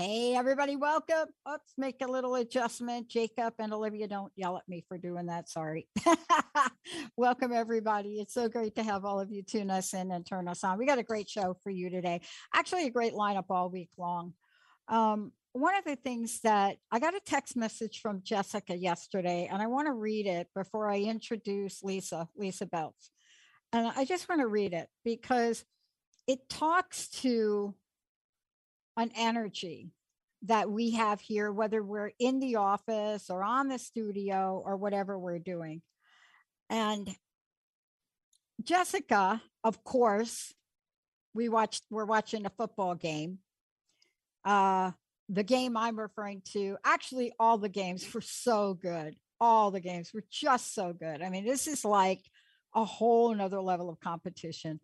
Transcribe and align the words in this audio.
Hey, 0.00 0.34
everybody, 0.34 0.76
welcome. 0.76 1.26
Let's 1.44 1.74
make 1.76 2.00
a 2.00 2.10
little 2.10 2.36
adjustment. 2.36 3.10
Jacob 3.10 3.52
and 3.58 3.70
Olivia, 3.70 4.08
don't 4.08 4.32
yell 4.34 4.56
at 4.56 4.66
me 4.66 4.82
for 4.88 4.96
doing 4.96 5.26
that. 5.26 5.50
Sorry. 5.50 5.88
welcome, 7.18 7.52
everybody. 7.52 8.18
It's 8.18 8.32
so 8.32 8.48
great 8.48 8.76
to 8.76 8.82
have 8.82 9.04
all 9.04 9.20
of 9.20 9.30
you 9.30 9.42
tune 9.42 9.70
us 9.70 9.92
in 9.92 10.10
and 10.10 10.24
turn 10.24 10.48
us 10.48 10.64
on. 10.64 10.78
We 10.78 10.86
got 10.86 10.96
a 10.96 11.02
great 11.02 11.28
show 11.28 11.54
for 11.62 11.68
you 11.68 11.90
today. 11.90 12.22
Actually, 12.54 12.86
a 12.86 12.90
great 12.90 13.12
lineup 13.12 13.44
all 13.50 13.68
week 13.68 13.90
long. 13.98 14.32
Um, 14.88 15.32
one 15.52 15.76
of 15.76 15.84
the 15.84 15.96
things 15.96 16.40
that 16.44 16.78
I 16.90 16.98
got 16.98 17.12
a 17.12 17.20
text 17.26 17.54
message 17.54 18.00
from 18.00 18.22
Jessica 18.24 18.74
yesterday, 18.74 19.50
and 19.52 19.60
I 19.60 19.66
want 19.66 19.86
to 19.88 19.92
read 19.92 20.26
it 20.26 20.46
before 20.56 20.90
I 20.90 21.00
introduce 21.00 21.82
Lysa, 21.82 22.26
Lysa 22.40 22.66
Beltz. 22.70 23.10
And 23.74 23.92
I 23.94 24.06
just 24.06 24.30
want 24.30 24.40
to 24.40 24.48
read 24.48 24.72
it 24.72 24.88
because 25.04 25.62
it 26.26 26.48
talks 26.48 27.10
to 27.20 27.74
an 28.96 29.10
energy 29.16 29.90
that 30.42 30.70
we 30.70 30.92
have 30.92 31.20
here, 31.20 31.52
whether 31.52 31.82
we're 31.82 32.12
in 32.18 32.40
the 32.40 32.56
office 32.56 33.28
or 33.28 33.42
on 33.42 33.68
the 33.68 33.78
studio 33.78 34.62
or 34.64 34.76
whatever 34.76 35.18
we're 35.18 35.38
doing. 35.38 35.82
And 36.70 37.08
Jessica, 38.62 39.42
of 39.64 39.84
course, 39.84 40.54
we 41.34 41.48
watched, 41.48 41.82
we're 41.90 42.04
watching 42.04 42.46
a 42.46 42.50
football 42.50 42.94
game. 42.94 43.38
Uh, 44.44 44.92
the 45.28 45.42
game 45.44 45.76
I'm 45.76 45.98
referring 45.98 46.42
to, 46.52 46.76
actually, 46.84 47.32
all 47.38 47.58
the 47.58 47.68
games 47.68 48.12
were 48.12 48.20
so 48.20 48.74
good. 48.74 49.14
All 49.40 49.70
the 49.70 49.80
games 49.80 50.12
were 50.12 50.24
just 50.30 50.74
so 50.74 50.92
good. 50.92 51.22
I 51.22 51.30
mean, 51.30 51.44
this 51.44 51.66
is 51.66 51.84
like 51.84 52.20
a 52.74 52.84
whole 52.84 53.34
nother 53.34 53.60
level 53.60 53.88
of 53.88 54.00
competition. 54.00 54.80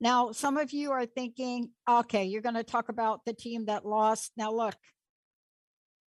Now, 0.00 0.32
some 0.32 0.56
of 0.56 0.72
you 0.72 0.92
are 0.92 1.04
thinking, 1.04 1.70
okay, 1.88 2.24
you're 2.24 2.42
going 2.42 2.54
to 2.54 2.64
talk 2.64 2.88
about 2.88 3.24
the 3.26 3.34
team 3.34 3.66
that 3.66 3.84
lost. 3.84 4.32
Now, 4.36 4.52
look, 4.52 4.76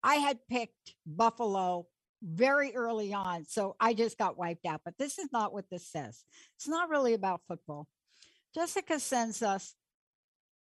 I 0.03 0.17
had 0.17 0.39
picked 0.49 0.95
Buffalo 1.07 1.87
very 2.23 2.75
early 2.75 3.13
on, 3.13 3.45
so 3.47 3.77
I 3.79 3.95
just 3.95 4.19
got 4.19 4.39
wiped 4.39 4.67
out. 4.67 4.81
But 4.85 4.99
this 4.99 5.19
is 5.19 5.29
not 5.33 5.53
what 5.53 5.71
this 5.71 5.87
says. 5.87 6.25
It's 6.57 6.67
not 6.67 6.89
really 6.89 7.15
about 7.15 7.43
football. 7.47 7.87
Jessica 8.55 8.99
sends 8.99 9.43
us 9.43 9.75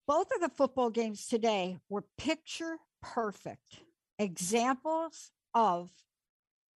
both 0.07 0.27
of 0.35 0.41
the 0.41 0.49
football 0.49 0.91
games 0.91 1.25
today 1.25 1.79
were 1.89 2.03
picture 2.17 2.77
perfect 3.01 3.79
examples 4.19 5.31
of 5.55 5.89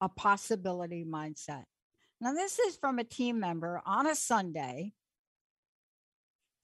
a 0.02 0.10
possibility 0.10 1.06
mindset. 1.06 1.66
Now, 2.22 2.34
this 2.34 2.58
is 2.58 2.76
from 2.76 2.98
a 2.98 3.04
team 3.04 3.40
member 3.40 3.82
on 3.86 4.08
a 4.08 4.16
Sunday 4.16 4.94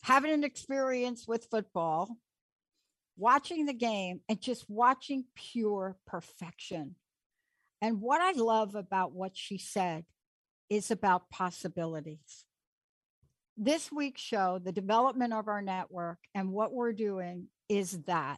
having 0.06 0.32
an 0.32 0.44
experience 0.44 1.28
with 1.28 1.48
football, 1.50 2.16
watching 3.18 3.66
the 3.66 3.74
game, 3.74 4.22
and 4.30 4.40
just 4.40 4.70
watching 4.70 5.26
pure 5.34 5.98
perfection. 6.06 6.94
And 7.82 8.02
what 8.02 8.22
I 8.22 8.34
love 8.34 8.76
about 8.76 9.14
what 9.14 9.32
she 9.34 9.58
said 9.58 10.06
is 10.70 10.92
about 10.92 11.32
possibilities. 11.32 12.46
This 13.58 13.92
week's 13.92 14.22
show, 14.22 14.60
the 14.64 14.72
development 14.72 15.34
of 15.34 15.48
our 15.48 15.64
network 15.64 16.20
and 16.36 16.52
what 16.52 16.72
we're 16.72 16.94
doing 16.94 17.48
is 17.68 18.04
that. 18.04 18.38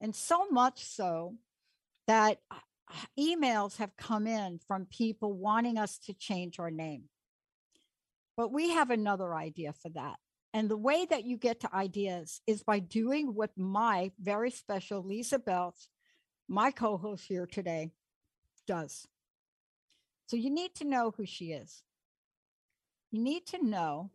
And 0.00 0.14
so 0.14 0.46
much 0.48 0.84
so 0.84 1.34
that 2.06 2.38
uh, 2.52 2.54
emails 3.18 3.78
have 3.78 3.96
come 3.96 4.28
in 4.28 4.60
from 4.68 4.86
people 4.86 5.32
wanting 5.32 5.76
us 5.76 5.98
to 6.06 6.14
change 6.14 6.60
our 6.60 6.70
name. 6.70 7.06
But 8.36 8.52
we 8.52 8.70
have 8.70 8.90
another 8.90 9.34
idea 9.34 9.72
for 9.72 9.88
that. 9.90 10.16
And 10.52 10.68
the 10.68 10.76
way 10.76 11.06
that 11.08 11.24
you 11.24 11.36
get 11.36 11.60
to 11.60 11.74
ideas 11.74 12.40
is 12.46 12.62
by 12.62 12.80
doing 12.80 13.34
what 13.34 13.56
my 13.56 14.10
very 14.20 14.50
special 14.50 15.04
Lysa 15.04 15.38
Beltz, 15.38 15.86
my 16.48 16.70
co 16.70 16.96
host 16.96 17.26
here 17.28 17.46
today, 17.46 17.92
does. 18.66 19.06
So 20.26 20.36
you 20.36 20.50
need 20.50 20.74
to 20.76 20.84
know 20.84 21.12
who 21.16 21.24
she 21.24 21.52
is. 21.52 21.82
You 23.10 23.22
need 23.22 23.46
to 23.46 23.64
know 23.64 24.10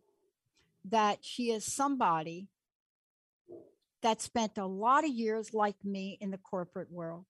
that 0.86 1.18
she 1.22 1.50
is 1.50 1.64
somebody 1.64 2.48
that 4.02 4.20
spent 4.20 4.56
a 4.58 4.66
lot 4.66 5.04
of 5.04 5.10
years 5.10 5.52
like 5.52 5.76
me 5.84 6.16
in 6.20 6.30
the 6.30 6.38
corporate 6.38 6.90
world, 6.90 7.24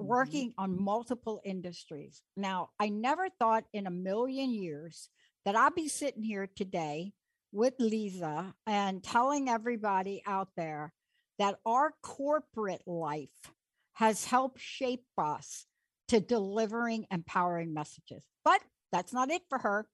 mm-hmm. 0.00 0.08
working 0.08 0.54
on 0.56 0.82
multiple 0.82 1.40
industries. 1.44 2.22
Now, 2.36 2.70
I 2.80 2.88
never 2.88 3.28
thought 3.28 3.64
in 3.72 3.86
a 3.86 3.90
million 3.90 4.54
years 4.54 5.08
that 5.44 5.56
I'd 5.56 5.74
be 5.74 5.88
sitting 5.88 6.22
here 6.22 6.48
today 6.54 7.12
with 7.52 7.78
Lysa 7.78 8.52
and 8.66 9.02
telling 9.02 9.48
everybody 9.48 10.22
out 10.26 10.48
there 10.56 10.92
that 11.38 11.58
our 11.64 11.94
corporate 12.02 12.82
life 12.86 13.52
has 13.94 14.24
helped 14.24 14.60
shape 14.60 15.04
us 15.18 15.66
to 16.08 16.20
delivering 16.20 17.06
empowering 17.10 17.74
messages. 17.74 18.22
But 18.44 18.60
that's 18.92 19.12
not 19.12 19.30
it 19.30 19.42
for 19.48 19.58
her. 19.58 19.88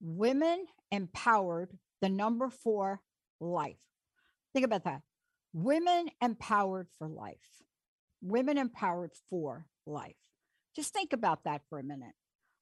Women 0.00 0.66
empowered 0.90 1.76
the 2.00 2.08
number 2.08 2.48
four 2.48 3.00
life. 3.40 3.76
Think 4.52 4.64
about 4.64 4.84
that. 4.84 5.02
Women 5.52 6.08
empowered 6.22 6.88
for 6.98 7.08
life. 7.08 7.36
Women 8.22 8.58
empowered 8.58 9.12
for 9.28 9.66
life. 9.86 10.16
Just 10.76 10.92
think 10.92 11.12
about 11.12 11.44
that 11.44 11.62
for 11.68 11.78
a 11.78 11.84
minute. 11.84 12.14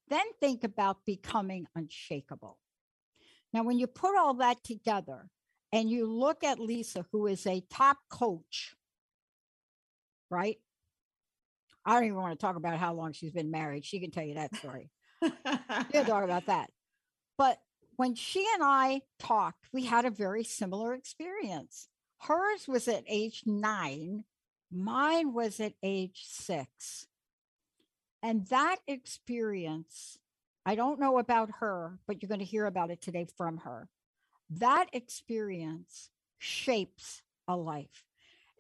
Then 0.08 0.24
think 0.40 0.64
about 0.64 1.04
becoming 1.04 1.66
unshakable. 1.74 2.58
Now, 3.52 3.62
when 3.62 3.78
you 3.78 3.86
put 3.86 4.16
all 4.16 4.34
that 4.34 4.62
together 4.62 5.28
and 5.72 5.90
you 5.90 6.06
look 6.06 6.44
at 6.44 6.58
Lysa, 6.58 7.04
who 7.12 7.26
is 7.26 7.46
a 7.46 7.62
top 7.70 7.98
coach, 8.10 8.74
right? 10.30 10.58
I 11.84 11.94
don't 11.94 12.04
even 12.04 12.18
want 12.18 12.38
to 12.38 12.46
talk 12.46 12.56
about 12.56 12.78
how 12.78 12.92
long 12.92 13.12
she's 13.12 13.32
been 13.32 13.50
married. 13.50 13.84
She 13.84 14.00
can 14.00 14.10
tell 14.10 14.24
you 14.24 14.34
that 14.34 14.54
story. 14.56 14.90
She'll 15.22 16.04
talk 16.04 16.24
about 16.24 16.46
that. 16.46 16.70
But 17.38 17.58
when 17.96 18.14
she 18.14 18.46
and 18.54 18.62
I 18.62 19.02
talked, 19.18 19.68
we 19.72 19.86
had 19.86 20.04
a 20.04 20.10
very 20.10 20.44
similar 20.44 20.94
experience. 20.94 21.88
Hers 22.20 22.68
was 22.68 22.88
at 22.88 23.04
age 23.08 23.42
nine, 23.46 24.24
mine 24.70 25.32
was 25.32 25.60
at 25.60 25.72
age 25.82 26.24
six. 26.26 27.06
And 28.22 28.46
that 28.48 28.76
experience 28.86 30.18
I 30.68 30.74
don't 30.74 31.00
know 31.00 31.18
about 31.18 31.48
her, 31.60 31.98
but 32.06 32.20
you're 32.20 32.28
going 32.28 32.40
to 32.40 32.44
hear 32.44 32.66
about 32.66 32.90
it 32.90 33.00
today 33.00 33.26
from 33.38 33.56
her. 33.56 33.88
That 34.50 34.88
experience 34.92 36.10
shapes 36.36 37.22
a 37.48 37.56
life. 37.56 38.04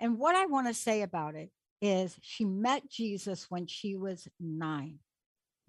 And 0.00 0.18
what 0.18 0.34
I 0.34 0.46
want 0.46 0.68
to 0.68 0.72
say 0.72 1.02
about 1.02 1.34
it 1.34 1.50
is 1.82 2.16
she 2.22 2.46
met 2.46 2.88
Jesus 2.88 3.50
when 3.50 3.66
she 3.66 3.94
was 3.94 4.26
9 4.40 4.98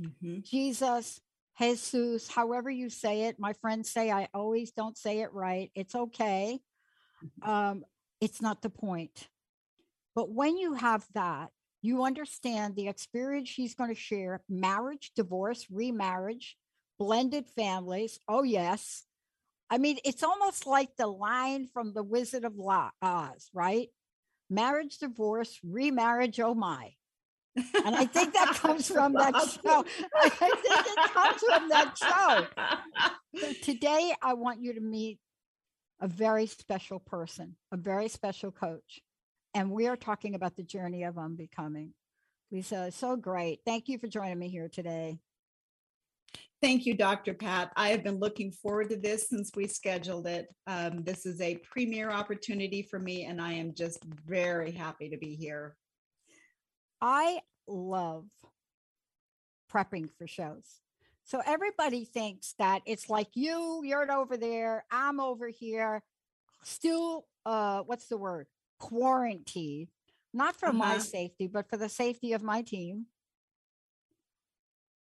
mm-hmm. 0.02 0.38
Jesus, 0.46 1.20
Jesus, 1.60 2.30
however 2.30 2.70
you 2.70 2.90
say 2.90 3.24
it. 3.24 3.38
My 3.38 3.52
friends 3.52 3.90
say 3.90 4.10
I 4.10 4.30
always 4.34 4.72
don't 4.72 4.98
say 4.98 5.20
it 5.20 5.34
right. 5.34 5.70
It's 5.76 5.94
okay. 5.94 6.62
Mm-hmm. 7.22 7.50
Um, 7.50 7.84
it's 8.22 8.42
not 8.42 8.62
the 8.62 8.70
point. 8.70 9.28
But 10.16 10.32
when 10.32 10.58
you 10.58 10.76
have 10.76 11.06
that, 11.16 11.50
you 11.82 12.04
understand 12.04 12.76
the 12.76 12.88
experience 12.88 13.50
she's 13.50 13.76
going 13.76 13.90
to 13.90 14.00
share 14.00 14.42
marriage, 14.50 15.12
divorce, 15.16 15.66
remarriage, 15.72 16.58
blended 16.98 17.48
families. 17.56 18.20
Oh, 18.28 18.44
yes. 18.44 19.06
I 19.70 19.78
mean, 19.78 19.98
it's 20.04 20.24
almost 20.24 20.68
like 20.68 20.90
the 20.98 21.08
line 21.08 21.68
from 21.68 21.94
The 21.94 22.04
Wizard 22.04 22.44
of 22.44 22.54
Oz, 23.02 23.50
right? 23.54 23.88
Marriage, 24.50 24.98
divorce, 24.98 25.60
remarriage, 25.64 26.40
oh 26.40 26.56
my. 26.56 26.94
And 27.56 27.96
I 27.96 28.06
think 28.06 28.34
that 28.34 28.56
comes 28.56 28.88
from 28.92 29.14
that 29.14 29.34
show. 29.36 29.86
I 30.16 30.30
think 30.30 30.56
it 30.66 31.14
comes 31.14 31.42
from 31.42 31.70
that 31.70 31.98
show. 31.98 33.40
So 33.40 33.54
today, 33.64 34.14
I 34.22 34.34
want 34.34 34.62
you 34.62 34.74
to 34.74 34.82
meet 34.82 35.20
a 36.02 36.08
very 36.08 36.46
special 36.46 37.00
person, 37.00 37.56
a 37.72 37.78
very 37.78 38.08
special 38.08 38.52
coach. 38.52 39.02
And 39.54 39.72
we 39.72 39.88
are 39.88 39.98
talking 39.98 40.36
about 40.36 40.56
the 40.56 40.64
journey 40.64 41.04
of 41.04 41.18
unbecoming. 41.18 41.94
Lysa, 42.54 42.94
so 42.94 43.16
great. 43.16 43.60
Thank 43.66 43.88
you 43.88 43.98
for 43.98 44.08
joining 44.08 44.40
me 44.40 44.50
here 44.50 44.70
today. 44.70 45.20
Thank 46.62 46.86
you, 46.86 46.94
Dr. 46.94 47.34
Pat. 47.34 47.72
I 47.76 47.90
have 47.90 48.04
been 48.04 48.20
looking 48.20 48.52
forward 48.52 48.90
to 48.90 48.98
this 48.98 49.30
since 49.30 49.52
we 49.56 49.66
scheduled 49.66 50.28
it. 50.28 50.48
Um, 50.68 51.04
this 51.04 51.26
is 51.26 51.40
a 51.40 51.56
premier 51.58 52.12
opportunity 52.12 52.84
for 52.84 53.00
me, 53.00 53.26
and 53.26 53.42
I 53.42 53.54
am 53.54 53.74
just 53.74 54.04
very 54.04 54.72
happy 54.72 55.10
to 55.10 55.18
be 55.18 55.36
here. 55.36 55.78
I 57.02 57.40
love 57.66 58.26
prepping 59.74 60.10
for 60.18 60.28
shows. 60.28 60.82
So 61.24 61.42
everybody 61.46 62.06
thinks 62.06 62.56
that 62.60 62.82
it's 62.86 63.10
like 63.10 63.30
you, 63.36 63.82
you're 63.86 64.12
over 64.12 64.36
there, 64.36 64.84
I'm 64.92 65.20
over 65.20 65.48
here, 65.48 66.04
still, 66.64 67.28
uh, 67.46 67.84
what's 67.84 68.08
the 68.08 68.18
word? 68.18 68.48
Quarantine, 68.80 69.88
not 70.34 70.56
for 70.56 70.70
uh-huh. 70.70 70.78
my 70.78 70.98
safety, 70.98 71.48
but 71.48 71.70
for 71.70 71.78
the 71.78 71.90
safety 71.90 72.34
of 72.34 72.42
my 72.42 72.62
team. 72.62 73.08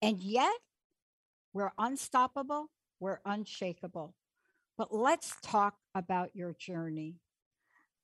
And 0.00 0.20
yet, 0.20 0.54
we're 1.52 1.72
unstoppable, 1.78 2.70
we're 3.00 3.20
unshakable. 3.24 4.14
But 4.76 4.94
let's 4.94 5.34
talk 5.42 5.74
about 5.94 6.30
your 6.34 6.54
journey. 6.58 7.16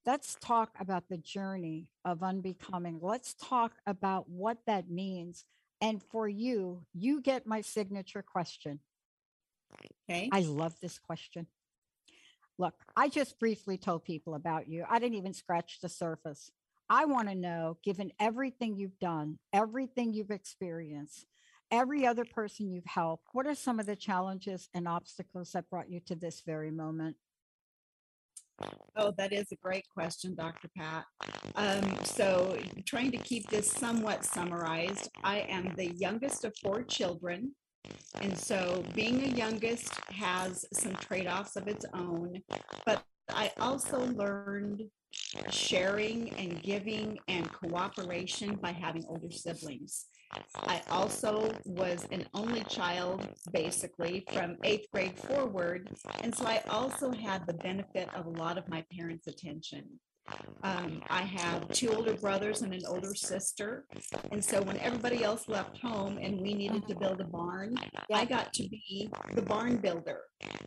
Let's 0.05 0.37
talk 0.41 0.71
about 0.79 1.09
the 1.09 1.17
journey 1.17 1.89
of 2.05 2.23
unbecoming. 2.23 2.99
Let's 3.01 3.35
talk 3.35 3.73
about 3.87 4.29
what 4.29 4.59
that 4.67 4.91
means. 4.91 5.45
And 5.81 6.03
for 6.03 6.29
you, 6.29 6.83
you 6.93 7.23
get 7.23 7.47
my 7.47 7.61
signature 7.61 8.23
question. 8.23 8.81
Okay. 10.11 10.29
I 10.33 10.41
love 10.41 10.75
this 10.81 10.99
question. 10.99 11.47
Look, 12.59 12.75
I 12.97 13.09
just 13.09 13.39
briefly 13.39 13.77
told 13.77 14.05
people 14.05 14.35
about 14.35 14.69
you. 14.69 14.85
I 14.89 14.99
didn't 14.99 15.19
even 15.19 15.35
scratch 15.35 15.81
the 15.81 15.89
surface. 15.89 16.51
I 16.89 17.07
want 17.07 17.29
to 17.29 17.35
know, 17.35 17.79
given 17.83 18.13
everything 18.21 18.77
you've 18.77 18.99
done, 18.99 19.39
everything 19.53 20.13
you've 20.13 20.31
experienced, 20.31 21.27
every 21.71 22.07
other 22.07 22.25
person 22.25 22.71
you've 22.71 22.87
helped, 22.87 23.27
what 23.33 23.47
are 23.47 23.55
some 23.55 23.81
of 23.81 23.87
the 23.87 23.97
challenges 23.97 24.69
and 24.75 24.87
obstacles 24.87 25.53
that 25.53 25.69
brought 25.71 25.91
you 25.91 26.01
to 26.07 26.15
this 26.15 26.43
very 26.47 26.71
moment? 26.71 27.17
Oh, 28.95 29.13
that 29.19 29.33
is 29.33 29.47
a 29.51 29.57
great 29.57 29.89
question, 29.93 30.37
Dr. 30.37 30.69
Pat. 30.77 31.05
Um, 31.57 31.97
so, 32.05 32.57
trying 32.87 33.11
to 33.11 33.19
keep 33.19 33.49
this 33.51 33.69
somewhat 33.69 34.25
summarized, 34.25 35.11
I 35.25 35.41
am 35.41 35.75
the 35.75 35.93
youngest 35.95 36.45
of 36.45 36.55
four 36.63 36.85
children. 36.85 37.57
And 38.21 38.37
so, 38.39 38.83
being 38.95 39.25
a 39.25 39.37
youngest 39.37 39.93
has 40.11 40.65
some 40.73 40.95
trade 40.95 41.27
offs 41.27 41.57
of 41.57 41.69
its 41.69 41.85
own. 41.95 42.41
But 42.87 43.05
I 43.31 43.51
also 43.59 44.07
learned 44.07 44.85
sharing 45.51 46.31
and 46.35 46.63
giving 46.63 47.19
and 47.29 47.51
cooperation 47.53 48.57
by 48.57 48.73
having 48.73 49.05
older 49.09 49.31
siblings. 49.31 50.07
I 50.57 50.83
also 50.91 51.53
was 51.65 52.07
an 52.11 52.27
only 52.35 52.65
child, 52.65 53.29
basically, 53.53 54.25
from 54.33 54.57
eighth 54.65 54.87
grade 54.93 55.19
forward. 55.19 55.91
And 56.23 56.35
so 56.35 56.47
I 56.47 56.63
also 56.69 57.13
had 57.13 57.47
the 57.47 57.55
benefit 57.55 58.09
of 58.15 58.27
a 58.27 58.31
lot 58.31 58.59
of 58.59 58.69
my 58.69 58.85
parents' 58.97 59.27
attention. 59.27 60.01
Um, 60.63 61.03
I 61.11 61.21
have 61.23 61.69
two 61.69 61.91
older 61.91 62.15
brothers 62.15 62.63
and 62.63 62.73
an 62.73 62.87
older 62.89 63.15
sister. 63.15 63.85
And 64.33 64.43
so 64.43 64.63
when 64.63 64.79
everybody 64.79 65.23
else 65.23 65.47
left 65.47 65.77
home 65.79 66.19
and 66.21 66.41
we 66.41 66.55
needed 66.55 66.89
to 66.89 66.95
build 66.95 67.21
a 67.21 67.25
barn, 67.25 67.77
I 68.11 68.25
got 68.25 68.53
to 68.55 68.63
be 68.63 69.11
the 69.35 69.43
barn 69.43 69.77
builder. 69.77 70.21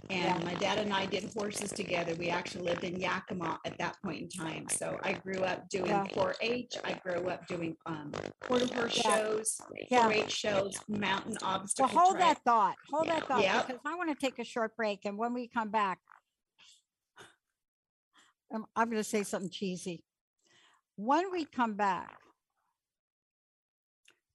And 0.09 0.43
my 0.43 0.53
dad 0.55 0.77
and 0.77 0.93
I 0.93 1.07
did 1.07 1.31
horses 1.35 1.71
together. 1.71 2.13
We 2.15 2.29
actually 2.29 2.65
lived 2.65 2.83
in 2.83 2.99
Yakima 2.99 3.59
at 3.65 3.77
that 3.79 3.97
point 4.03 4.21
in 4.21 4.29
time. 4.29 4.67
So 4.69 4.99
I 5.03 5.13
grew 5.13 5.39
up 5.39 5.67
doing 5.69 6.07
4 6.13 6.35
H. 6.41 6.73
I 6.83 6.93
grew 6.93 7.27
up 7.27 7.47
doing 7.47 7.75
um, 7.87 8.11
quarter 8.41 8.71
horse 8.75 8.93
shows, 8.93 9.59
4 9.89 10.13
H 10.13 10.31
shows, 10.31 10.79
mountain 10.87 11.37
obstacle. 11.41 11.89
Well, 11.93 12.05
hold 12.05 12.19
that 12.19 12.43
thought. 12.45 12.75
Hold 12.91 13.07
that 13.07 13.27
thought 13.27 13.41
yep. 13.41 13.67
because 13.67 13.81
I 13.85 13.95
want 13.95 14.17
to 14.17 14.25
take 14.25 14.37
a 14.37 14.45
short 14.45 14.75
break. 14.77 15.05
And 15.05 15.17
when 15.17 15.33
we 15.33 15.47
come 15.47 15.69
back, 15.69 15.99
I'm, 18.51 18.65
I'm 18.75 18.89
going 18.89 19.01
to 19.01 19.07
say 19.07 19.23
something 19.23 19.49
cheesy. 19.49 20.03
When 20.95 21.31
we 21.31 21.45
come 21.45 21.73
back, 21.73 22.17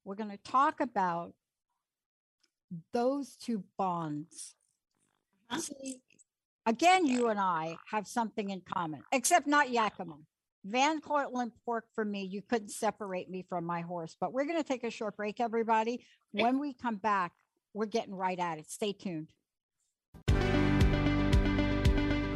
we're 0.05 0.15
going 0.17 0.31
to 0.31 0.39
talk 0.39 0.81
about 0.81 1.33
those 2.93 3.37
two 3.37 3.65
bonds. 3.79 4.55
Uh-huh. 5.51 5.61
See, 5.61 6.01
again, 6.67 7.07
you 7.07 7.29
and 7.29 7.39
I 7.39 7.77
have 7.91 8.07
something 8.07 8.51
in 8.51 8.63
common, 8.75 9.03
except 9.13 9.47
not 9.47 9.71
Yakima. 9.71 10.17
Van 10.65 11.01
Cortlandt 11.01 11.53
Park 11.67 11.87
for 11.95 12.05
me, 12.05 12.23
you 12.23 12.41
couldn't 12.41 12.71
separate 12.71 13.29
me 13.29 13.45
from 13.49 13.65
my 13.65 13.81
horse. 13.81 14.17
But 14.21 14.33
we're 14.33 14.45
going 14.45 14.63
to 14.63 14.69
take 14.69 14.85
a 14.85 14.91
short 14.91 15.17
break, 15.17 15.41
everybody. 15.41 16.05
When 16.31 16.61
we 16.61 16.73
come 16.73 16.97
back, 16.97 17.33
we're 17.75 17.87
getting 17.87 18.15
right 18.15 18.39
at 18.39 18.59
it. 18.59 18.71
Stay 18.71 18.93
tuned. 18.93 19.29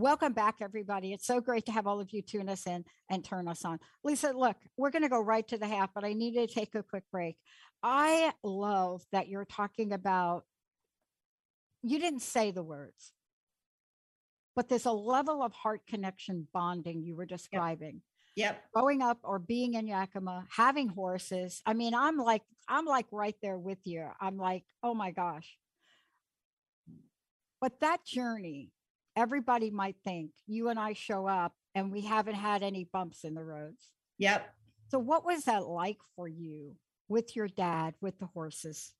Welcome 0.00 0.32
back, 0.32 0.58
everybody. 0.60 1.12
It's 1.12 1.26
so 1.26 1.40
great 1.40 1.66
to 1.66 1.72
have 1.72 1.88
all 1.88 1.98
of 1.98 2.12
you 2.12 2.22
tune 2.22 2.48
us 2.48 2.68
in 2.68 2.84
and 3.10 3.24
turn 3.24 3.48
us 3.48 3.64
on. 3.64 3.80
Lysa, 4.06 4.32
look, 4.32 4.54
we're 4.76 4.92
going 4.92 5.02
to 5.02 5.08
go 5.08 5.18
right 5.18 5.46
to 5.48 5.58
the 5.58 5.66
half, 5.66 5.90
but 5.92 6.04
I 6.04 6.12
need 6.12 6.34
to 6.34 6.46
take 6.46 6.76
a 6.76 6.84
quick 6.84 7.02
break. 7.10 7.36
I 7.82 8.32
love 8.44 9.02
that 9.10 9.26
you're 9.26 9.44
talking 9.44 9.92
about, 9.92 10.44
you 11.82 11.98
didn't 11.98 12.22
say 12.22 12.52
the 12.52 12.62
words, 12.62 13.12
but 14.54 14.68
there's 14.68 14.86
a 14.86 14.92
level 14.92 15.42
of 15.42 15.52
heart 15.52 15.80
connection 15.88 16.46
bonding 16.54 17.02
you 17.02 17.16
were 17.16 17.26
describing. 17.26 18.02
Yep. 18.36 18.52
yep. 18.52 18.64
Growing 18.72 19.02
up 19.02 19.18
or 19.24 19.40
being 19.40 19.74
in 19.74 19.88
Yakima, 19.88 20.46
having 20.48 20.86
horses. 20.86 21.60
I 21.66 21.74
mean, 21.74 21.92
I'm 21.92 22.18
like, 22.18 22.42
I'm 22.68 22.84
like 22.84 23.06
right 23.10 23.34
there 23.42 23.58
with 23.58 23.80
you. 23.82 24.06
I'm 24.20 24.36
like, 24.36 24.62
oh 24.80 24.94
my 24.94 25.10
gosh. 25.10 25.56
But 27.60 27.80
that 27.80 28.04
journey 28.06 28.70
everybody 29.18 29.68
might 29.70 29.96
think 30.04 30.30
you 30.46 30.68
and 30.68 30.78
I 30.78 30.92
show 30.92 31.26
up 31.26 31.52
and 31.74 31.90
we 31.90 32.02
haven't 32.02 32.36
had 32.36 32.62
any 32.62 32.88
bumps 32.92 33.24
in 33.24 33.34
the 33.34 33.44
roads. 33.44 33.88
Yep. 34.18 34.48
So, 34.90 34.98
what 34.98 35.26
was 35.26 35.44
that 35.44 35.66
like 35.66 35.98
for 36.14 36.28
you 36.28 36.76
with 37.08 37.34
your 37.34 37.48
dad, 37.48 37.94
with 38.00 38.18
the 38.20 38.26
horses? 38.26 38.92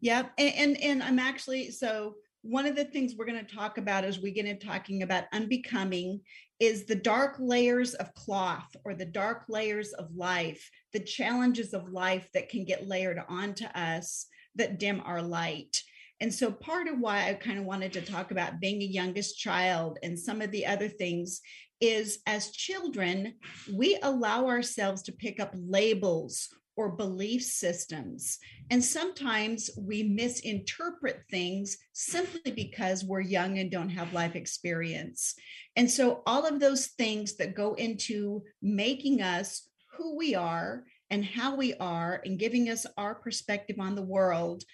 Yep. 0.00 0.32
And, 0.38 0.54
and, 0.54 0.82
and 0.82 1.02
I'm 1.02 1.18
actually, 1.18 1.70
so 1.70 2.16
one 2.42 2.66
of 2.66 2.74
the 2.74 2.84
things 2.84 3.14
we're 3.16 3.26
going 3.26 3.44
to 3.44 3.54
talk 3.54 3.78
about 3.78 4.04
as 4.04 4.18
we 4.18 4.32
get 4.32 4.46
into 4.46 4.66
talking 4.66 5.02
about 5.02 5.24
unbecoming 5.32 6.20
is 6.58 6.84
the 6.84 6.94
dark 6.94 7.36
layers 7.38 7.94
of 7.94 8.12
cloth 8.14 8.74
or 8.84 8.94
the 8.94 9.04
dark 9.04 9.44
layers 9.48 9.92
of 9.92 10.14
life, 10.16 10.68
the 10.92 11.00
challenges 11.00 11.74
of 11.74 11.90
life 11.90 12.28
that 12.34 12.48
can 12.48 12.64
get 12.64 12.88
layered 12.88 13.20
onto 13.28 13.66
us 13.66 14.26
that 14.56 14.78
dim 14.78 15.00
our 15.04 15.22
light. 15.22 15.82
And 16.20 16.32
so 16.32 16.50
part 16.50 16.86
of 16.86 16.98
why 16.98 17.28
I 17.28 17.34
kind 17.34 17.58
of 17.58 17.64
wanted 17.64 17.92
to 17.94 18.02
talk 18.02 18.30
about 18.30 18.60
being 18.60 18.82
a 18.82 18.86
youngest 18.86 19.38
child 19.38 19.98
and 20.02 20.18
some 20.18 20.42
of 20.42 20.50
the 20.50 20.66
other 20.66 20.88
things 20.88 21.40
is 21.80 22.18
as 22.26 22.50
children, 22.50 23.34
we 23.72 23.98
allow 24.02 24.46
ourselves 24.46 25.02
to 25.02 25.12
pick 25.12 25.40
up 25.40 25.50
labels 25.54 26.48
or 26.76 26.90
belief 26.90 27.42
systems. 27.42 28.38
And 28.70 28.84
sometimes 28.84 29.70
we 29.78 30.02
misinterpret 30.02 31.22
things 31.30 31.76
simply 31.92 32.52
because 32.52 33.04
we're 33.04 33.20
young 33.20 33.58
and 33.58 33.70
don't 33.70 33.90
have 33.90 34.12
life 34.12 34.36
experience. 34.36 35.34
And 35.76 35.90
so 35.90 36.22
all 36.26 36.46
of 36.46 36.60
those 36.60 36.88
things 36.98 37.36
that 37.36 37.54
go 37.54 37.74
into 37.74 38.42
making 38.62 39.20
us 39.20 39.68
who 39.96 40.16
we 40.16 40.34
are 40.34 40.84
and 41.10 41.24
how 41.24 41.56
we 41.56 41.74
are 41.74 42.22
and 42.24 42.38
giving 42.38 42.70
us 42.70 42.86
our 42.96 43.14
perspective 43.14 43.76
on 43.80 43.94
the 43.94 44.02
world 44.02 44.64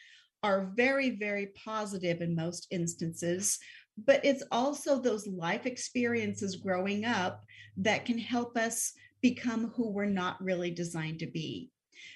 are 0.47 0.71
very, 0.77 1.11
very 1.11 1.49
positive 1.65 2.21
in 2.21 2.37
most 2.37 2.69
instances. 2.71 3.59
But 4.07 4.25
it's 4.25 4.45
also 4.53 5.01
those 5.01 5.27
life 5.27 5.67
experiences 5.67 6.55
growing 6.55 7.05
up 7.05 7.43
that 7.79 8.05
can 8.05 8.19
help 8.19 8.57
us 8.57 8.93
become 9.21 9.73
who 9.75 9.91
we're 9.91 10.05
not 10.05 10.41
really 10.41 10.71
designed 10.71 11.19
to 11.19 11.27
be. 11.27 11.73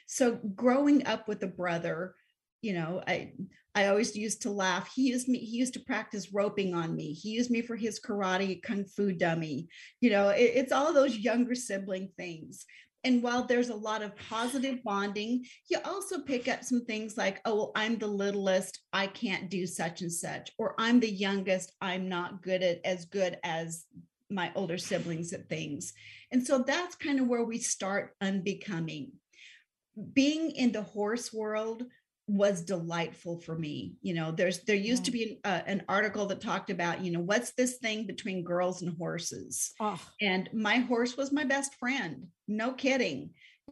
So, 0.06 0.38
growing 0.54 1.06
up 1.06 1.26
with 1.26 1.42
a 1.42 1.48
brother, 1.48 2.14
you 2.62 2.74
know, 2.74 3.02
I 3.08 3.32
I 3.74 3.86
always 3.86 4.14
used 4.14 4.42
to 4.42 4.50
laugh. 4.50 4.92
He 4.94 5.08
used 5.08 5.28
me, 5.28 5.38
he 5.38 5.56
used 5.56 5.74
to 5.74 5.80
practice 5.80 6.32
roping 6.32 6.74
on 6.74 6.94
me. 6.94 7.12
He 7.12 7.30
used 7.30 7.50
me 7.50 7.62
for 7.62 7.74
his 7.74 7.98
karate 7.98 8.62
kung 8.62 8.84
fu 8.84 9.12
dummy. 9.12 9.68
You 10.00 10.10
know, 10.10 10.28
it, 10.28 10.52
it's 10.54 10.72
all 10.72 10.92
those 10.92 11.16
younger 11.16 11.54
sibling 11.54 12.10
things. 12.16 12.66
And 13.04 13.22
while 13.22 13.44
there's 13.44 13.70
a 13.70 13.74
lot 13.74 14.02
of 14.02 14.16
positive 14.28 14.82
bonding, 14.84 15.46
you 15.68 15.78
also 15.84 16.20
pick 16.20 16.48
up 16.48 16.62
some 16.62 16.84
things 16.84 17.16
like, 17.16 17.40
oh, 17.44 17.54
well, 17.54 17.72
I'm 17.74 17.96
the 17.96 18.06
littlest, 18.06 18.80
I 18.92 19.06
can't 19.06 19.48
do 19.48 19.66
such 19.66 20.02
and 20.02 20.12
such, 20.12 20.50
or 20.58 20.74
I'm 20.78 21.00
the 21.00 21.10
youngest, 21.10 21.72
I'm 21.80 22.08
not 22.08 22.42
good 22.42 22.62
at 22.62 22.80
as 22.84 23.06
good 23.06 23.38
as 23.42 23.86
my 24.28 24.52
older 24.54 24.78
siblings 24.78 25.32
at 25.32 25.48
things. 25.48 25.92
And 26.30 26.46
so 26.46 26.58
that's 26.58 26.94
kind 26.94 27.20
of 27.20 27.26
where 27.26 27.44
we 27.44 27.58
start 27.58 28.14
unbecoming. 28.20 29.12
Being 30.12 30.50
in 30.52 30.72
the 30.72 30.82
horse 30.82 31.32
world, 31.32 31.84
was 32.30 32.62
delightful 32.62 33.40
for 33.40 33.56
me 33.58 33.94
you 34.02 34.14
know 34.14 34.30
there's 34.30 34.60
there 34.64 34.76
used 34.76 35.04
to 35.04 35.10
be 35.10 35.40
an, 35.44 35.50
uh, 35.52 35.62
an, 35.66 35.82
article 35.88 36.26
that 36.26 36.40
talked 36.40 36.70
about 36.70 37.04
you 37.04 37.10
know 37.10 37.20
what's 37.20 37.52
this 37.52 37.78
thing 37.78 38.06
between 38.06 38.44
girls 38.44 38.82
and 38.82 38.96
horses? 38.96 39.72
Oh. 39.80 40.00
and 40.20 40.48
my 40.52 40.76
horse 40.76 41.16
was 41.16 41.32
my 41.32 41.44
best 41.44 41.74
friend 41.74 42.26
no 42.46 42.72
kidding. 42.72 43.30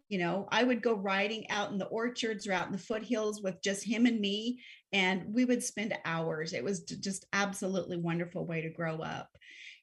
You 0.09 0.19
know 0.19 0.49
i 0.51 0.65
would 0.65 0.83
go 0.83 0.95
riding 0.95 1.49
out 1.51 1.71
in 1.71 1.79
the 1.79 1.87
orchards 1.87 2.47
or 2.47 2.53
out 2.53 2.67
in 2.67 2.73
the 2.73 2.79
foothills 2.79 3.43
with 3.43 3.63
just 3.63 3.85
him 3.85 4.07
and 4.07 4.21
me 4.21 4.61
and 4.93 5.35
we 5.35 5.45
would 5.45 5.63
spend 5.63 5.97
hours. 6.05 6.53
It 6.53 6.65
was 6.65 6.81
just 6.81 7.27
absolutely 7.33 7.99
wonderful 7.99 8.47
way 8.47 8.63
to 8.63 8.71
grow 8.71 8.99
up 8.99 9.29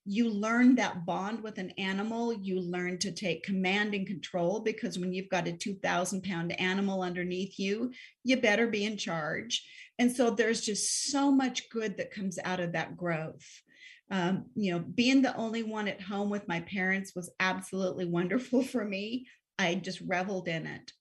you 0.06 0.30
learn 0.30 0.76
that 0.76 1.04
bond 1.06 1.42
with 1.42 1.58
an 1.58 1.72
animal 1.72 2.32
you 2.32 2.60
learn 2.60 2.98
to 3.00 3.12
take 3.12 3.44
command 3.44 3.96
and 3.96 4.06
control 4.06 4.60
because 4.60 5.00
when 5.00 5.12
you've 5.12 5.30
got 5.30 5.48
a 5.48 5.52
2000 5.52 6.22
pound 6.24 6.60
animal 6.60 7.02
underneath 7.02 7.58
you 7.58 7.92
you 8.24 8.38
better 8.38 8.68
be 8.68 8.86
in 8.86 8.98
charge. 8.98 9.68
And 9.98 10.16
so 10.16 10.30
there's 10.30 10.62
just 10.62 11.10
so 11.10 11.32
much 11.32 11.70
good 11.70 11.98
that 11.98 12.14
comes 12.14 12.38
out 12.44 12.60
of 12.60 12.74
that 12.74 12.96
growth. 12.96 13.46
Um, 14.12 14.46
you 14.56 14.72
know 14.72 14.80
being 14.80 15.24
the 15.24 15.36
only 15.36 15.64
one 15.64 15.88
at 15.88 16.02
home 16.02 16.30
with 16.30 16.48
my 16.48 16.60
parents 16.60 17.14
was 17.16 17.32
absolutely 17.40 18.06
wonderful 18.06 18.62
for 18.64 18.86
me. 18.86 19.28
I 19.58 19.76
just 19.76 20.02
reveled 20.02 20.48
in 20.48 20.68
it 20.68 20.92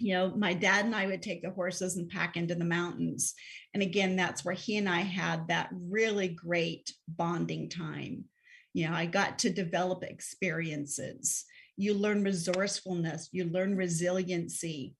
you 0.00 0.14
know, 0.14 0.32
my 0.34 0.54
dad 0.54 0.86
and 0.86 0.94
I 0.94 1.06
would 1.06 1.22
take 1.22 1.42
the 1.42 1.50
horses 1.50 1.96
and 1.96 2.08
pack 2.08 2.36
into 2.36 2.54
the 2.54 2.64
mountains. 2.64 3.34
And 3.74 3.82
again, 3.82 4.16
that's 4.16 4.44
where 4.44 4.54
he 4.54 4.78
and 4.78 4.88
I 4.88 5.00
had 5.00 5.48
that 5.48 5.68
really 5.72 6.28
great 6.28 6.92
bonding 7.06 7.68
time. 7.68 8.24
You 8.72 8.88
know, 8.88 8.94
I 8.94 9.06
got 9.06 9.40
to 9.40 9.50
develop 9.50 10.02
experiences. 10.02 11.44
You 11.76 11.94
learn 11.94 12.24
resourcefulness, 12.24 13.28
you 13.32 13.44
learn 13.44 13.76
resiliency, 13.76 14.94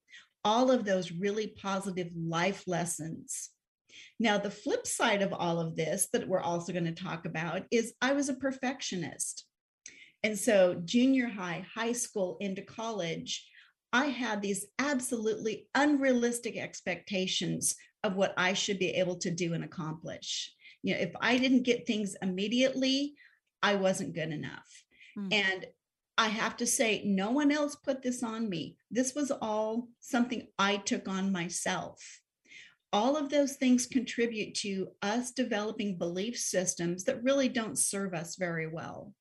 all 0.45 0.71
of 0.71 0.85
those 0.85 1.13
really 1.13 1.47
positive 1.47 2.11
life 2.15 2.65
lessons. 2.67 3.51
Now, 4.19 4.37
the 4.37 4.51
flip 4.51 4.87
side 4.87 5.23
of 5.23 5.33
all 5.33 5.61
of 5.61 5.77
this 5.77 6.09
that 6.13 6.29
we're 6.29 6.41
also 6.41 6.73
going 6.73 6.85
to 6.85 6.93
talk 6.93 7.25
about 7.25 7.63
is 7.71 7.95
I 8.03 8.13
was 8.13 8.29
a 8.29 8.35
perfectionist. 8.35 9.47
And 10.23 10.39
so, 10.39 10.81
junior 10.85 11.29
high, 11.29 11.65
high 11.75 11.93
school, 11.93 12.37
into 12.41 12.61
college, 12.61 13.47
I 13.93 14.07
had 14.07 14.41
these 14.41 14.67
absolutely 14.79 15.67
unrealistic 15.75 16.57
expectations 16.57 17.77
of 18.05 18.17
what 18.17 18.35
I 18.37 18.53
should 18.53 18.79
be 18.79 18.91
able 18.91 19.17
to 19.17 19.31
do 19.31 19.55
and 19.55 19.65
accomplish. 19.65 20.53
You 20.83 20.95
know, 20.95 21.01
if 21.01 21.13
I 21.21 21.39
didn't 21.39 21.65
get 21.65 21.87
things 21.87 22.17
immediately, 22.23 23.15
I 23.63 23.75
wasn't 23.75 24.15
good 24.15 24.31
enough. 24.31 24.85
Mm. 25.19 25.35
And 25.35 25.67
I 26.17 26.29
have 26.29 26.57
to 26.59 26.67
say, 26.67 27.03
no 27.05 27.31
one 27.31 27.51
else 27.51 27.77
put 27.77 28.03
this 28.03 28.23
on 28.23 28.49
me. 28.49 28.77
This 28.91 29.15
was 29.15 29.31
all 29.31 29.89
something 30.01 30.47
I 30.59 30.77
took 30.77 31.09
on 31.09 31.33
myself. 31.33 31.99
All 32.93 33.17
of 33.17 33.31
those 33.31 33.55
things 33.55 33.87
contribute 33.87 34.55
to 34.57 34.89
us 35.03 35.31
developing 35.31 35.99
belief 35.99 36.37
systems 36.37 37.05
that 37.05 37.23
really 37.23 37.49
don't 37.49 37.79
serve 37.79 38.15
us 38.15 38.37
very 38.37 38.67
well 38.67 39.13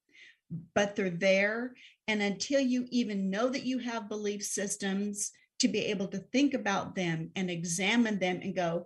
but 0.73 0.95
they're 0.95 1.09
there. 1.09 1.73
And 2.09 2.23
until 2.23 2.59
you 2.59 2.87
even 2.89 3.29
know 3.29 3.49
that 3.49 3.67
you 3.67 3.77
have 3.77 4.09
belief 4.09 4.43
systems, 4.43 5.31
to 5.59 5.67
be 5.67 5.85
able 5.85 6.07
to 6.07 6.17
think 6.17 6.53
about 6.53 6.95
them 6.95 7.29
and 7.35 7.51
examine 7.51 8.17
them 8.17 8.39
and 8.41 8.55
go, 8.55 8.85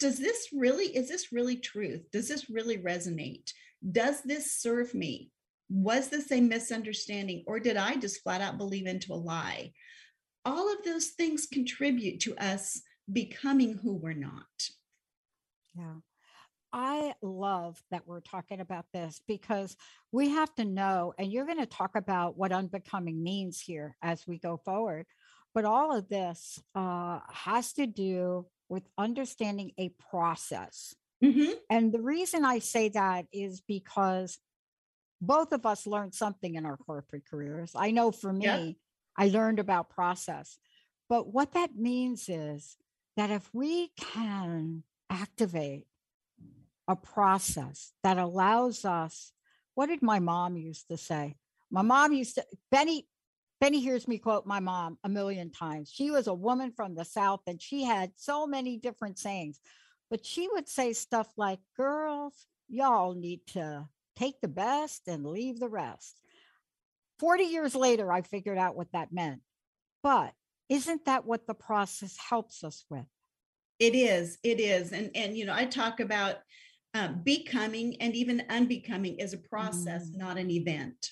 does 0.00 0.18
this 0.18 0.48
really, 0.52 0.86
is 0.86 1.08
this 1.08 1.32
really 1.32 1.56
truth? 1.56 2.10
Does 2.10 2.28
this 2.28 2.50
really 2.50 2.78
resonate? 2.78 3.52
Does 3.92 4.22
this 4.22 4.60
serve 4.60 4.92
me? 4.92 5.30
Was 5.70 6.08
this 6.08 6.32
a 6.32 6.40
misunderstanding 6.40 7.44
or 7.46 7.60
did 7.60 7.76
I 7.76 7.94
just 7.96 8.22
flat 8.22 8.40
out 8.40 8.58
believe 8.58 8.86
into 8.86 9.12
a 9.12 9.14
lie? 9.14 9.72
All 10.44 10.72
of 10.72 10.82
those 10.84 11.08
things 11.08 11.46
contribute 11.46 12.20
to 12.20 12.36
us 12.36 12.82
becoming 13.10 13.74
who 13.74 13.94
we're 13.94 14.14
not. 14.14 14.68
Yeah. 15.78 15.94
I 16.74 17.14
love 17.22 17.80
that 17.92 18.04
we're 18.04 18.20
talking 18.20 18.60
about 18.60 18.86
this 18.92 19.22
because 19.28 19.76
we 20.10 20.30
have 20.30 20.52
to 20.56 20.64
know, 20.64 21.14
and 21.16 21.32
you're 21.32 21.46
going 21.46 21.60
to 21.60 21.66
talk 21.66 21.94
about 21.94 22.36
what 22.36 22.50
unbecoming 22.50 23.22
means 23.22 23.60
here 23.60 23.96
as 24.02 24.26
we 24.26 24.38
go 24.38 24.56
forward. 24.56 25.06
But 25.54 25.64
all 25.64 25.96
of 25.96 26.08
this 26.08 26.60
uh, 26.74 27.20
has 27.32 27.74
to 27.74 27.86
do 27.86 28.46
with 28.68 28.82
understanding 28.98 29.70
a 29.78 29.90
process. 30.10 30.96
Mm-hmm. 31.22 31.52
And 31.70 31.92
the 31.92 32.02
reason 32.02 32.44
I 32.44 32.58
say 32.58 32.88
that 32.88 33.26
is 33.32 33.60
because 33.60 34.36
both 35.20 35.52
of 35.52 35.64
us 35.64 35.86
learned 35.86 36.14
something 36.14 36.56
in 36.56 36.66
our 36.66 36.76
corporate 36.76 37.22
careers. 37.30 37.70
I 37.76 37.92
know 37.92 38.10
for 38.10 38.32
me, 38.32 38.46
yeah. 38.46 38.72
I 39.16 39.28
learned 39.28 39.60
about 39.60 39.90
process. 39.90 40.58
But 41.08 41.32
what 41.32 41.52
that 41.52 41.76
means 41.76 42.28
is 42.28 42.76
that 43.16 43.30
if 43.30 43.48
we 43.52 43.92
can 43.96 44.82
activate 45.08 45.86
a 46.88 46.96
process 46.96 47.92
that 48.02 48.18
allows 48.18 48.84
us 48.84 49.32
what 49.74 49.86
did 49.86 50.02
my 50.02 50.20
mom 50.20 50.56
used 50.56 50.88
to 50.88 50.96
say? 50.96 51.36
My 51.70 51.82
mom 51.82 52.12
used 52.12 52.36
to 52.36 52.44
benny 52.70 53.08
benny 53.60 53.80
hears 53.80 54.06
me 54.06 54.18
quote 54.18 54.46
my 54.46 54.60
mom 54.60 54.98
a 55.04 55.08
million 55.08 55.50
times. 55.50 55.90
She 55.92 56.10
was 56.10 56.26
a 56.26 56.34
woman 56.34 56.72
from 56.72 56.94
the 56.94 57.04
south 57.04 57.40
and 57.46 57.60
she 57.60 57.84
had 57.84 58.12
so 58.16 58.46
many 58.46 58.76
different 58.76 59.18
sayings 59.18 59.60
but 60.10 60.24
she 60.24 60.48
would 60.52 60.68
say 60.68 60.92
stuff 60.92 61.28
like 61.36 61.58
girls 61.76 62.46
y'all 62.68 63.14
need 63.14 63.40
to 63.48 63.88
take 64.16 64.40
the 64.40 64.48
best 64.48 65.08
and 65.08 65.26
leave 65.26 65.58
the 65.58 65.68
rest. 65.68 66.20
40 67.18 67.44
years 67.44 67.74
later 67.74 68.12
i 68.12 68.22
figured 68.22 68.58
out 68.58 68.76
what 68.76 68.92
that 68.92 69.12
meant 69.12 69.40
but 70.02 70.32
isn't 70.68 71.04
that 71.06 71.24
what 71.24 71.46
the 71.46 71.54
process 71.54 72.16
helps 72.16 72.64
us 72.64 72.84
with? 72.90 73.06
It 73.78 73.94
is 73.94 74.38
it 74.42 74.60
is 74.60 74.92
and 74.92 75.10
and 75.16 75.36
you 75.36 75.46
know 75.46 75.54
i 75.54 75.64
talk 75.64 75.98
about 75.98 76.36
um, 76.94 77.20
becoming 77.24 77.96
and 78.00 78.14
even 78.14 78.44
unbecoming 78.48 79.18
is 79.18 79.34
a 79.34 79.38
process, 79.38 80.10
mm. 80.10 80.16
not 80.16 80.38
an 80.38 80.50
event. 80.50 81.10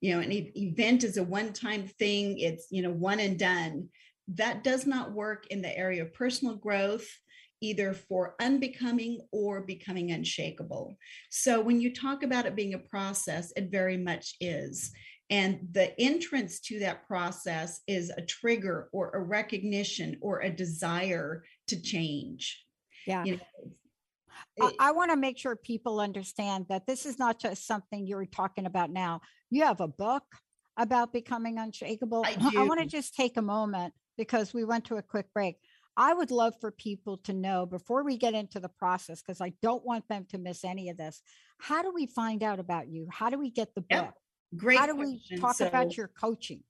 You 0.00 0.14
know, 0.14 0.20
an 0.20 0.32
e- 0.32 0.52
event 0.56 1.04
is 1.04 1.16
a 1.16 1.22
one 1.22 1.52
time 1.52 1.86
thing, 1.86 2.38
it's, 2.38 2.66
you 2.70 2.82
know, 2.82 2.90
one 2.90 3.20
and 3.20 3.38
done. 3.38 3.88
That 4.28 4.64
does 4.64 4.86
not 4.86 5.12
work 5.12 5.46
in 5.48 5.62
the 5.62 5.76
area 5.76 6.02
of 6.02 6.12
personal 6.12 6.56
growth, 6.56 7.08
either 7.60 7.94
for 7.94 8.34
unbecoming 8.40 9.20
or 9.30 9.60
becoming 9.60 10.10
unshakable. 10.10 10.96
So 11.30 11.60
when 11.60 11.80
you 11.80 11.94
talk 11.94 12.24
about 12.24 12.46
it 12.46 12.56
being 12.56 12.74
a 12.74 12.78
process, 12.78 13.52
it 13.56 13.70
very 13.70 13.96
much 13.96 14.34
is. 14.40 14.92
And 15.30 15.68
the 15.70 15.98
entrance 16.00 16.60
to 16.62 16.80
that 16.80 17.06
process 17.06 17.80
is 17.86 18.10
a 18.10 18.22
trigger 18.22 18.88
or 18.92 19.10
a 19.10 19.20
recognition 19.20 20.18
or 20.20 20.40
a 20.40 20.50
desire 20.50 21.44
to 21.68 21.80
change. 21.80 22.64
Yeah. 23.06 23.24
You 23.24 23.36
know, 23.36 23.72
I, 24.60 24.72
I 24.78 24.90
want 24.92 25.10
to 25.10 25.16
make 25.16 25.38
sure 25.38 25.56
people 25.56 26.00
understand 26.00 26.66
that 26.68 26.86
this 26.86 27.06
is 27.06 27.18
not 27.18 27.38
just 27.38 27.66
something 27.66 28.06
you're 28.06 28.26
talking 28.26 28.66
about 28.66 28.90
now. 28.90 29.20
You 29.50 29.64
have 29.64 29.80
a 29.80 29.88
book 29.88 30.24
about 30.76 31.12
becoming 31.12 31.58
unshakable. 31.58 32.24
I, 32.26 32.52
I 32.58 32.64
want 32.64 32.80
to 32.80 32.86
just 32.86 33.14
take 33.14 33.36
a 33.36 33.42
moment 33.42 33.92
because 34.16 34.54
we 34.54 34.64
went 34.64 34.86
to 34.86 34.96
a 34.96 35.02
quick 35.02 35.26
break. 35.34 35.56
I 35.96 36.14
would 36.14 36.30
love 36.30 36.54
for 36.60 36.70
people 36.70 37.18
to 37.24 37.34
know 37.34 37.66
before 37.66 38.02
we 38.02 38.16
get 38.16 38.32
into 38.32 38.60
the 38.60 38.70
process, 38.70 39.20
because 39.20 39.40
I 39.42 39.52
don't 39.60 39.84
want 39.84 40.08
them 40.08 40.26
to 40.30 40.38
miss 40.38 40.64
any 40.64 40.88
of 40.88 40.96
this. 40.96 41.20
How 41.58 41.82
do 41.82 41.92
we 41.94 42.06
find 42.06 42.42
out 42.42 42.58
about 42.58 42.88
you? 42.88 43.06
How 43.10 43.28
do 43.28 43.38
we 43.38 43.50
get 43.50 43.74
the 43.74 43.82
book? 43.82 43.90
Yep. 43.90 44.14
Great. 44.56 44.78
How 44.78 44.86
do 44.86 44.94
question. 44.94 45.20
we 45.30 45.36
talk 45.38 45.56
so, 45.56 45.66
about 45.66 45.96
your 45.96 46.08
coaching? 46.08 46.62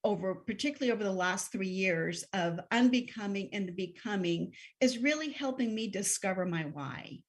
over, 0.03 0.35
particularly 0.35 0.91
over 0.91 1.05
the 1.05 1.13
last 1.13 1.53
three 1.53 1.69
years 1.69 2.25
of 2.33 2.59
unbecoming 2.73 3.51
and 3.53 3.69
the 3.69 3.73
becoming, 3.73 4.53
is 4.81 4.99
really 4.99 5.31
helping 5.31 5.73
me 5.73 5.87
discover 5.87 6.45
my 6.45 6.63
why. 6.63 7.21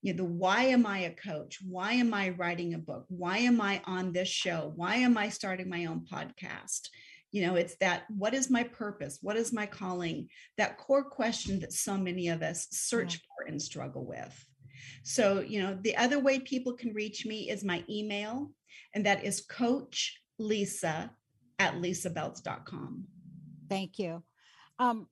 You 0.00 0.12
know, 0.12 0.18
the 0.18 0.30
why 0.30 0.66
am 0.66 0.86
I 0.86 0.98
a 0.98 1.10
coach? 1.10 1.58
Why 1.60 1.94
am 1.94 2.14
I 2.14 2.28
writing 2.28 2.74
a 2.74 2.78
book? 2.78 3.04
Why 3.08 3.38
am 3.38 3.60
I 3.60 3.82
on 3.84 4.12
this 4.12 4.28
show? 4.28 4.72
Why 4.76 4.98
am 4.98 5.18
I 5.18 5.28
starting 5.28 5.68
my 5.68 5.86
own 5.86 6.06
podcast? 6.08 6.82
You 7.32 7.46
know 7.46 7.56
it's 7.56 7.76
that 7.76 8.04
what 8.08 8.34
is 8.34 8.50
my 8.50 8.62
purpose? 8.62 9.18
What 9.22 9.36
is 9.36 9.52
my 9.52 9.66
calling? 9.66 10.28
That 10.58 10.78
core 10.78 11.04
question 11.04 11.60
that 11.60 11.72
so 11.72 11.96
many 11.96 12.28
of 12.28 12.42
us 12.42 12.68
search 12.70 13.16
for 13.16 13.46
and 13.48 13.60
struggle 13.60 14.06
with. 14.06 14.46
So 15.02 15.40
you 15.40 15.60
know 15.62 15.78
the 15.80 15.96
other 15.96 16.18
way 16.18 16.38
people 16.38 16.74
can 16.74 16.92
reach 16.92 17.26
me 17.26 17.50
is 17.50 17.64
my 17.64 17.82
email 17.88 18.50
and 18.94 19.06
that 19.06 19.24
is 19.24 19.40
coach 19.40 20.20
lysa 20.40 21.10
at 21.58 21.74
lysabeltz.com 21.74 23.06
thank 23.72 23.98
you. 23.98 24.22
Um, 24.78 25.06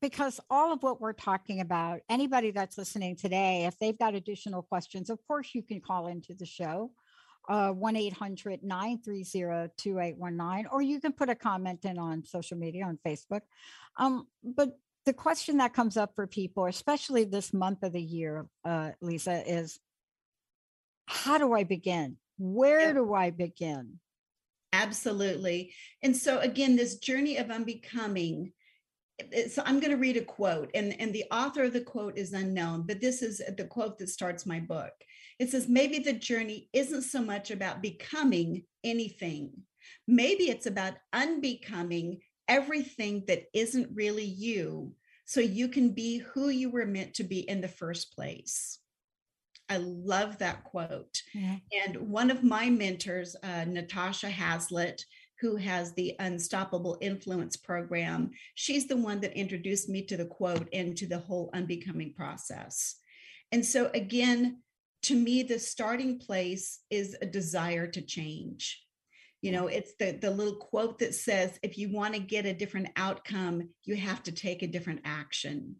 because 0.00 0.40
all 0.48 0.72
of 0.72 0.82
what 0.82 1.00
we're 1.00 1.12
talking 1.12 1.60
about 1.60 2.00
anybody 2.08 2.50
that's 2.50 2.78
listening 2.78 3.16
today 3.16 3.66
if 3.66 3.78
they've 3.78 3.98
got 3.98 4.14
additional 4.14 4.62
questions 4.62 5.10
of 5.10 5.18
course 5.26 5.50
you 5.54 5.62
can 5.62 5.80
call 5.80 6.06
into 6.06 6.34
the 6.34 6.46
show 6.46 6.90
uh, 7.48 7.72
1-800-930-2819 7.72 10.64
or 10.70 10.82
you 10.82 11.00
can 11.00 11.12
put 11.12 11.28
a 11.28 11.34
comment 11.34 11.84
in 11.84 11.98
on 11.98 12.24
social 12.24 12.56
media 12.56 12.84
on 12.84 12.98
facebook. 13.06 13.42
Um, 13.96 14.26
but 14.42 14.78
the 15.04 15.12
question 15.12 15.58
that 15.58 15.72
comes 15.72 15.96
up 15.96 16.16
for 16.16 16.26
people 16.26 16.66
especially 16.66 17.24
this 17.24 17.52
month 17.52 17.82
of 17.82 17.92
the 17.92 18.02
year 18.02 18.46
uh, 18.64 18.90
lysa 19.02 19.42
is 19.46 19.78
how 21.06 21.38
do 21.38 21.52
i 21.52 21.62
begin? 21.62 22.16
Where 22.38 22.80
yeah. 22.80 22.92
do 22.92 23.14
i 23.14 23.30
begin? 23.30 24.00
Absolutely. 24.72 25.72
And 26.02 26.16
so 26.16 26.40
again 26.40 26.76
this 26.76 26.96
journey 26.96 27.36
of 27.36 27.50
unbecoming 27.50 28.52
so 29.50 29.62
i'm 29.64 29.80
going 29.80 29.90
to 29.90 29.96
read 29.96 30.16
a 30.16 30.24
quote 30.24 30.70
and, 30.74 30.98
and 31.00 31.12
the 31.12 31.24
author 31.30 31.64
of 31.64 31.72
the 31.72 31.80
quote 31.80 32.18
is 32.18 32.32
unknown 32.32 32.82
but 32.82 33.00
this 33.00 33.22
is 33.22 33.40
the 33.56 33.64
quote 33.64 33.98
that 33.98 34.08
starts 34.08 34.44
my 34.44 34.60
book 34.60 34.92
it 35.38 35.50
says 35.50 35.68
maybe 35.68 35.98
the 35.98 36.12
journey 36.12 36.68
isn't 36.72 37.02
so 37.02 37.20
much 37.20 37.50
about 37.50 37.82
becoming 37.82 38.64
anything. 38.84 39.50
Maybe 40.06 40.44
it's 40.44 40.66
about 40.66 40.94
unbecoming 41.12 42.20
everything 42.48 43.24
that 43.26 43.44
isn't 43.52 43.90
really 43.94 44.24
you 44.24 44.94
so 45.24 45.40
you 45.40 45.68
can 45.68 45.90
be 45.90 46.18
who 46.18 46.48
you 46.48 46.70
were 46.70 46.86
meant 46.86 47.14
to 47.14 47.24
be 47.24 47.40
in 47.40 47.60
the 47.60 47.68
first 47.68 48.14
place. 48.14 48.78
I 49.68 49.78
love 49.78 50.38
that 50.38 50.62
quote. 50.62 51.22
Yeah. 51.34 51.56
And 51.84 51.96
one 52.08 52.30
of 52.30 52.44
my 52.44 52.70
mentors, 52.70 53.34
uh, 53.42 53.64
Natasha 53.66 54.30
Hazlett, 54.30 55.04
who 55.40 55.56
has 55.56 55.92
the 55.92 56.14
Unstoppable 56.18 56.98
Influence 57.00 57.56
program, 57.56 58.30
she's 58.54 58.86
the 58.86 58.96
one 58.96 59.20
that 59.20 59.36
introduced 59.36 59.88
me 59.88 60.02
to 60.06 60.16
the 60.16 60.24
quote 60.24 60.68
and 60.72 60.96
to 60.96 61.06
the 61.06 61.18
whole 61.18 61.50
unbecoming 61.52 62.14
process. 62.14 62.96
And 63.52 63.64
so, 63.64 63.90
again, 63.94 64.62
to 65.02 65.14
me 65.14 65.42
the 65.42 65.58
starting 65.58 66.18
place 66.18 66.80
is 66.90 67.16
a 67.20 67.26
desire 67.26 67.86
to 67.86 68.02
change 68.02 68.82
you 69.42 69.52
know 69.52 69.68
it's 69.68 69.92
the 70.00 70.18
the 70.20 70.30
little 70.30 70.56
quote 70.56 70.98
that 70.98 71.14
says 71.14 71.58
if 71.62 71.78
you 71.78 71.92
want 71.92 72.14
to 72.14 72.20
get 72.20 72.46
a 72.46 72.52
different 72.52 72.88
outcome 72.96 73.68
you 73.84 73.94
have 73.94 74.22
to 74.22 74.32
take 74.32 74.62
a 74.62 74.66
different 74.66 75.00
action 75.04 75.76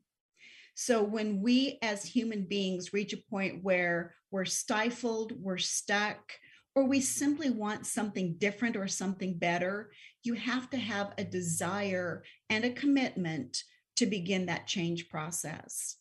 so 0.74 1.02
when 1.02 1.40
we 1.40 1.78
as 1.82 2.04
human 2.04 2.44
beings 2.44 2.92
reach 2.92 3.12
a 3.12 3.30
point 3.30 3.64
where 3.64 4.14
we're 4.30 4.44
stifled 4.44 5.32
we're 5.42 5.58
stuck 5.58 6.32
or 6.76 6.84
we 6.84 7.00
simply 7.00 7.50
want 7.50 7.86
something 7.86 8.36
different 8.38 8.76
or 8.76 8.86
something 8.86 9.36
better 9.36 9.90
you 10.22 10.34
have 10.34 10.70
to 10.70 10.76
have 10.76 11.12
a 11.18 11.24
desire 11.24 12.22
and 12.50 12.64
a 12.64 12.70
commitment 12.70 13.64
to 13.96 14.06
begin 14.06 14.46
that 14.46 14.66
change 14.66 15.08
process 15.08 15.96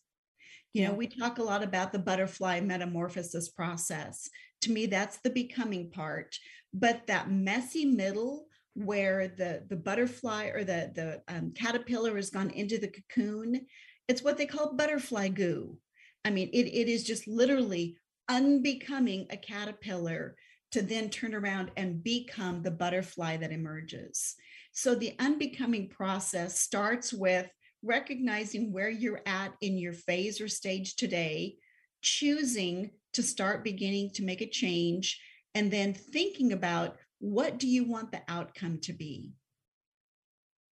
you 0.76 0.84
know, 0.84 0.92
we 0.92 1.06
talk 1.06 1.38
a 1.38 1.42
lot 1.42 1.62
about 1.62 1.90
the 1.90 1.98
butterfly 1.98 2.60
metamorphosis 2.60 3.48
process. 3.48 4.28
To 4.60 4.70
me, 4.70 4.84
that's 4.84 5.16
the 5.16 5.30
becoming 5.30 5.90
part. 5.90 6.36
But 6.74 7.06
that 7.06 7.30
messy 7.30 7.86
middle 7.86 8.48
where 8.74 9.26
the, 9.26 9.64
the 9.70 9.76
butterfly 9.76 10.48
or 10.48 10.64
the, 10.64 10.92
the 10.94 11.34
um, 11.34 11.52
caterpillar 11.52 12.14
has 12.16 12.28
gone 12.28 12.50
into 12.50 12.76
the 12.76 12.88
cocoon, 12.88 13.64
it's 14.06 14.22
what 14.22 14.36
they 14.36 14.44
call 14.44 14.74
butterfly 14.74 15.28
goo. 15.28 15.78
I 16.26 16.30
mean, 16.30 16.50
it, 16.52 16.66
it 16.66 16.90
is 16.90 17.04
just 17.04 17.26
literally 17.26 17.96
unbecoming 18.28 19.28
a 19.30 19.38
caterpillar 19.38 20.36
to 20.76 20.82
then 20.82 21.08
turn 21.08 21.34
around 21.34 21.70
and 21.78 22.04
become 22.04 22.60
the 22.60 22.70
butterfly 22.70 23.38
that 23.38 23.50
emerges. 23.50 24.34
So 24.72 24.94
the 24.94 25.14
unbecoming 25.18 25.88
process 25.88 26.60
starts 26.60 27.14
with 27.14 27.48
recognizing 27.82 28.74
where 28.74 28.90
you're 28.90 29.22
at 29.24 29.54
in 29.62 29.78
your 29.78 29.94
phase 29.94 30.38
or 30.38 30.48
stage 30.48 30.96
today, 30.96 31.56
choosing 32.02 32.90
to 33.14 33.22
start 33.22 33.64
beginning 33.64 34.10
to 34.16 34.22
make 34.22 34.42
a 34.42 34.50
change, 34.50 35.18
and 35.54 35.70
then 35.70 35.94
thinking 35.94 36.52
about 36.52 36.98
what 37.20 37.58
do 37.58 37.66
you 37.66 37.84
want 37.84 38.12
the 38.12 38.20
outcome 38.28 38.78
to 38.80 38.92
be. 38.92 39.32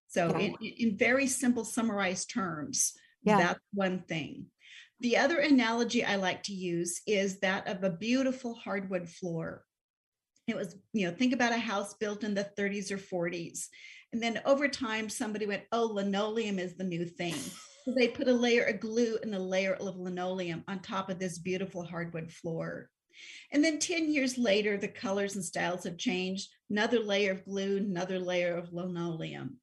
So, 0.08 0.36
yeah. 0.38 0.38
in, 0.38 0.54
in, 0.60 0.96
very 0.98 1.26
simple, 1.26 1.64
summarized 1.64 2.28
terms, 2.28 2.92
yeah. 3.22 3.38
that's 3.38 3.60
one 3.72 4.00
thing. 4.06 4.48
The 5.00 5.16
other 5.16 5.38
analogy 5.38 6.04
I 6.04 6.16
like 6.16 6.42
to 6.42 6.52
use 6.52 7.00
is 7.06 7.40
that 7.40 7.66
of 7.66 7.82
a 7.82 7.96
beautiful 7.96 8.54
hardwood 8.54 9.08
floor. 9.08 9.64
It 10.46 10.56
was, 10.56 10.76
you 10.92 11.06
know, 11.06 11.14
think 11.14 11.32
about 11.32 11.52
a 11.52 11.58
house 11.58 11.94
built 11.94 12.22
in 12.22 12.34
the 12.34 12.48
30s 12.58 12.90
or 12.90 12.98
40s. 12.98 13.66
And 14.12 14.22
then 14.22 14.40
over 14.44 14.68
time, 14.68 15.08
somebody 15.08 15.46
went, 15.46 15.64
oh, 15.72 15.86
linoleum 15.86 16.58
is 16.58 16.76
the 16.76 16.84
new 16.84 17.04
thing. 17.04 17.34
So 17.84 17.92
they 17.94 18.08
put 18.08 18.28
a 18.28 18.32
layer 18.32 18.64
of 18.64 18.80
glue 18.80 19.18
and 19.22 19.34
a 19.34 19.38
layer 19.38 19.74
of 19.74 19.96
linoleum 19.96 20.64
on 20.68 20.80
top 20.80 21.10
of 21.10 21.18
this 21.18 21.38
beautiful 21.38 21.82
hardwood 21.82 22.30
floor. 22.30 22.90
And 23.52 23.64
then 23.64 23.78
10 23.78 24.10
years 24.10 24.38
later, 24.38 24.76
the 24.76 24.88
colors 24.88 25.34
and 25.34 25.44
styles 25.44 25.84
have 25.84 25.98
changed. 25.98 26.48
Another 26.70 26.98
layer 26.98 27.32
of 27.32 27.44
glue, 27.44 27.78
another 27.78 28.18
layer 28.18 28.56
of 28.56 28.72
linoleum. 28.72 29.58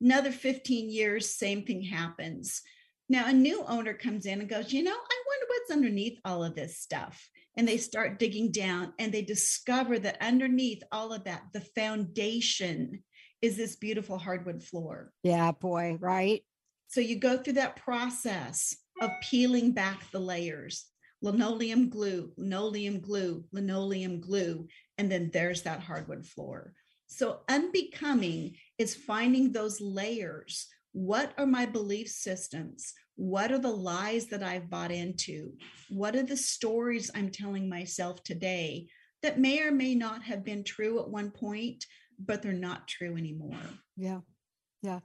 Another 0.00 0.32
15 0.32 0.90
years, 0.90 1.34
same 1.34 1.64
thing 1.64 1.82
happens. 1.82 2.62
Now, 3.08 3.26
a 3.26 3.32
new 3.32 3.64
owner 3.66 3.92
comes 3.92 4.24
in 4.24 4.40
and 4.40 4.48
goes, 4.48 4.72
You 4.72 4.82
know, 4.82 4.92
I 4.92 5.22
wonder 5.26 5.46
what's 5.48 5.70
underneath 5.72 6.18
all 6.24 6.44
of 6.44 6.54
this 6.54 6.78
stuff. 6.78 7.28
And 7.60 7.68
they 7.68 7.76
start 7.76 8.18
digging 8.18 8.52
down 8.52 8.94
and 8.98 9.12
they 9.12 9.20
discover 9.20 9.98
that 9.98 10.16
underneath 10.22 10.82
all 10.92 11.12
of 11.12 11.24
that, 11.24 11.42
the 11.52 11.60
foundation 11.60 13.04
is 13.42 13.54
this 13.58 13.76
beautiful 13.76 14.16
hardwood 14.16 14.62
floor. 14.62 15.12
Yeah, 15.22 15.52
boy, 15.52 15.98
right? 16.00 16.42
So 16.88 17.02
you 17.02 17.16
go 17.16 17.36
through 17.36 17.52
that 17.54 17.76
process 17.76 18.74
of 19.02 19.10
peeling 19.20 19.72
back 19.72 20.10
the 20.10 20.20
layers 20.20 20.86
linoleum 21.20 21.90
glue, 21.90 22.32
linoleum 22.38 22.98
glue, 22.98 23.44
linoleum 23.52 24.22
glue, 24.22 24.66
and 24.96 25.12
then 25.12 25.28
there's 25.30 25.60
that 25.64 25.82
hardwood 25.82 26.24
floor. 26.24 26.72
So, 27.08 27.40
unbecoming 27.46 28.56
is 28.78 28.94
finding 28.94 29.52
those 29.52 29.82
layers. 29.82 30.66
What 30.92 31.32
are 31.38 31.46
my 31.46 31.66
belief 31.66 32.08
systems? 32.08 32.92
What 33.16 33.52
are 33.52 33.58
the 33.58 33.68
lies 33.68 34.26
that 34.26 34.42
I've 34.42 34.70
bought 34.70 34.90
into? 34.90 35.52
What 35.88 36.16
are 36.16 36.22
the 36.22 36.36
stories 36.36 37.10
I'm 37.14 37.30
telling 37.30 37.68
myself 37.68 38.22
today 38.22 38.88
that 39.22 39.38
may 39.38 39.62
or 39.62 39.70
may 39.70 39.94
not 39.94 40.22
have 40.22 40.44
been 40.44 40.64
true 40.64 41.00
at 41.00 41.10
one 41.10 41.30
point, 41.30 41.84
but 42.18 42.42
they're 42.42 42.52
not 42.52 42.88
true 42.88 43.16
anymore. 43.16 43.56
Yeah. 43.96 44.20
Yeah. 44.82 45.00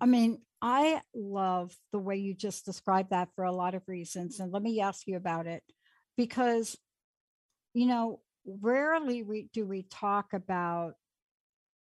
I 0.00 0.06
mean, 0.06 0.38
I 0.62 1.00
love 1.14 1.76
the 1.92 1.98
way 1.98 2.16
you 2.16 2.34
just 2.34 2.64
described 2.64 3.10
that 3.10 3.28
for 3.34 3.44
a 3.44 3.52
lot 3.52 3.74
of 3.74 3.82
reasons. 3.88 4.40
And 4.40 4.52
let 4.52 4.62
me 4.62 4.80
ask 4.80 5.06
you 5.06 5.16
about 5.16 5.46
it 5.46 5.62
because, 6.16 6.76
you 7.74 7.86
know, 7.86 8.20
rarely 8.46 9.22
we, 9.22 9.48
do 9.52 9.66
we 9.66 9.82
talk 9.82 10.32
about 10.32 10.94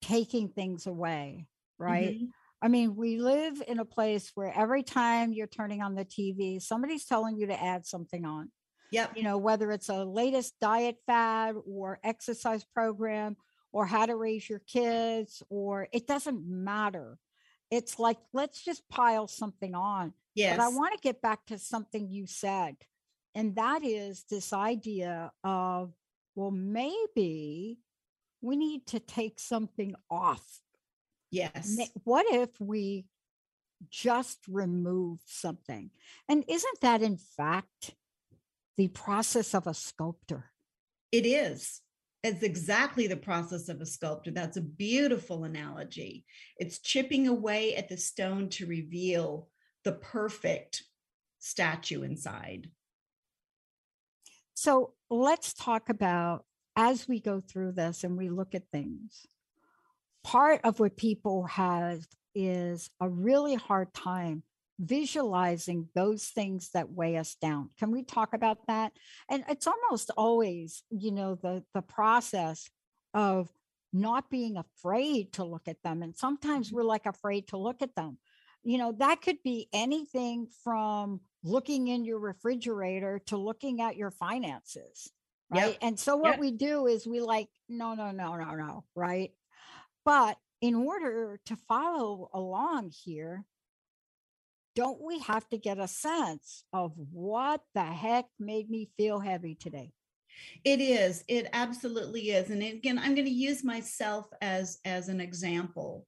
taking 0.02 0.48
things 0.48 0.86
away, 0.86 1.46
right? 1.78 2.16
Mm-hmm. 2.16 2.26
I 2.60 2.68
mean, 2.68 2.96
we 2.96 3.18
live 3.18 3.62
in 3.66 3.78
a 3.78 3.84
place 3.84 4.32
where 4.34 4.52
every 4.56 4.82
time 4.82 5.32
you're 5.32 5.46
turning 5.46 5.80
on 5.80 5.94
the 5.94 6.04
TV, 6.04 6.60
somebody's 6.60 7.04
telling 7.04 7.36
you 7.38 7.46
to 7.46 7.62
add 7.62 7.86
something 7.86 8.24
on. 8.24 8.50
Yep. 8.90 9.16
You 9.16 9.22
know, 9.22 9.38
whether 9.38 9.70
it's 9.70 9.90
a 9.90 10.04
latest 10.04 10.54
diet 10.60 10.96
fad 11.06 11.54
or 11.66 12.00
exercise 12.02 12.64
program 12.64 13.36
or 13.72 13.86
how 13.86 14.06
to 14.06 14.16
raise 14.16 14.48
your 14.48 14.60
kids 14.60 15.42
or 15.50 15.88
it 15.92 16.06
doesn't 16.06 16.42
matter 16.46 17.18
it's 17.70 17.98
like 17.98 18.18
let's 18.32 18.62
just 18.64 18.88
pile 18.88 19.28
something 19.28 19.74
on 19.74 20.12
Yes. 20.34 20.56
but 20.56 20.62
i 20.64 20.68
want 20.68 20.94
to 20.94 21.00
get 21.00 21.20
back 21.20 21.44
to 21.46 21.58
something 21.58 22.10
you 22.10 22.26
said 22.26 22.76
and 23.34 23.56
that 23.56 23.84
is 23.84 24.24
this 24.30 24.52
idea 24.52 25.30
of 25.44 25.92
well 26.34 26.50
maybe 26.50 27.78
we 28.40 28.56
need 28.56 28.86
to 28.86 29.00
take 29.00 29.40
something 29.40 29.94
off 30.10 30.44
yes. 31.30 31.78
What 32.04 32.26
if 32.28 32.50
we 32.60 33.06
just 33.90 34.38
removed 34.48 35.22
something 35.26 35.90
and 36.28 36.44
isn't 36.48 36.80
that 36.80 37.00
in 37.00 37.16
fact 37.16 37.94
the 38.76 38.88
process 38.88 39.54
of 39.54 39.66
a 39.66 39.74
sculptor 39.74 40.50
It 41.12 41.26
is. 41.26 41.80
It's 42.24 42.42
exactly 42.42 43.06
the 43.06 43.16
process 43.16 43.68
of 43.68 43.80
a 43.80 43.86
sculptor. 43.86 44.32
That's 44.32 44.56
a 44.56 44.62
beautiful 44.62 45.44
analogy. 45.44 46.24
It's 46.58 46.80
chipping 46.80 47.28
away 47.28 47.76
at 47.76 47.88
the 47.88 47.96
stone 47.96 48.48
to 48.50 48.66
reveal 48.66 49.48
the 49.84 49.92
perfect 49.92 50.82
statue 51.38 52.02
inside. 52.02 52.70
So 54.54 54.94
let's 55.08 55.54
talk 55.54 55.88
about 55.88 56.44
as 56.74 57.06
we 57.06 57.20
go 57.20 57.40
through 57.40 57.72
this 57.72 58.02
and 58.02 58.18
we 58.18 58.28
look 58.28 58.54
at 58.54 58.68
things. 58.72 59.26
Part 60.28 60.60
of 60.64 60.78
what 60.78 60.98
people 60.98 61.44
have 61.44 62.06
is 62.34 62.90
a 63.00 63.08
really 63.08 63.54
hard 63.54 63.94
time 63.94 64.42
visualizing 64.78 65.88
those 65.94 66.26
things 66.26 66.68
that 66.74 66.90
weigh 66.90 67.16
us 67.16 67.34
down. 67.40 67.70
Can 67.78 67.90
we 67.90 68.02
talk 68.02 68.34
about 68.34 68.58
that? 68.66 68.92
And 69.30 69.42
it's 69.48 69.66
almost 69.66 70.10
always, 70.18 70.82
you 70.90 71.12
know, 71.12 71.34
the 71.34 71.64
the 71.72 71.80
process 71.80 72.68
of 73.14 73.48
not 73.90 74.28
being 74.28 74.58
afraid 74.58 75.32
to 75.32 75.44
look 75.44 75.66
at 75.66 75.82
them. 75.82 76.02
And 76.02 76.14
sometimes 76.14 76.66
mm-hmm. 76.66 76.76
we're 76.76 76.82
like 76.84 77.06
afraid 77.06 77.48
to 77.48 77.56
look 77.56 77.80
at 77.80 77.94
them. 77.94 78.18
You 78.62 78.76
know, 78.76 78.92
that 78.98 79.22
could 79.22 79.42
be 79.42 79.68
anything 79.72 80.46
from 80.62 81.22
looking 81.42 81.88
in 81.88 82.04
your 82.04 82.18
refrigerator 82.18 83.22
to 83.28 83.38
looking 83.38 83.80
at 83.80 83.96
your 83.96 84.10
finances. 84.10 85.10
Right. 85.50 85.68
Yep. 85.68 85.78
And 85.80 85.98
so 85.98 86.16
what 86.16 86.32
Yep. 86.32 86.40
we 86.40 86.50
do 86.50 86.86
is 86.86 87.06
we 87.06 87.20
like, 87.20 87.48
no, 87.70 87.94
no, 87.94 88.10
no, 88.10 88.36
no, 88.36 88.54
no. 88.54 88.84
Right. 88.94 89.32
But 90.08 90.38
in 90.62 90.74
order 90.74 91.38
to 91.44 91.56
follow 91.68 92.30
along 92.32 92.92
here, 93.04 93.44
don't 94.74 95.02
we 95.02 95.18
have 95.18 95.46
to 95.50 95.58
get 95.58 95.78
a 95.78 95.86
sense 95.86 96.64
of 96.72 96.92
what 97.12 97.60
the 97.74 97.84
heck 97.84 98.24
made 98.40 98.70
me 98.70 98.88
feel 98.96 99.20
heavy 99.20 99.54
today? 99.54 99.92
It 100.64 100.80
is. 100.80 101.24
It 101.28 101.50
absolutely 101.52 102.30
is. 102.30 102.48
And 102.48 102.62
again, 102.62 102.98
I'm 102.98 103.14
going 103.14 103.26
to 103.26 103.30
use 103.30 103.62
myself 103.62 104.24
as 104.40 104.78
as 104.86 105.10
an 105.10 105.20
example. 105.20 106.06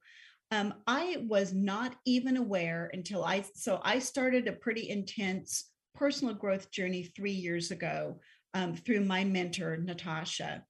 Um, 0.49 0.73
I 0.87 1.23
was 1.29 1.53
not 1.53 1.93
even 2.03 2.37
aware 2.37 2.89
until 2.93 3.23
I 3.23 3.45
so 3.53 3.81
I 3.83 3.99
started 3.99 4.47
a 4.47 4.53
pretty 4.53 4.89
intense 4.89 5.69
personal 5.93 6.33
growth 6.33 6.71
journey 6.71 7.03
three 7.03 7.33
years 7.33 7.69
ago 7.69 8.19
um, 8.55 8.73
through 8.73 9.01
my 9.01 9.23
mentor 9.23 9.77
Natasha, 9.77 10.63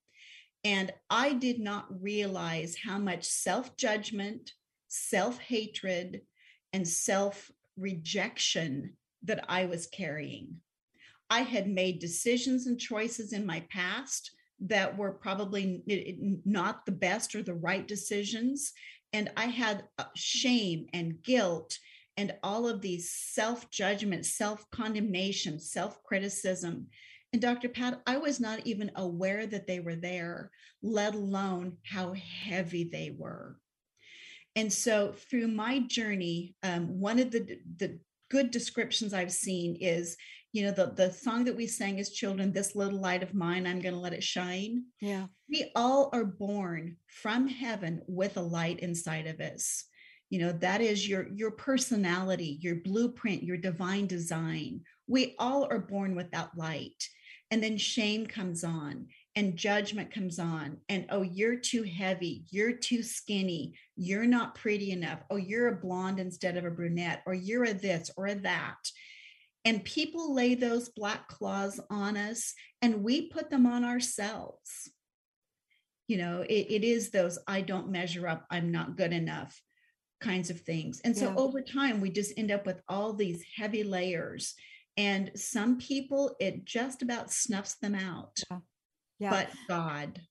and 0.63 0.91
I 1.09 1.33
did 1.33 1.59
not 1.59 1.87
realize 2.01 2.75
how 2.75 2.97
much 2.97 3.25
self 3.25 3.75
judgment, 3.77 4.51
self 4.87 5.39
hatred, 5.39 6.21
and 6.73 6.87
self 6.87 7.51
rejection 7.77 8.93
that 9.23 9.43
I 9.49 9.65
was 9.65 9.87
carrying. 9.87 10.57
I 11.29 11.41
had 11.41 11.67
made 11.67 11.99
decisions 11.99 12.67
and 12.67 12.79
choices 12.79 13.33
in 13.33 13.45
my 13.45 13.61
past 13.71 14.31
that 14.59 14.97
were 14.97 15.11
probably 15.11 15.83
not 16.45 16.85
the 16.85 16.91
best 16.91 17.33
or 17.35 17.41
the 17.41 17.53
right 17.53 17.87
decisions. 17.87 18.73
And 19.13 19.31
I 19.35 19.45
had 19.45 19.83
uh, 19.97 20.05
shame 20.15 20.87
and 20.93 21.21
guilt 21.23 21.77
and 22.17 22.35
all 22.43 22.67
of 22.67 22.81
these 22.81 23.09
self 23.09 23.69
judgment, 23.71 24.25
self 24.25 24.69
condemnation, 24.69 25.59
self 25.59 26.03
criticism. 26.03 26.87
And 27.33 27.41
Dr. 27.41 27.69
Pat, 27.69 28.01
I 28.05 28.17
was 28.17 28.39
not 28.39 28.65
even 28.65 28.91
aware 28.95 29.45
that 29.47 29.65
they 29.67 29.79
were 29.79 29.95
there, 29.95 30.51
let 30.83 31.15
alone 31.15 31.77
how 31.85 32.13
heavy 32.13 32.83
they 32.83 33.15
were. 33.17 33.57
And 34.55 34.71
so 34.71 35.13
through 35.13 35.47
my 35.47 35.79
journey, 35.79 36.55
um, 36.61 36.99
one 36.99 37.19
of 37.19 37.31
the, 37.31 37.57
the 37.77 37.99
good 38.29 38.51
descriptions 38.51 39.13
I've 39.13 39.31
seen 39.31 39.77
is 39.79 40.17
you 40.53 40.63
know 40.63 40.71
the 40.71 40.87
the 40.87 41.11
song 41.11 41.45
that 41.45 41.55
we 41.55 41.65
sang 41.65 41.99
as 41.99 42.09
children 42.09 42.51
this 42.51 42.75
little 42.75 42.99
light 42.99 43.23
of 43.23 43.33
mine 43.33 43.65
i'm 43.65 43.79
going 43.79 43.93
to 43.93 43.99
let 44.01 44.13
it 44.13 44.23
shine 44.23 44.83
Yeah. 44.99 45.27
we 45.49 45.71
all 45.75 46.09
are 46.13 46.25
born 46.25 46.97
from 47.07 47.47
heaven 47.47 48.01
with 48.07 48.35
a 48.37 48.41
light 48.41 48.79
inside 48.79 49.27
of 49.27 49.39
us 49.39 49.85
you 50.29 50.39
know 50.39 50.51
that 50.53 50.81
is 50.81 51.07
your 51.07 51.27
your 51.33 51.51
personality 51.51 52.57
your 52.61 52.75
blueprint 52.75 53.43
your 53.43 53.57
divine 53.57 54.07
design 54.07 54.81
we 55.07 55.35
all 55.39 55.67
are 55.69 55.79
born 55.79 56.15
with 56.15 56.31
that 56.31 56.49
light 56.57 57.01
and 57.51 57.61
then 57.61 57.77
shame 57.77 58.25
comes 58.25 58.63
on 58.63 59.07
and 59.35 59.57
judgment 59.57 60.13
comes 60.13 60.39
on 60.39 60.77
and 60.89 61.05
oh 61.09 61.21
you're 61.21 61.57
too 61.57 61.83
heavy. 61.83 62.45
You're 62.49 62.71
too 62.71 63.03
skinny. 63.03 63.75
You're 63.95 64.25
not 64.25 64.55
pretty 64.55 64.91
enough. 64.91 65.19
Oh 65.29 65.35
you're 65.35 65.67
a 65.67 65.75
blonde 65.75 66.19
instead 66.19 66.57
of 66.57 66.65
a 66.65 66.71
brunette. 66.71 67.21
Or 67.25 67.33
you're 67.33 67.65
a 67.65 67.73
this 67.73 68.09
or 68.17 68.27
a 68.27 68.35
that. 68.35 68.77
And 69.63 69.83
people 69.83 70.33
lay 70.33 70.55
those 70.55 70.89
black 70.89 71.27
claws 71.27 71.79
on 71.89 72.17
us 72.17 72.53
and 72.81 73.03
we 73.03 73.27
put 73.27 73.49
them 73.49 73.67
on 73.67 73.85
ourselves. 73.85 74.89
You 76.07 76.17
know 76.17 76.41
it, 76.41 76.67
it 76.69 76.83
is 76.83 77.11
those 77.11 77.37
i 77.47 77.61
don't 77.61 77.91
measure 77.91 78.27
up. 78.27 78.45
I'm 78.49 78.71
not 78.71 78.97
good 78.97 79.13
enough 79.13 79.61
kinds 80.21 80.49
of 80.49 80.61
things. 80.61 81.01
And 81.03 81.17
so 81.17 81.29
Yeah. 81.29 81.35
over 81.35 81.61
time 81.61 81.99
we 81.99 82.11
just 82.11 82.33
end 82.37 82.51
up 82.51 82.65
with 82.65 82.81
all 82.87 83.13
these 83.13 83.43
heavy 83.55 83.83
layers 83.83 84.55
and 84.97 85.31
some 85.35 85.77
people 85.77 86.35
it 86.39 86.65
just 86.65 87.01
about 87.01 87.31
snuffs 87.31 87.75
them 87.75 87.95
out 87.95 88.37
Yeah. 89.19 89.29
but 89.29 89.49
god 89.67 90.21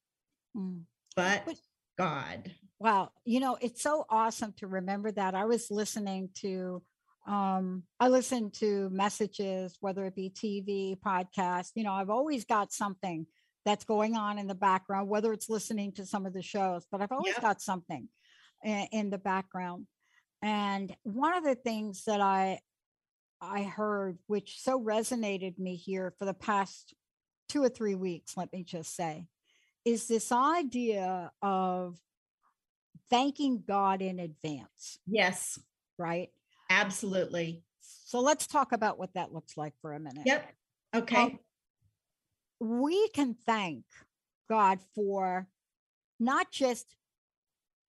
Mm. 0.56 0.82
but 1.16 1.44
But- 1.46 1.56
god 1.98 2.54
Wow. 2.82 3.10
You 3.26 3.40
know, 3.40 3.58
it's 3.60 3.82
so 3.82 4.06
awesome 4.08 4.54
to 4.54 4.66
remember 4.66 5.12
that. 5.12 5.34
I 5.34 5.44
was 5.44 5.70
listening 5.70 6.30
to, 6.36 6.82
um, 7.26 7.82
I 8.00 8.08
listen 8.08 8.50
to 8.52 8.88
messages, 8.88 9.76
whether 9.80 10.06
it 10.06 10.14
be 10.14 10.30
TV, 10.30 10.96
podcast. 10.98 11.72
You 11.74 11.84
know, 11.84 11.92
I've 11.92 12.08
always 12.08 12.46
got 12.46 12.72
something 12.72 13.26
that's 13.66 13.84
going 13.84 14.16
on 14.16 14.38
in 14.38 14.46
the 14.46 14.54
background, 14.54 15.10
whether 15.10 15.30
it's 15.34 15.50
listening 15.50 15.92
to 15.92 16.06
some 16.06 16.24
of 16.24 16.32
the 16.32 16.40
shows, 16.40 16.86
but 16.90 17.02
I've 17.02 17.12
always 17.12 17.34
Yep. 17.34 17.42
got 17.42 17.60
something 17.60 18.08
in, 18.64 18.86
in 18.92 19.10
the 19.10 19.18
background. 19.18 19.86
And 20.40 20.96
one 21.02 21.34
of 21.34 21.44
the 21.44 21.56
things 21.56 22.04
that 22.04 22.22
I 22.22 22.60
I 23.40 23.62
heard, 23.62 24.18
which 24.26 24.60
so 24.60 24.80
resonated 24.80 25.58
me 25.58 25.76
here 25.76 26.12
for 26.18 26.24
the 26.24 26.34
past 26.34 26.94
two 27.48 27.62
or 27.62 27.68
three 27.68 27.94
weeks, 27.94 28.36
let 28.36 28.52
me 28.52 28.62
just 28.62 28.94
say, 28.94 29.26
is 29.84 30.06
this 30.06 30.30
idea 30.30 31.32
of 31.42 31.98
thanking 33.08 33.62
God 33.66 34.02
in 34.02 34.18
advance, 34.18 34.98
yes 35.06 35.58
right? 35.98 36.28
absolutely 36.70 37.62
So 37.80 38.20
let's 38.20 38.46
talk 38.46 38.72
about 38.72 38.98
what 38.98 39.14
that 39.14 39.32
looks 39.32 39.56
like 39.56 39.74
for 39.80 39.94
a 39.94 40.00
minute. 40.00 40.22
yep 40.26 40.52
okay 40.94 41.16
Um, 41.22 41.38
we 42.60 43.08
can 43.08 43.34
thank 43.46 43.84
God 44.48 44.78
for 44.94 45.48
not 46.18 46.50
just, 46.52 46.94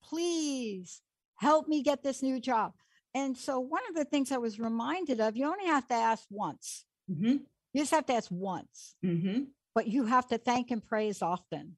please 0.04 1.02
help 1.36 1.68
me 1.68 1.84
get 1.84 2.04
this 2.04 2.24
new 2.24 2.40
job. 2.40 2.74
And 3.14 3.38
so, 3.38 3.60
one 3.60 3.82
of 3.90 3.96
the 3.96 4.06
things 4.06 4.32
I 4.32 4.38
was 4.38 4.60
reminded 4.60 5.20
of, 5.20 5.36
you 5.36 5.46
only 5.46 5.66
have 5.66 5.88
to 5.88 5.94
ask 5.94 6.24
once. 6.30 6.86
hmm 7.08 7.38
You 7.74 7.82
just 7.82 7.92
have 7.92 8.06
to 8.08 8.14
ask 8.14 8.30
once, 8.32 8.96
hmm 9.02 9.44
but 9.74 9.88
you 9.88 10.06
have 10.06 10.28
to 10.28 10.38
thank 10.38 10.72
and 10.72 10.84
praise 10.86 11.22
often. 11.22 11.78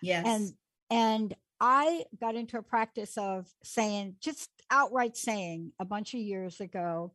yes. 0.00 0.24
And 0.26 0.54
and 0.90 1.34
i 1.58 2.04
got 2.20 2.34
into 2.34 2.58
a 2.58 2.62
practice 2.62 3.16
of 3.16 3.46
saying 3.64 4.14
just 4.20 4.50
outright 4.70 5.16
saying 5.16 5.72
a 5.80 5.84
bunch 5.84 6.12
of 6.12 6.20
years 6.20 6.60
ago 6.60 7.12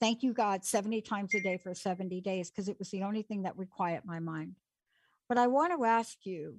thank 0.00 0.22
you 0.22 0.32
god 0.34 0.64
70 0.64 1.00
times 1.00 1.34
a 1.34 1.40
day 1.40 1.56
for 1.56 1.74
70 1.74 2.20
days 2.20 2.50
because 2.50 2.68
it 2.68 2.78
was 2.78 2.90
the 2.90 3.02
only 3.02 3.22
thing 3.22 3.42
that 3.42 3.56
would 3.56 3.70
quiet 3.70 4.04
my 4.04 4.18
mind. 4.20 4.54
But 5.28 5.38
i 5.38 5.46
want 5.46 5.72
to 5.76 5.84
ask 5.84 6.18
you 6.24 6.58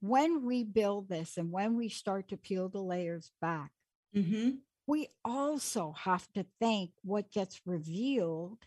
when 0.00 0.44
we 0.44 0.62
build 0.64 1.08
this 1.08 1.36
and 1.36 1.50
when 1.50 1.76
we 1.76 1.88
start 1.88 2.28
to 2.28 2.36
peel 2.36 2.68
the 2.68 2.82
layers 2.82 3.30
back 3.40 3.72
hmm 4.14 4.50
we 4.86 5.08
also 5.24 5.94
have 5.98 6.26
to 6.34 6.44
thank 6.60 6.90
what 7.02 7.32
gets 7.32 7.60
revealed 7.66 8.58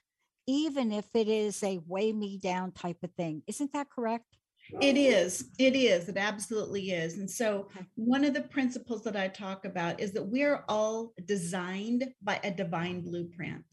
even 0.49 0.91
if 0.93 1.05
it 1.13 1.27
is 1.27 1.61
a 1.63 1.79
weigh 1.85 2.13
me 2.13 2.37
down 2.37 2.71
type 2.71 2.97
of 3.03 3.11
thing 3.13 3.43
isn't 3.47 3.73
that 3.73 3.89
correct 3.89 4.37
It 4.81 4.97
is. 4.97 5.49
It 5.57 5.75
is. 5.75 6.09
It 6.09 6.17
absolutely 6.17 6.91
is. 6.91 7.17
And 7.17 7.29
so, 7.29 7.69
one 7.95 8.25
of 8.25 8.33
the 8.33 8.41
principles 8.41 9.03
that 9.03 9.15
I 9.15 9.27
talk 9.29 9.65
about 9.65 9.99
is 9.99 10.11
that 10.13 10.27
we 10.27 10.43
are 10.43 10.65
all 10.67 11.13
designed 11.25 12.07
by 12.21 12.39
a 12.43 12.51
divine 12.51 13.01
blueprint. 13.01 13.65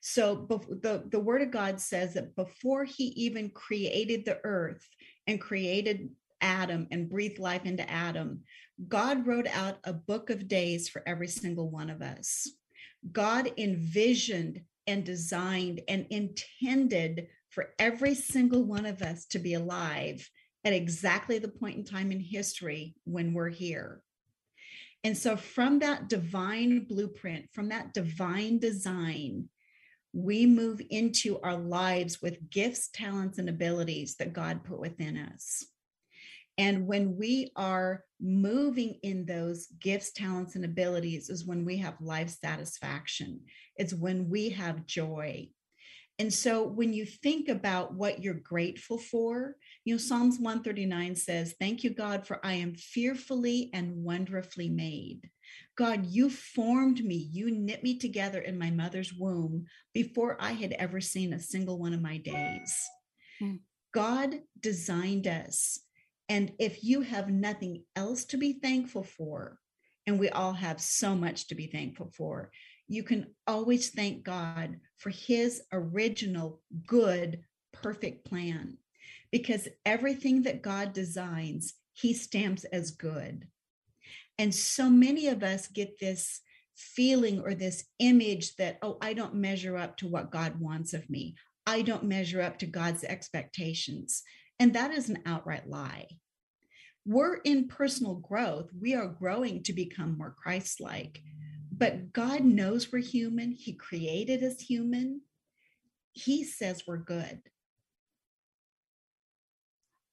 So, 0.00 0.46
the, 0.82 1.04
the 1.10 1.20
word 1.20 1.42
of 1.42 1.50
God 1.50 1.80
says 1.80 2.14
that 2.14 2.34
before 2.36 2.84
he 2.84 3.04
even 3.08 3.50
created 3.50 4.24
the 4.24 4.38
earth 4.44 4.86
and 5.26 5.40
created 5.40 6.08
Adam 6.44 6.86
and 6.90 7.08
breathed 7.08 7.38
life 7.38 7.64
into 7.64 7.90
Adam, 7.90 8.42
God 8.86 9.26
wrote 9.26 9.48
out 9.48 9.78
a 9.84 9.92
book 9.92 10.28
of 10.30 10.46
days 10.46 10.88
for 10.88 11.02
every 11.06 11.28
single 11.28 11.70
one 11.70 11.88
of 11.88 12.02
us. 12.02 12.48
God 13.10 13.50
envisioned 13.56 14.60
and 14.86 15.04
designed 15.04 15.80
and 15.88 16.06
intended 16.10 17.28
for 17.48 17.70
every 17.78 18.14
single 18.14 18.62
one 18.62 18.84
of 18.84 19.00
us 19.00 19.24
to 19.26 19.38
be 19.38 19.54
alive 19.54 20.28
at 20.64 20.72
exactly 20.72 21.38
the 21.38 21.48
point 21.48 21.76
in 21.76 21.84
time 21.84 22.12
in 22.12 22.20
history 22.20 22.94
when 23.04 23.32
we're 23.32 23.48
here. 23.48 24.02
And 25.02 25.16
so, 25.16 25.36
from 25.36 25.78
that 25.80 26.08
divine 26.08 26.84
blueprint, 26.84 27.46
from 27.52 27.68
that 27.68 27.92
divine 27.92 28.58
design, 28.58 29.48
we 30.14 30.46
move 30.46 30.80
into 30.90 31.40
our 31.40 31.56
lives 31.56 32.22
with 32.22 32.50
gifts, 32.50 32.88
talents, 32.88 33.38
and 33.38 33.48
abilities 33.48 34.16
that 34.16 34.32
God 34.32 34.64
put 34.64 34.78
within 34.78 35.16
us. 35.16 35.64
And 36.56 36.86
when 36.86 37.16
we 37.16 37.50
are 37.56 38.04
moving 38.20 38.98
in 39.02 39.26
those 39.26 39.66
gifts, 39.80 40.12
talents, 40.12 40.54
and 40.54 40.64
abilities, 40.64 41.28
is 41.28 41.44
when 41.44 41.64
we 41.64 41.76
have 41.78 42.00
life 42.00 42.30
satisfaction. 42.30 43.40
It's 43.76 43.92
when 43.92 44.28
we 44.28 44.50
have 44.50 44.86
joy. 44.86 45.48
And 46.20 46.32
so 46.32 46.62
when 46.62 46.92
you 46.92 47.06
think 47.06 47.48
about 47.48 47.94
what 47.94 48.22
you're 48.22 48.34
grateful 48.34 48.98
for, 48.98 49.56
you 49.84 49.94
know, 49.94 49.98
Psalms 49.98 50.38
139 50.38 51.16
says, 51.16 51.54
Thank 51.58 51.82
you, 51.82 51.90
God, 51.90 52.24
for 52.24 52.44
I 52.46 52.54
am 52.54 52.76
fearfully 52.76 53.70
and 53.74 53.96
wonderfully 53.96 54.68
made. 54.68 55.28
God, 55.76 56.06
you 56.06 56.30
formed 56.30 57.04
me, 57.04 57.28
you 57.32 57.50
knit 57.50 57.82
me 57.82 57.98
together 57.98 58.40
in 58.40 58.58
my 58.58 58.70
mother's 58.70 59.12
womb 59.12 59.66
before 59.92 60.36
I 60.38 60.52
had 60.52 60.72
ever 60.72 61.00
seen 61.00 61.32
a 61.32 61.40
single 61.40 61.78
one 61.78 61.92
of 61.92 62.00
my 62.00 62.18
days. 62.18 62.72
Mm. 63.42 63.58
God 63.92 64.40
designed 64.60 65.26
us. 65.26 65.80
And 66.28 66.52
if 66.58 66.82
you 66.82 67.02
have 67.02 67.28
nothing 67.28 67.84
else 67.96 68.24
to 68.26 68.36
be 68.36 68.54
thankful 68.54 69.02
for, 69.02 69.58
and 70.06 70.18
we 70.18 70.28
all 70.30 70.52
have 70.52 70.80
so 70.80 71.14
much 71.14 71.48
to 71.48 71.54
be 71.54 71.66
thankful 71.66 72.10
for, 72.16 72.50
you 72.88 73.02
can 73.02 73.26
always 73.46 73.90
thank 73.90 74.22
God 74.22 74.76
for 74.96 75.10
his 75.10 75.62
original, 75.72 76.60
good, 76.86 77.40
perfect 77.72 78.24
plan. 78.26 78.78
Because 79.30 79.68
everything 79.84 80.42
that 80.42 80.62
God 80.62 80.92
designs, 80.92 81.74
he 81.92 82.12
stamps 82.12 82.64
as 82.64 82.90
good. 82.90 83.48
And 84.38 84.54
so 84.54 84.88
many 84.88 85.28
of 85.28 85.42
us 85.42 85.66
get 85.66 85.98
this 85.98 86.40
feeling 86.76 87.40
or 87.40 87.54
this 87.54 87.84
image 87.98 88.56
that, 88.56 88.78
oh, 88.82 88.98
I 89.00 89.14
don't 89.14 89.34
measure 89.34 89.76
up 89.76 89.96
to 89.98 90.08
what 90.08 90.30
God 90.30 90.60
wants 90.60 90.92
of 90.92 91.08
me. 91.08 91.36
I 91.66 91.82
don't 91.82 92.04
measure 92.04 92.42
up 92.42 92.58
to 92.58 92.66
God's 92.66 93.04
expectations. 93.04 94.22
And 94.58 94.74
that 94.74 94.92
is 94.92 95.08
an 95.08 95.22
outright 95.26 95.68
lie. 95.68 96.06
We're 97.06 97.36
in 97.36 97.68
personal 97.68 98.14
growth. 98.14 98.70
We 98.78 98.94
are 98.94 99.08
growing 99.08 99.62
to 99.64 99.72
become 99.72 100.16
more 100.16 100.34
Christ 100.36 100.80
like. 100.80 101.20
But 101.76 102.12
God 102.12 102.44
knows 102.44 102.90
we're 102.90 103.02
human. 103.02 103.52
He 103.52 103.72
created 103.72 104.42
us 104.42 104.60
human. 104.60 105.22
He 106.12 106.44
says 106.44 106.84
we're 106.86 106.98
good. 106.98 107.40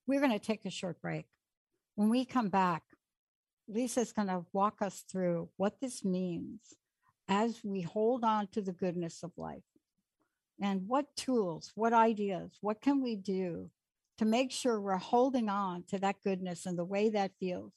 We're 0.07 0.19
going 0.19 0.31
to 0.31 0.39
take 0.39 0.65
a 0.65 0.71
short 0.71 0.99
break. 1.01 1.25
When 1.95 2.09
we 2.09 2.25
come 2.25 2.49
back, 2.49 2.83
Lysa's 3.67 4.11
going 4.11 4.27
to 4.27 4.45
walk 4.51 4.81
us 4.81 5.05
through 5.09 5.49
what 5.57 5.79
this 5.79 6.03
means 6.03 6.59
as 7.29 7.61
we 7.63 7.81
hold 7.81 8.25
on 8.25 8.47
to 8.47 8.61
the 8.61 8.73
goodness 8.73 9.23
of 9.23 9.31
life 9.37 9.63
and 10.59 10.87
what 10.87 11.15
tools, 11.15 11.71
what 11.75 11.93
ideas, 11.93 12.57
what 12.59 12.81
can 12.81 13.01
we 13.01 13.15
do 13.15 13.69
to 14.17 14.25
make 14.25 14.51
sure 14.51 14.79
we're 14.79 14.97
holding 14.97 15.49
on 15.49 15.83
to 15.89 15.97
that 15.99 16.21
goodness 16.23 16.65
and 16.65 16.77
the 16.77 16.85
way 16.85 17.09
that 17.09 17.31
feels. 17.39 17.73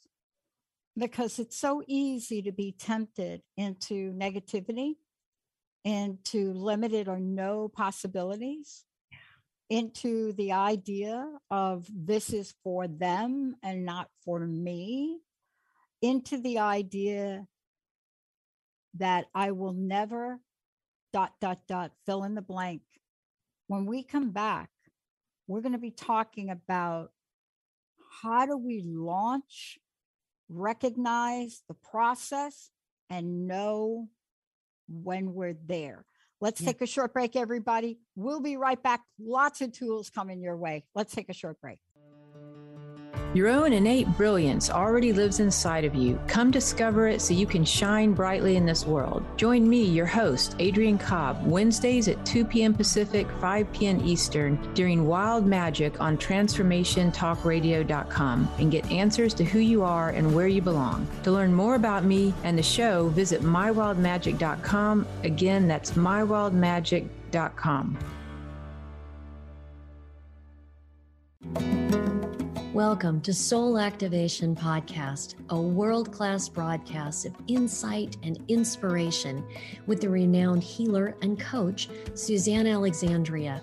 Because 0.97 1.39
it's 1.39 1.59
so 1.59 1.83
easy 1.87 2.43
to 2.43 2.53
be 2.53 2.73
tempted 2.79 3.43
into 3.57 4.13
negativity, 4.13 4.95
into 5.85 6.53
limited 6.53 7.09
or 7.09 7.19
no 7.19 7.69
possibilities, 7.69 8.85
into 9.71 10.33
the 10.35 10.53
idea 10.53 11.27
of 11.51 11.87
this 11.91 12.33
is 12.33 12.55
for 12.63 12.87
them 12.87 13.57
and 13.63 13.85
not 13.85 14.09
for 14.25 14.41
me, 14.41 15.19
into 16.03 16.39
the 16.39 16.59
idea 16.59 17.47
that 18.95 19.27
I 19.35 19.51
will 19.51 19.73
never 19.73 20.39
dot, 21.13 21.33
dot, 21.41 21.61
dot, 21.67 21.93
fill 22.07 22.25
in 22.25 22.35
the 22.35 22.43
blank. 22.43 22.83
When 23.67 23.87
we 23.87 24.03
come 24.03 24.31
back, 24.31 24.71
we're 25.47 25.61
going 25.61 25.73
to 25.73 25.79
be 25.79 25.91
talking 25.91 26.51
about 26.51 27.11
how 28.23 28.47
do 28.47 28.57
we 28.57 28.83
launch, 28.85 29.79
recognize 30.49 31.63
the 31.69 31.75
process, 31.75 32.71
and 33.11 33.47
know 33.47 34.09
when 34.89 35.35
we're 35.35 35.57
there. 35.67 36.05
Let's 36.41 36.61
yeah. 36.61 36.69
take 36.69 36.83
a 36.83 36.87
short 36.87 37.13
break, 37.13 37.37
everybody. 37.37 37.99
We'll 38.17 38.41
be 38.41 38.57
right 38.57 38.83
back. 38.83 39.03
Lots 39.19 39.61
of 39.61 39.73
tools 39.73 40.11
coming 40.11 40.43
your 40.43 40.57
way. 40.57 40.85
Let's 40.95 41.15
take 41.15 41.29
a 41.29 41.35
short 41.35 41.61
break. 41.61 41.79
Your 43.35 43.49
own 43.49 43.73
innate 43.73 44.07
brilliance 44.17 44.71
already 44.71 45.13
lives 45.13 45.41
inside 45.41 45.85
of 45.85 45.97
you. 45.97 46.21
Come 46.29 46.53
discover 46.53 47.09
it 47.09 47.21
so 47.21 47.35
you 47.35 47.47
can 47.47 47.65
shine 47.65 48.13
brightly 48.13 48.55
in 48.55 48.65
this 48.65 48.87
world. 48.87 49.25
Join 49.37 49.69
me, 49.69 49.83
your 49.83 50.07
host, 50.07 50.55
Adrian 50.61 50.99
Cobb, 50.99 51.45
Wednesdays 51.45 52.07
at 52.07 52.25
2 52.25 52.45
p.m. 52.45 52.73
Pacific, 52.73 53.27
5 53.41 53.73
p.m. 53.73 54.01
Eastern 54.05 54.57
during 54.75 55.09
Wild 55.09 55.47
Magic 55.47 56.01
on 56.01 56.17
TransformationTalkRadio.com 56.17 58.49
and 58.59 58.71
get 58.71 58.89
answers 58.93 59.35
to 59.35 59.45
who 59.45 59.59
you 59.59 59.83
are 59.83 60.11
and 60.11 60.33
where 60.33 60.47
you 60.47 60.63
belong. 60.63 61.09
To 61.25 61.33
learn 61.33 61.53
more 61.53 61.75
about 61.75 62.05
me 62.05 62.33
and 62.45 62.57
the 62.57 62.63
show, 62.63 63.09
visit 63.09 63.43
MyWildMagic.com. 63.43 65.09
Again, 65.25 65.67
that's 65.67 65.91
MyWildMagic.com. 65.91 67.99
Welcome 72.75 73.21
to 73.21 73.33
Soul 73.33 73.79
Activation 73.79 74.55
Podcast, 74.57 75.37
a 75.51 75.61
world 75.61 76.11
class 76.11 76.49
broadcast 76.49 77.25
of 77.25 77.37
insight 77.47 78.17
and 78.25 78.43
inspiration 78.49 79.47
with 79.87 80.01
the 80.01 80.09
renowned 80.09 80.65
healer 80.65 81.15
and 81.23 81.39
coach, 81.39 81.89
Suzanne 82.15 82.67
Alexandria. 82.67 83.63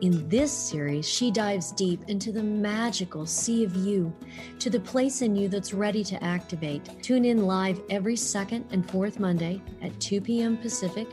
In 0.00 0.26
this 0.30 0.50
series, 0.50 1.06
she 1.06 1.30
dives 1.30 1.70
deep 1.72 2.00
into 2.08 2.32
the 2.32 2.42
magical 2.42 3.26
sea 3.26 3.62
of 3.62 3.76
you, 3.76 4.10
to 4.58 4.70
the 4.70 4.80
place 4.80 5.20
in 5.20 5.36
you 5.36 5.50
that's 5.50 5.74
ready 5.74 6.02
to 6.04 6.24
activate. 6.24 7.02
Tune 7.02 7.26
in 7.26 7.46
live 7.46 7.78
every 7.90 8.16
second 8.16 8.64
and 8.70 8.90
fourth 8.90 9.20
Monday 9.20 9.60
at 9.82 10.00
2 10.00 10.22
p.m. 10.22 10.56
Pacific, 10.56 11.08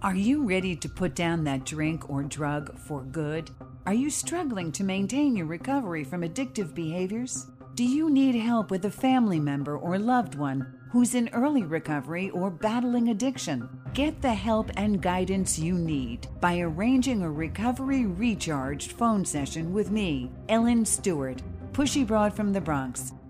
Are 0.00 0.14
you 0.14 0.46
ready 0.46 0.74
to 0.76 0.88
put 0.88 1.14
down 1.16 1.44
that 1.44 1.64
drink 1.64 2.08
or 2.08 2.22
drug 2.22 2.78
for 2.78 3.02
good? 3.02 3.50
Are 3.84 3.92
you 3.92 4.08
struggling 4.10 4.70
to 4.72 4.84
maintain 4.84 5.34
your 5.34 5.46
recovery 5.46 6.04
from 6.04 6.22
addictive 6.22 6.72
behaviors? 6.72 7.48
Do 7.74 7.82
you 7.82 8.10
need 8.10 8.36
help 8.36 8.70
with 8.70 8.84
a 8.84 8.92
family 8.92 9.40
member 9.40 9.76
or 9.76 9.98
loved 9.98 10.36
one 10.36 10.78
who's 10.92 11.16
in 11.16 11.28
early 11.30 11.64
recovery 11.64 12.30
or 12.30 12.50
battling 12.50 13.08
addiction? 13.08 13.68
Get 13.92 14.22
the 14.22 14.34
help 14.34 14.70
and 14.76 15.02
guidance 15.02 15.58
you 15.58 15.74
need 15.74 16.28
by 16.40 16.60
arranging 16.60 17.22
a 17.22 17.30
recovery 17.30 18.06
recharged 18.06 18.92
phone 18.92 19.24
session 19.24 19.72
with 19.72 19.90
me, 19.90 20.30
Ellen 20.48 20.84
Stewart, 20.84 21.42
Pushy 21.72 22.06
Broad 22.06 22.36
from 22.36 22.52
the 22.52 22.60
Bronx 22.60 23.12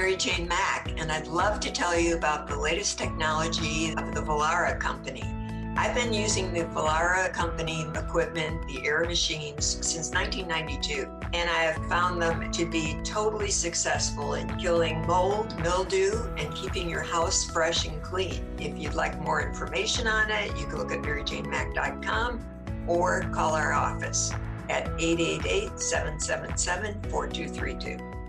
Mary 0.00 0.16
Jane 0.16 0.48
Mack, 0.48 0.90
and 0.98 1.12
I'd 1.12 1.26
love 1.26 1.60
to 1.60 1.70
tell 1.70 1.94
you 1.94 2.16
about 2.16 2.48
the 2.48 2.56
latest 2.56 2.96
technology 2.96 3.90
of 3.90 4.14
the 4.14 4.22
Vollara 4.22 4.80
Company. 4.80 5.22
I've 5.76 5.94
been 5.94 6.14
using 6.14 6.54
the 6.54 6.60
Vollara 6.60 7.30
company 7.34 7.82
equipment, 7.94 8.66
the 8.66 8.86
air 8.86 9.04
machines, 9.04 9.66
since 9.66 10.10
1992, 10.10 11.02
and 11.34 11.50
I 11.50 11.64
have 11.64 11.86
found 11.90 12.22
them 12.22 12.50
to 12.50 12.64
be 12.64 12.98
totally 13.04 13.50
successful 13.50 14.34
in 14.34 14.48
killing 14.56 15.06
mold, 15.06 15.54
mildew, 15.60 16.12
and 16.38 16.54
keeping 16.54 16.88
your 16.88 17.02
house 17.02 17.44
fresh 17.50 17.86
and 17.86 18.02
clean. 18.02 18.42
If 18.58 18.78
you'd 18.78 18.94
like 18.94 19.20
more 19.20 19.46
information 19.46 20.06
on 20.06 20.30
it, 20.30 20.56
you 20.56 20.64
can 20.64 20.78
look 20.78 20.92
at 20.92 21.00
maryjanemack.com 21.00 22.40
or 22.86 23.20
call 23.34 23.54
our 23.54 23.74
office 23.74 24.32
at 24.70 24.88
888 24.98 25.78
777 25.78 27.02
4232. 27.10 28.19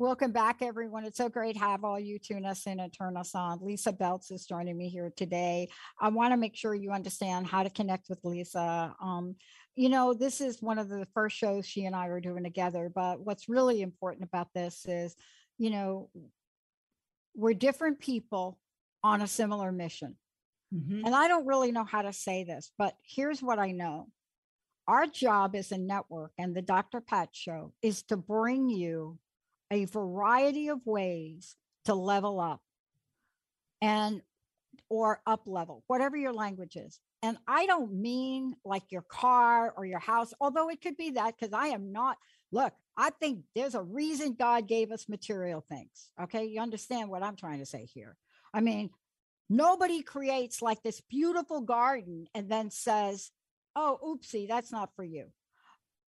Welcome 0.00 0.30
back, 0.30 0.62
everyone. 0.62 1.04
It's 1.04 1.18
so 1.18 1.28
great 1.28 1.54
to 1.54 1.58
have 1.58 1.82
all 1.82 1.98
you 1.98 2.20
tune 2.20 2.46
us 2.46 2.68
in 2.68 2.78
and 2.78 2.92
turn 2.92 3.16
us 3.16 3.34
on. 3.34 3.58
Lysa 3.58 3.98
Beltz 3.98 4.30
is 4.30 4.46
joining 4.46 4.78
me 4.78 4.88
here 4.88 5.12
today. 5.16 5.70
I 6.00 6.08
want 6.10 6.32
to 6.32 6.36
make 6.36 6.54
sure 6.54 6.72
you 6.72 6.92
understand 6.92 7.48
how 7.48 7.64
to 7.64 7.70
connect 7.70 8.08
with 8.08 8.22
Lysa. 8.22 8.94
Um, 9.02 9.34
you 9.74 9.88
know, 9.88 10.14
this 10.14 10.40
is 10.40 10.62
one 10.62 10.78
of 10.78 10.88
the 10.88 11.04
first 11.14 11.36
shows 11.36 11.66
she 11.66 11.84
and 11.84 11.96
I 11.96 12.06
are 12.06 12.20
doing 12.20 12.44
together, 12.44 12.92
but 12.94 13.18
what's 13.18 13.48
really 13.48 13.82
important 13.82 14.28
about 14.28 14.54
this 14.54 14.86
is, 14.86 15.16
you 15.58 15.70
know, 15.70 16.10
we're 17.34 17.54
different 17.54 17.98
people 17.98 18.56
on 19.02 19.20
a 19.20 19.26
similar 19.26 19.72
mission. 19.72 20.16
Mhm. 20.72 21.06
And 21.06 21.14
I 21.16 21.26
don't 21.26 21.46
really 21.46 21.72
know 21.72 21.84
how 21.84 22.02
to 22.02 22.12
say 22.12 22.44
this, 22.44 22.70
but 22.78 22.94
here's 23.02 23.42
what 23.42 23.58
I 23.58 23.72
know. 23.72 24.12
Our 24.86 25.08
job 25.08 25.56
as 25.56 25.72
a 25.72 25.78
network 25.78 26.34
and 26.38 26.54
the 26.54 26.62
Dr. 26.62 27.00
Pat 27.00 27.30
show 27.34 27.72
is 27.82 28.04
to 28.04 28.16
bring 28.16 28.68
you 28.68 29.18
a 29.70 29.84
variety 29.86 30.68
of 30.68 30.86
ways 30.86 31.56
to 31.84 31.94
level 31.94 32.40
up 32.40 32.60
and 33.80 34.22
or 34.88 35.20
up 35.26 35.42
level, 35.46 35.84
whatever 35.86 36.16
your 36.16 36.32
language 36.32 36.76
is. 36.76 36.98
And 37.22 37.36
I 37.46 37.66
don't 37.66 37.92
mean 37.94 38.54
like 38.64 38.84
your 38.90 39.02
car 39.02 39.72
or 39.76 39.84
your 39.84 39.98
house, 39.98 40.32
although 40.40 40.70
it 40.70 40.80
could 40.80 40.96
be 40.96 41.10
that 41.10 41.34
because 41.38 41.52
I 41.52 41.68
am 41.68 41.92
not. 41.92 42.16
Look, 42.52 42.72
I 42.96 43.10
think 43.10 43.40
there's 43.54 43.74
a 43.74 43.82
reason 43.82 44.36
God 44.38 44.66
gave 44.66 44.92
us 44.92 45.08
material 45.08 45.64
things. 45.68 46.10
Okay. 46.22 46.46
You 46.46 46.60
understand 46.60 47.10
what 47.10 47.22
I'm 47.22 47.36
trying 47.36 47.58
to 47.58 47.66
say 47.66 47.86
here. 47.92 48.16
I 48.54 48.60
mean, 48.60 48.90
nobody 49.50 50.02
creates 50.02 50.62
like 50.62 50.82
this 50.82 51.02
beautiful 51.10 51.60
garden 51.60 52.26
and 52.34 52.48
then 52.48 52.70
says, 52.70 53.30
oh, 53.76 53.98
oopsie, 54.02 54.48
that's 54.48 54.72
not 54.72 54.90
for 54.96 55.04
you. 55.04 55.26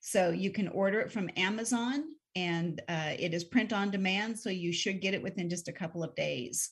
So 0.00 0.30
you 0.30 0.50
can 0.50 0.68
order 0.68 1.00
it 1.00 1.12
from 1.12 1.30
Amazon 1.36 2.04
and 2.34 2.82
uh, 2.88 3.14
it 3.18 3.32
is 3.32 3.44
print 3.44 3.72
on 3.72 3.90
demand. 3.90 4.38
So 4.38 4.50
you 4.50 4.72
should 4.72 5.00
get 5.00 5.14
it 5.14 5.22
within 5.22 5.48
just 5.48 5.68
a 5.68 5.72
couple 5.72 6.04
of 6.04 6.14
days. 6.14 6.70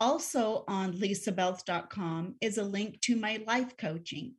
Also 0.00 0.64
on 0.66 0.92
lysabeltz.com 0.94 2.34
is 2.40 2.58
a 2.58 2.64
link 2.64 3.00
to 3.02 3.16
my 3.16 3.42
life 3.46 3.76
coaching. 3.76 4.34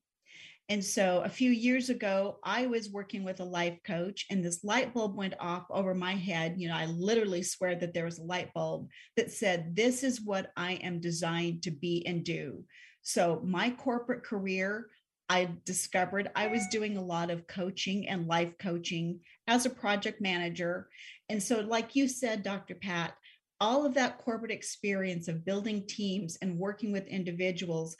And 0.67 0.83
so 0.83 1.21
a 1.23 1.29
few 1.29 1.51
years 1.51 1.91
ago, 1.91 2.39
I 2.43 2.65
was 2.65 2.89
working 2.89 3.23
with 3.23 3.39
a 3.39 3.45
life 3.45 3.77
coach, 3.85 4.25
and 4.31 4.43
this 4.43 4.63
light 4.63 4.95
bulb 4.95 5.15
went 5.15 5.35
off 5.39 5.65
over 5.69 5.93
my 5.93 6.13
head. 6.13 6.55
You 6.57 6.69
know, 6.69 6.75
I 6.75 6.87
literally 6.87 7.43
swear 7.43 7.75
that 7.75 7.93
there 7.93 8.05
was 8.05 8.17
a 8.17 8.23
light 8.23 8.51
bulb 8.53 8.89
that 9.15 9.31
said, 9.31 9.75
This 9.75 10.03
is 10.03 10.21
what 10.21 10.51
I 10.57 10.73
am 10.73 10.99
designed 10.99 11.61
to 11.63 11.71
be 11.71 12.03
and 12.07 12.23
do. 12.23 12.63
So, 13.03 13.41
my 13.45 13.69
corporate 13.69 14.23
career, 14.23 14.87
I 15.29 15.49
discovered 15.65 16.31
I 16.35 16.47
was 16.47 16.67
doing 16.67 16.97
a 16.97 17.03
lot 17.03 17.29
of 17.29 17.45
coaching 17.45 18.07
and 18.07 18.27
life 18.27 18.53
coaching 18.59 19.19
as 19.47 19.67
a 19.67 19.71
project 19.71 20.19
manager. 20.19 20.89
And 21.29 21.41
so, 21.41 21.59
like 21.59 21.95
you 21.95 22.07
said, 22.07 22.41
Dr. 22.41 22.73
Pat, 22.73 23.13
all 23.61 23.85
of 23.85 23.93
that 23.93 24.17
corporate 24.17 24.51
experience 24.51 25.27
of 25.27 25.45
building 25.45 25.85
teams 25.87 26.37
and 26.41 26.57
working 26.57 26.91
with 26.91 27.07
individuals 27.07 27.95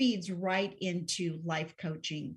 feeds 0.00 0.30
right 0.30 0.74
into 0.80 1.40
life 1.44 1.74
coaching. 1.76 2.36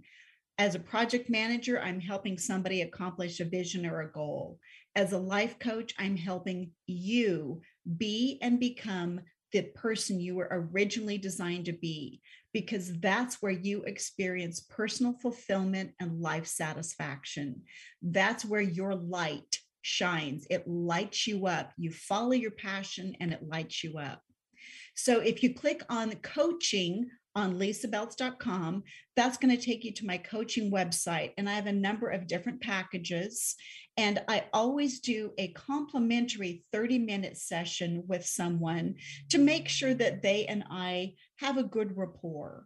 As 0.57 0.75
a 0.75 0.79
project 0.79 1.29
manager, 1.29 1.81
I'm 1.81 2.01
helping 2.01 2.37
somebody 2.37 2.81
accomplish 2.81 3.39
a 3.39 3.45
vision 3.45 3.85
or 3.85 4.01
a 4.01 4.11
goal. 4.11 4.59
As 4.97 5.13
a 5.13 5.17
life 5.17 5.57
coach, 5.59 5.93
I'm 5.97 6.17
helping 6.17 6.71
you 6.87 7.61
be 7.95 8.37
and 8.41 8.59
become 8.59 9.21
the 9.53 9.61
person 9.61 10.19
you 10.19 10.35
were 10.35 10.49
originally 10.51 11.17
designed 11.17 11.63
to 11.67 11.71
be, 11.71 12.19
because 12.51 12.99
that's 12.99 13.41
where 13.41 13.53
you 13.53 13.83
experience 13.83 14.59
personal 14.59 15.13
fulfillment 15.21 15.91
and 16.01 16.19
life 16.19 16.47
satisfaction. 16.47 17.61
That's 18.01 18.43
where 18.43 18.59
your 18.61 18.93
light 18.93 19.57
shines. 19.83 20.45
It 20.49 20.67
lights 20.67 21.27
you 21.27 21.47
up. 21.47 21.71
You 21.77 21.91
follow 21.91 22.33
your 22.33 22.51
passion 22.51 23.15
and 23.21 23.31
it 23.31 23.47
lights 23.47 23.85
you 23.85 23.99
up. 23.99 24.21
So 24.95 25.21
if 25.21 25.43
you 25.43 25.53
click 25.53 25.81
on 25.87 26.11
coaching 26.15 27.09
on 27.35 27.57
lysabeltz.com, 27.57 28.83
that's 29.15 29.37
going 29.37 29.55
to 29.55 29.63
take 29.63 29.83
you 29.83 29.91
to 29.93 30.05
my 30.05 30.17
coaching 30.17 30.71
website. 30.71 31.31
And 31.37 31.49
I 31.49 31.53
have 31.53 31.67
a 31.67 31.73
number 31.73 32.09
of 32.09 32.27
different 32.27 32.61
packages. 32.61 33.55
And 33.97 34.21
I 34.27 34.45
always 34.53 34.99
do 34.99 35.31
a 35.37 35.49
complimentary 35.49 36.63
30 36.71 36.99
minute 36.99 37.37
session 37.37 38.03
with 38.07 38.25
someone 38.25 38.95
to 39.29 39.37
make 39.37 39.67
sure 39.67 39.93
that 39.93 40.21
they 40.21 40.45
and 40.45 40.63
I 40.69 41.13
have 41.37 41.57
a 41.57 41.63
good 41.63 41.97
rapport. 41.97 42.65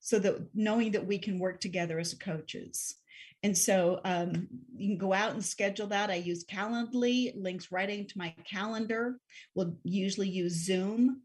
So 0.00 0.18
that 0.20 0.48
knowing 0.54 0.92
that 0.92 1.06
we 1.06 1.18
can 1.18 1.38
work 1.38 1.60
together 1.60 1.98
as 1.98 2.14
coaches. 2.14 2.94
And 3.42 3.56
so 3.56 4.00
um, 4.04 4.48
you 4.76 4.88
can 4.88 4.98
go 4.98 5.12
out 5.12 5.32
and 5.32 5.44
schedule 5.44 5.88
that. 5.88 6.10
I 6.10 6.16
use 6.16 6.44
Calendly, 6.44 7.32
links 7.36 7.70
right 7.70 7.88
into 7.88 8.18
my 8.18 8.34
calendar. 8.48 9.18
We'll 9.54 9.76
usually 9.84 10.28
use 10.28 10.64
Zoom 10.64 11.22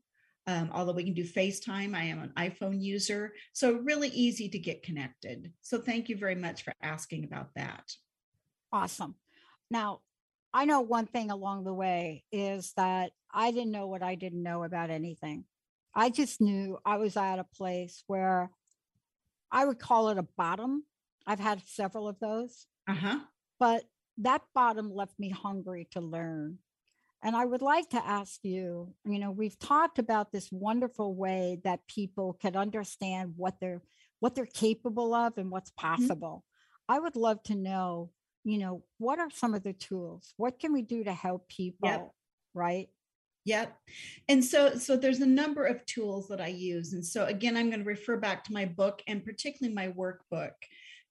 um, 0.47 0.69
although 0.73 0.93
we 0.93 1.03
can 1.03 1.13
do 1.13 1.23
FaceTime, 1.23 1.95
I 1.95 2.03
am 2.03 2.19
an 2.21 2.33
iPhone 2.37 2.81
user. 2.81 3.33
So, 3.53 3.73
really 3.73 4.09
easy 4.09 4.49
to 4.49 4.59
get 4.59 4.83
connected. 4.83 5.51
So, 5.61 5.79
thank 5.79 6.09
you 6.09 6.17
very 6.17 6.35
much 6.35 6.63
for 6.63 6.73
asking 6.81 7.23
about 7.25 7.49
that. 7.55 7.91
Awesome. 8.73 9.15
Now, 9.69 10.01
I 10.53 10.65
know 10.65 10.81
one 10.81 11.05
thing 11.05 11.31
along 11.31 11.63
the 11.63 11.73
way 11.73 12.23
is 12.31 12.73
that 12.75 13.11
I 13.33 13.51
didn't 13.51 13.71
know 13.71 13.87
what 13.87 14.03
I 14.03 14.15
didn't 14.15 14.43
know 14.43 14.63
about 14.63 14.89
anything. 14.89 15.45
I 15.93 16.09
just 16.09 16.41
knew 16.41 16.77
I 16.85 16.97
was 16.97 17.15
at 17.17 17.39
a 17.39 17.43
place 17.55 18.03
where 18.07 18.49
I 19.51 19.65
would 19.65 19.79
call 19.79 20.09
it 20.09 20.17
a 20.17 20.27
bottom. 20.37 20.83
I've 21.27 21.39
had 21.39 21.61
several 21.67 22.07
of 22.07 22.19
those, 22.19 22.65
Uh 22.87 22.93
huh. 22.93 23.19
but 23.59 23.83
that 24.17 24.41
bottom 24.55 24.91
left 24.93 25.19
me 25.19 25.29
hungry 25.29 25.87
to 25.91 26.01
learn. 26.01 26.57
And 27.23 27.35
I 27.35 27.45
would 27.45 27.61
like 27.61 27.89
to 27.91 28.05
ask 28.05 28.39
you, 28.43 28.93
you 29.05 29.19
know, 29.19 29.31
we've 29.31 29.59
talked 29.59 29.99
about 29.99 30.31
this 30.31 30.49
wonderful 30.51 31.13
way 31.13 31.59
that 31.63 31.87
people 31.87 32.33
can 32.41 32.55
understand 32.55 33.33
what 33.37 33.59
they're 33.59 33.81
what 34.19 34.35
they're 34.35 34.45
capable 34.45 35.13
of 35.13 35.37
and 35.37 35.51
what's 35.51 35.71
mm-hmm. 35.71 35.95
possible. 35.95 36.43
I 36.87 36.99
would 36.99 37.15
love 37.15 37.41
to 37.43 37.55
know, 37.55 38.11
you 38.43 38.57
know, 38.57 38.83
what 38.97 39.19
are 39.19 39.29
some 39.29 39.53
of 39.53 39.63
the 39.63 39.73
tools? 39.73 40.33
What 40.37 40.59
can 40.59 40.73
we 40.73 40.81
do 40.81 41.03
to 41.03 41.13
help 41.13 41.47
people? 41.47 42.13
Right? 42.53 42.89
Yep. 43.45 43.75
And 44.29 44.43
so 44.43 44.75
so 44.75 44.95
there's 44.95 45.19
a 45.19 45.25
number 45.25 45.65
of 45.65 45.85
tools 45.85 46.27
that 46.29 46.41
I 46.41 46.47
use. 46.47 46.93
And 46.93 47.05
so 47.05 47.25
again, 47.25 47.55
I'm 47.55 47.69
going 47.69 47.79
to 47.79 47.85
refer 47.85 48.17
back 48.17 48.43
to 48.45 48.53
my 48.53 48.65
book 48.65 49.01
and 49.07 49.23
particularly 49.23 49.73
my 49.73 49.89
workbook. 49.89 50.53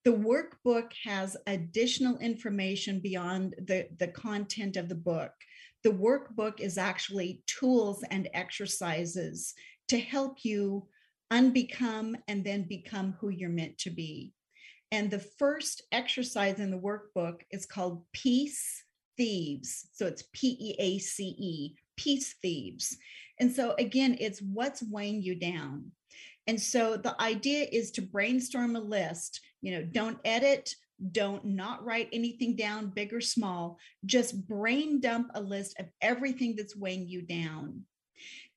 The 0.05 0.13
workbook 0.13 0.93
has 1.05 1.37
additional 1.47 2.19
information 2.19 3.01
beyond 3.01 3.55
the, 3.59 3.89
the 3.99 4.09
content 4.09 4.77
of 4.77 4.89
the 4.89 4.95
book. 4.95 5.33
The 5.83 5.91
workbook 5.91 6.61
is 6.61 6.79
actually 6.79 7.43
tools 7.47 8.05
and 8.11 8.29
exercises 8.35 9.55
to 9.89 9.99
help 9.99 10.45
you 10.45 10.87
unbecome 11.33 12.15
and 12.29 12.45
then 12.45 12.65
become 12.65 13.17
who 13.21 13.29
you're 13.29 13.49
meant 13.49 13.79
to 13.79 13.91
be. 13.91 14.33
And 14.93 15.11
the 15.11 15.21
first 15.39 15.83
exercise 15.93 16.59
in 16.59 16.71
the 16.71 16.79
workbook 16.79 17.43
is 17.51 17.65
called 17.65 18.05
Peace 18.13 18.85
Thieves. 19.17 19.89
So 19.93 20.07
it's 20.07 20.25
P 20.33 20.57
E 20.61 20.77
A 20.79 20.99
C 20.99 21.35
E, 21.39 21.75
Peace 21.97 22.35
Thieves. 22.43 22.97
And 23.39 23.51
so 23.51 23.75
again, 23.79 24.17
it's 24.21 24.41
what's 24.43 24.83
weighing 24.83 25.23
you 25.23 25.35
down. 25.35 25.93
And 26.47 26.61
so 26.61 26.97
the 26.97 27.21
idea 27.23 27.67
is 27.71 27.93
to 27.93 28.03
brainstorm 28.03 28.75
a 28.75 28.81
list, 28.81 29.41
you 29.63 29.73
know, 29.73 29.85
don't 29.85 30.19
edit, 30.25 30.75
don't 31.13 31.45
not 31.45 31.85
write 31.85 32.09
anything 32.13 32.57
down, 32.57 32.93
big 32.95 33.13
or 33.13 33.21
small, 33.21 33.79
just 34.05 34.47
brain 34.47 35.01
dump 35.01 35.31
a 35.35 35.41
list 35.41 35.79
of 35.79 35.87
everything 36.01 36.55
that's 36.57 36.77
weighing 36.77 37.09
you 37.09 37.23
down. 37.23 37.83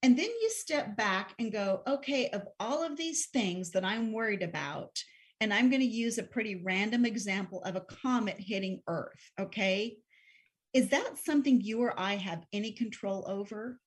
And 0.01 0.17
then 0.17 0.25
you 0.25 0.49
step 0.49 0.97
back 0.97 1.33
and 1.39 1.51
go, 1.51 1.81
okay, 1.87 2.29
of 2.29 2.43
all 2.59 2.83
of 2.83 2.97
these 2.97 3.27
things 3.27 3.71
that 3.71 3.85
I'm 3.85 4.11
worried 4.11 4.43
about, 4.43 5.01
and 5.39 5.53
I'm 5.53 5.69
going 5.69 5.81
to 5.81 5.87
use 5.87 6.17
a 6.17 6.23
pretty 6.23 6.61
random 6.63 7.05
example 7.05 7.63
of 7.63 7.75
a 7.75 7.81
comet 7.81 8.35
hitting 8.37 8.81
Earth, 8.87 9.31
okay? 9.39 9.97
Is 10.73 10.89
that 10.89 11.17
something 11.17 11.61
you 11.61 11.81
or 11.81 11.97
I 11.97 12.15
have 12.15 12.45
any 12.51 12.73
control 12.73 13.25
over? 13.27 13.79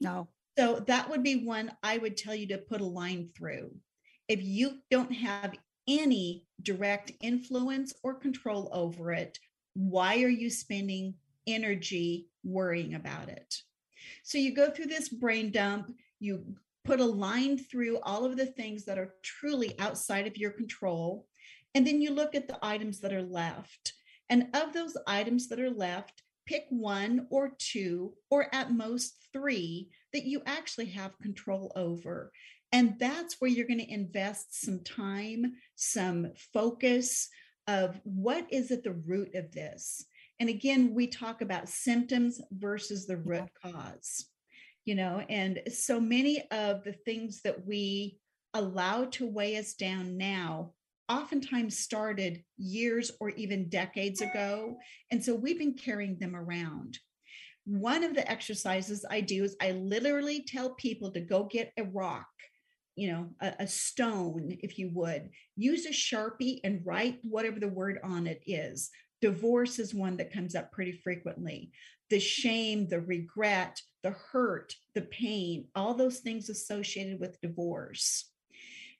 No. 0.00 0.28
So 0.58 0.80
that 0.86 1.08
would 1.10 1.22
be 1.22 1.44
one 1.44 1.72
I 1.82 1.98
would 1.98 2.16
tell 2.16 2.34
you 2.34 2.46
to 2.48 2.58
put 2.58 2.80
a 2.80 2.86
line 2.86 3.30
through. 3.36 3.72
If 4.28 4.42
you 4.42 4.78
don't 4.90 5.12
have 5.12 5.54
any 5.88 6.44
direct 6.62 7.12
influence 7.20 7.92
or 8.02 8.14
control 8.14 8.68
over 8.72 9.12
it, 9.12 9.38
why 9.74 10.22
are 10.22 10.28
you 10.28 10.50
spending 10.50 11.14
energy 11.46 12.28
worrying 12.44 12.94
about 12.94 13.28
it? 13.28 13.54
So 14.22 14.38
you 14.38 14.54
go 14.54 14.70
through 14.70 14.86
this 14.86 15.08
brain 15.08 15.50
dump, 15.50 15.92
you 16.18 16.44
put 16.84 17.00
a 17.00 17.04
line 17.04 17.58
through 17.58 17.98
all 18.02 18.24
of 18.24 18.36
the 18.36 18.46
things 18.46 18.84
that 18.84 18.98
are 18.98 19.14
truly 19.22 19.78
outside 19.78 20.26
of 20.26 20.36
your 20.36 20.50
control, 20.50 21.26
and 21.74 21.86
then 21.86 22.00
you 22.00 22.10
look 22.10 22.34
at 22.34 22.48
the 22.48 22.58
items 22.62 23.00
that 23.00 23.12
are 23.12 23.22
left. 23.22 23.94
And 24.28 24.48
of 24.54 24.72
those 24.72 24.96
items 25.06 25.48
that 25.48 25.60
are 25.60 25.70
left, 25.70 26.22
pick 26.46 26.66
one 26.70 27.26
or 27.30 27.52
two, 27.58 28.14
or 28.30 28.52
at 28.54 28.72
most 28.72 29.14
three 29.32 29.90
that 30.12 30.24
you 30.24 30.42
actually 30.46 30.86
have 30.86 31.18
control 31.18 31.72
over. 31.76 32.32
And 32.72 32.96
that's 32.98 33.40
where 33.40 33.50
you're 33.50 33.66
going 33.66 33.80
to 33.80 33.92
invest 33.92 34.62
some 34.62 34.80
time, 34.84 35.54
some 35.74 36.32
focus 36.52 37.28
of 37.66 38.00
what 38.04 38.46
is 38.50 38.70
at 38.70 38.84
the 38.84 38.92
root 38.92 39.34
of 39.34 39.52
this. 39.52 40.04
And 40.38 40.48
again, 40.48 40.94
we 40.94 41.06
talk 41.06 41.42
about 41.42 41.68
symptoms 41.68 42.40
versus 42.50 43.06
the 43.06 43.18
root 43.18 43.50
cause, 43.62 44.26
you 44.84 44.94
know, 44.94 45.22
and 45.28 45.60
so 45.70 46.00
many 46.00 46.42
of 46.50 46.82
the 46.84 46.94
things 47.04 47.42
that 47.42 47.66
we 47.66 48.18
allow 48.54 49.04
to 49.04 49.26
weigh 49.26 49.56
us 49.56 49.74
down 49.74 50.16
now 50.16 50.72
oftentimes 51.08 51.76
started 51.76 52.42
years 52.56 53.10
or 53.20 53.30
even 53.30 53.68
decades 53.68 54.20
ago. 54.20 54.78
And 55.10 55.22
so 55.22 55.34
we've 55.34 55.58
been 55.58 55.74
carrying 55.74 56.18
them 56.18 56.36
around. 56.36 56.98
One 57.66 58.04
of 58.04 58.14
the 58.14 58.28
exercises 58.30 59.04
I 59.10 59.20
do 59.20 59.44
is 59.44 59.56
I 59.60 59.72
literally 59.72 60.44
tell 60.46 60.74
people 60.74 61.10
to 61.12 61.20
go 61.20 61.44
get 61.44 61.72
a 61.76 61.84
rock 61.84 62.28
you 63.00 63.10
know, 63.10 63.26
a, 63.40 63.54
a, 63.60 63.66
stone, 63.66 64.58
if 64.62 64.78
you 64.78 64.90
would, 64.92 65.30
use 65.56 65.86
a 65.86 65.88
Sharpie 65.88 66.60
and 66.64 66.84
write 66.84 67.18
whatever 67.22 67.58
the 67.58 67.66
word 67.66 67.98
on 68.04 68.26
it 68.26 68.42
is. 68.46 68.90
Divorce 69.22 69.78
is 69.78 69.94
one 69.94 70.18
that 70.18 70.34
comes 70.34 70.54
up 70.54 70.70
pretty 70.70 70.92
frequently. 70.92 71.72
The 72.10 72.20
shame, 72.20 72.88
the 72.88 73.00
regret, 73.00 73.80
the 74.02 74.10
hurt, 74.10 74.74
the 74.94 75.00
pain, 75.00 75.68
all 75.74 75.94
those 75.94 76.18
things 76.18 76.50
associated 76.50 77.18
with 77.18 77.40
divorce. 77.40 78.30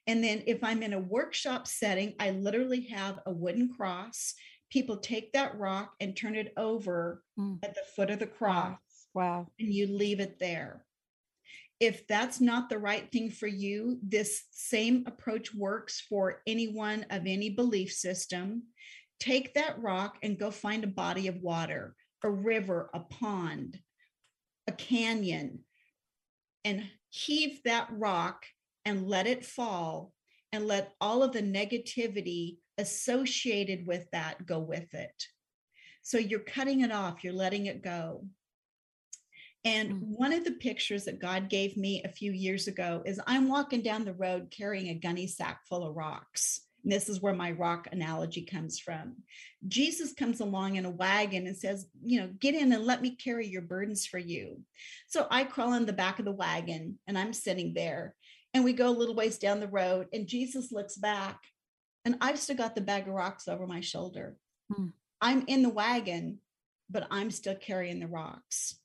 And 0.07 0.23
then 0.23 0.41
if 0.47 0.63
I'm 0.63 0.81
in 0.81 0.93
a 0.93 0.99
workshop 0.99 1.67
setting, 1.67 2.15
I 2.19 2.31
literally 2.31 2.81
have 2.87 3.19
a 3.27 3.31
wooden 3.31 3.71
cross. 3.71 4.33
People 4.71 4.97
take 4.97 5.31
that 5.33 5.59
rock 5.59 5.93
and 5.99 6.17
turn 6.17 6.33
it 6.33 6.53
over 6.57 7.21
mm. 7.39 7.59
at 7.61 7.75
the 7.75 7.83
foot 7.95 8.09
of 8.09 8.17
the 8.17 8.25
cross. 8.25 8.79
Wow. 9.13 9.45
And 9.59 9.71
you 9.71 9.85
leave 9.85 10.19
it 10.19 10.39
there 10.39 10.87
if 11.81 12.05
that's 12.05 12.39
not 12.39 12.69
the 12.69 12.77
right 12.77 13.11
thing 13.11 13.31
for 13.31 13.47
you, 13.47 13.97
this 14.03 14.43
same 14.51 15.03
approach 15.07 15.51
works 15.51 15.99
for 15.99 16.43
anyone 16.45 17.07
of 17.09 17.23
any 17.25 17.49
belief 17.49 17.91
system. 17.91 18.61
Take 19.19 19.55
that 19.55 19.81
rock 19.81 20.19
and 20.21 20.37
go 20.37 20.51
find 20.51 20.83
a 20.83 20.87
body 20.87 21.27
of 21.27 21.41
water, 21.41 21.95
a 22.23 22.29
river, 22.29 22.91
a 22.93 22.99
pond, 22.99 23.79
a 24.67 24.71
canyon, 24.71 25.61
and 26.63 26.83
heave 27.09 27.63
that 27.65 27.87
rock 27.91 28.45
and 28.85 29.07
let 29.07 29.25
it 29.25 29.43
fall 29.43 30.13
and 30.51 30.67
let 30.67 30.93
all 31.01 31.23
of 31.23 31.31
the 31.31 31.41
negativity 31.41 32.57
associated 32.77 33.87
with 33.87 34.05
that 34.11 34.45
go 34.45 34.59
with 34.59 34.93
it. 34.93 35.25
So 36.03 36.19
you're 36.19 36.41
cutting 36.41 36.81
it 36.81 36.91
off, 36.91 37.23
you're 37.23 37.33
letting 37.33 37.65
it 37.65 37.81
go. 37.81 38.25
And 39.63 39.93
mm. 39.93 40.01
one 40.17 40.33
of 40.33 40.43
the 40.43 40.51
pictures 40.51 41.05
that 41.05 41.21
God 41.21 41.49
gave 41.49 41.77
me 41.77 42.01
a 42.03 42.09
few 42.09 42.31
years 42.31 42.67
ago 42.67 43.03
is 43.05 43.19
I'm 43.27 43.47
walking 43.47 43.81
down 43.81 44.05
the 44.05 44.13
road 44.13 44.53
carrying 44.55 44.89
a 44.89 44.95
gunny 44.95 45.27
sack 45.27 45.61
full 45.67 45.87
of 45.87 45.95
rocks. 45.95 46.61
And 46.83 46.91
this 46.91 47.09
is 47.09 47.21
where 47.21 47.33
my 47.33 47.51
rock 47.51 47.87
analogy 47.91 48.43
comes 48.43 48.79
from. 48.79 49.17
Jesus 49.67 50.13
comes 50.13 50.39
along 50.39 50.77
in 50.77 50.85
a 50.85 50.89
wagon 50.89 51.45
and 51.45 51.55
says, 51.55 51.85
You 52.03 52.21
know, 52.21 52.29
get 52.39 52.55
in 52.55 52.71
and 52.73 52.85
let 52.85 53.01
me 53.01 53.15
carry 53.15 53.47
your 53.47 53.61
burdens 53.61 54.05
for 54.05 54.17
you. 54.17 54.61
So 55.07 55.27
I 55.29 55.43
crawl 55.43 55.73
in 55.73 55.85
the 55.85 55.93
back 55.93 56.17
of 56.17 56.25
the 56.25 56.31
wagon 56.31 56.97
and 57.07 57.17
I'm 57.17 57.33
sitting 57.33 57.73
there. 57.73 58.15
And 58.53 58.63
we 58.63 58.73
go 58.73 58.89
a 58.89 58.91
little 58.91 59.15
ways 59.15 59.37
down 59.37 59.61
the 59.61 59.67
road, 59.67 60.07
and 60.11 60.27
Jesus 60.27 60.73
looks 60.73 60.97
back, 60.97 61.39
and 62.03 62.17
I've 62.19 62.37
still 62.37 62.57
got 62.57 62.75
the 62.75 62.81
bag 62.81 63.07
of 63.07 63.13
rocks 63.13 63.47
over 63.47 63.65
my 63.65 63.79
shoulder. 63.79 64.35
Hmm. 64.73 64.87
I'm 65.21 65.45
in 65.47 65.63
the 65.63 65.69
wagon, 65.69 66.39
but 66.89 67.07
I'm 67.11 67.31
still 67.31 67.55
carrying 67.55 68.01
the 68.01 68.07
rocks. 68.07 68.75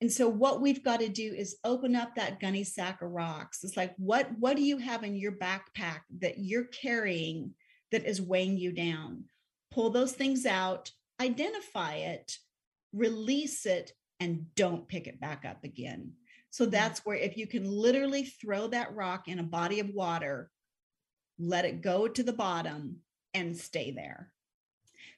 And 0.00 0.12
so 0.12 0.28
what 0.28 0.60
we've 0.60 0.84
got 0.84 1.00
to 1.00 1.08
do 1.08 1.32
is 1.32 1.56
open 1.64 1.96
up 1.96 2.14
that 2.14 2.40
gunny 2.40 2.64
sack 2.64 3.00
of 3.00 3.10
rocks. 3.10 3.64
It's 3.64 3.76
like, 3.76 3.94
what, 3.96 4.28
what 4.38 4.56
do 4.56 4.62
you 4.62 4.78
have 4.78 5.02
in 5.04 5.14
your 5.14 5.32
backpack 5.32 6.00
that 6.18 6.38
you're 6.38 6.64
carrying 6.64 7.52
that 7.90 8.04
is 8.04 8.20
weighing 8.20 8.58
you 8.58 8.72
down? 8.72 9.24
Pull 9.70 9.90
those 9.90 10.12
things 10.12 10.46
out, 10.46 10.90
identify 11.20 11.94
it, 11.94 12.36
release 12.92 13.66
it, 13.66 13.92
and 14.20 14.46
don't 14.54 14.88
pick 14.88 15.06
it 15.06 15.20
back 15.20 15.44
up 15.44 15.64
again. 15.64 16.12
So 16.50 16.66
mm. 16.66 16.70
that's 16.70 17.04
where 17.04 17.16
if 17.16 17.36
you 17.36 17.46
can 17.46 17.68
literally 17.70 18.24
throw 18.24 18.68
that 18.68 18.94
rock 18.94 19.28
in 19.28 19.38
a 19.38 19.44
body 19.44 19.80
of 19.80 19.90
water, 19.90 20.50
let 21.38 21.64
it 21.64 21.82
go 21.82 22.08
to 22.08 22.22
the 22.22 22.32
bottom 22.32 22.98
and 23.32 23.56
stay 23.56 23.90
there. 23.90 24.32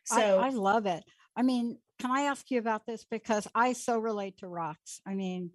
So 0.05 0.39
I, 0.39 0.47
I 0.47 0.51
love 0.51 0.87
it. 0.87 1.05
I 1.37 1.43
mean, 1.43 1.79
can 1.99 2.11
I 2.11 2.23
ask 2.23 2.51
you 2.51 2.59
about 2.59 2.87
this? 2.87 3.05
Because 3.05 3.49
I 3.55 3.73
so 3.73 3.99
relate 3.99 4.39
to 4.39 4.49
rocks. 4.49 5.01
I 5.07 5.15
mean, 5.15 5.51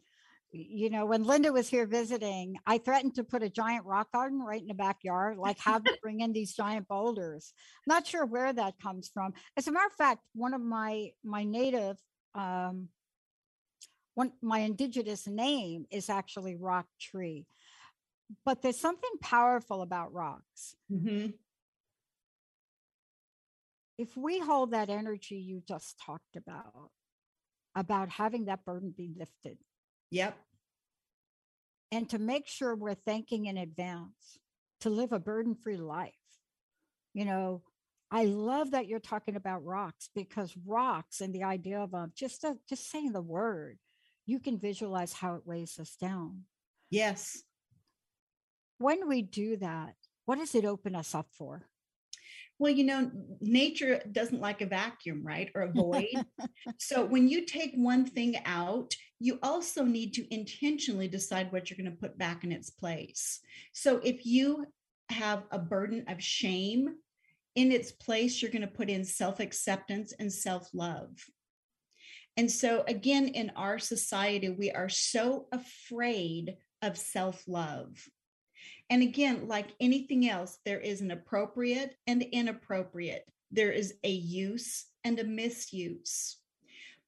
you 0.51 0.89
know, 0.89 1.05
when 1.05 1.23
Linda 1.23 1.53
was 1.53 1.69
here 1.69 1.85
visiting, 1.85 2.57
I 2.65 2.77
threatened 2.77 3.15
to 3.15 3.23
put 3.23 3.43
a 3.43 3.49
giant 3.49 3.85
rock 3.85 4.11
garden 4.11 4.41
right 4.41 4.61
in 4.61 4.67
the 4.67 4.73
backyard, 4.73 5.37
like 5.37 5.59
have 5.59 5.83
to 5.85 5.97
bring 6.01 6.19
in 6.19 6.33
these 6.33 6.53
giant 6.53 6.87
boulders. 6.87 7.53
Not 7.87 8.05
sure 8.05 8.25
where 8.25 8.51
that 8.51 8.79
comes 8.81 9.09
from. 9.13 9.33
As 9.55 9.67
a 9.67 9.71
matter 9.71 9.87
of 9.87 9.93
fact, 9.93 10.21
one 10.33 10.53
of 10.53 10.61
my 10.61 11.11
my 11.23 11.43
native 11.43 11.97
um 12.35 12.89
one 14.13 14.33
my 14.41 14.59
indigenous 14.59 15.27
name 15.27 15.85
is 15.89 16.09
actually 16.09 16.55
rock 16.55 16.87
tree. 16.99 17.45
But 18.45 18.61
there's 18.61 18.79
something 18.79 19.11
powerful 19.21 19.81
about 19.81 20.13
rocks. 20.13 20.75
Mm-hmm 20.91 21.31
if 24.02 24.18
we 24.18 24.39
hold 24.39 24.72
that 24.72 24.89
energy 24.89 25.36
you 25.36 25.62
just 25.68 25.99
talked 26.04 26.36
about, 26.36 26.89
about 27.76 28.10
having 28.10 28.45
that 28.45 28.66
burden 28.66 28.91
be 28.95 29.12
lifted. 29.16 29.60
Yep. 30.10 30.36
And 31.91 32.10
to 32.10 32.18
make 32.18 32.47
sure 32.47 32.76
we're 32.76 32.95
thinking 32.95 33.45
in 33.45 33.58
advance 33.58 34.39
to 34.80 34.89
live 34.89 35.12
a 35.12 35.20
burden 35.20 35.54
free 35.54 35.78
life. 35.78 36.14
You 37.14 37.26
know, 37.26 37.62
I 38.10 38.26
love 38.26 38.72
that 38.72 38.88
you're 38.88 38.99
talking 38.99 39.36
about 39.36 39.64
rocks 39.64 40.10
because 40.16 40.56
rocks 40.66 41.22
and 41.22 41.34
the 41.34 41.43
idea 41.43 41.80
of 41.80 41.91
them, 41.91 42.12
just, 42.16 42.43
uh, 42.43 42.56
just 42.68 42.89
saying 42.89 43.12
the 43.12 43.22
word, 43.22 43.78
you 44.26 44.39
can 44.39 44.58
visualize 44.58 45.14
how 45.14 45.36
it 45.36 45.45
weighs 45.45 45.78
us 45.80 45.95
down. 45.95 46.45
Yes. 46.89 47.43
When 48.80 49.08
we 49.08 49.22
do 49.22 49.58
that, 49.58 49.93
what 50.26 50.39
does 50.39 50.56
it 50.56 50.66
open 50.66 50.95
us 50.95 51.14
up 51.14 51.28
for? 51.38 51.68
Well, 52.62 52.72
you 52.72 52.84
know, 52.84 53.09
nature 53.39 54.03
doesn't 54.12 54.39
like 54.39 54.62
a 54.62 54.68
vacuum, 54.68 55.26
right? 55.26 55.49
Or 55.55 55.64
a 55.64 55.72
void. 55.72 56.14
so 56.78 57.03
when 57.03 57.28
you 57.28 57.43
take 57.43 57.74
one 57.74 58.05
thing 58.05 58.36
out, 58.45 58.93
you 59.18 59.39
also 59.41 59.84
need 59.84 60.14
to 60.14 60.32
intentionally 60.32 61.07
decide 61.07 61.51
what 61.51 61.72
you're 61.72 61.78
going 61.78 61.89
to 61.89 61.99
put 61.99 62.20
back 62.20 62.43
in 62.43 62.51
its 62.51 62.70
place. 62.70 63.39
So 63.74 63.99
if 64.03 64.28
you 64.28 64.68
have 65.09 65.41
a 65.49 65.57
burden 65.57 66.05
of 66.07 66.22
shame, 66.22 66.97
in 67.55 67.72
its 67.72 67.91
place, 67.91 68.43
you're 68.43 68.51
going 68.51 68.62
to 68.62 68.68
put 68.68 68.91
in 68.91 69.05
self 69.05 69.39
acceptance 69.39 70.14
and 70.20 70.32
self 70.32 70.70
love. 70.72 71.09
And 72.38 72.49
so, 72.49 72.84
again, 72.88 73.30
in 73.30 73.53
our 73.55 73.80
society, 73.80 74.49
we 74.49 74.70
are 74.70 74.88
so 74.88 75.47
afraid 75.51 76.57
of 76.84 76.95
self 76.95 77.43
love. 77.47 78.07
And 78.91 79.01
again, 79.01 79.47
like 79.47 79.73
anything 79.79 80.27
else, 80.27 80.59
there 80.65 80.81
is 80.81 80.99
an 80.99 81.11
appropriate 81.11 81.95
and 82.07 82.21
inappropriate, 82.21 83.25
there 83.49 83.71
is 83.71 83.93
a 84.03 84.11
use 84.11 84.87
and 85.05 85.17
a 85.17 85.23
misuse. 85.23 86.37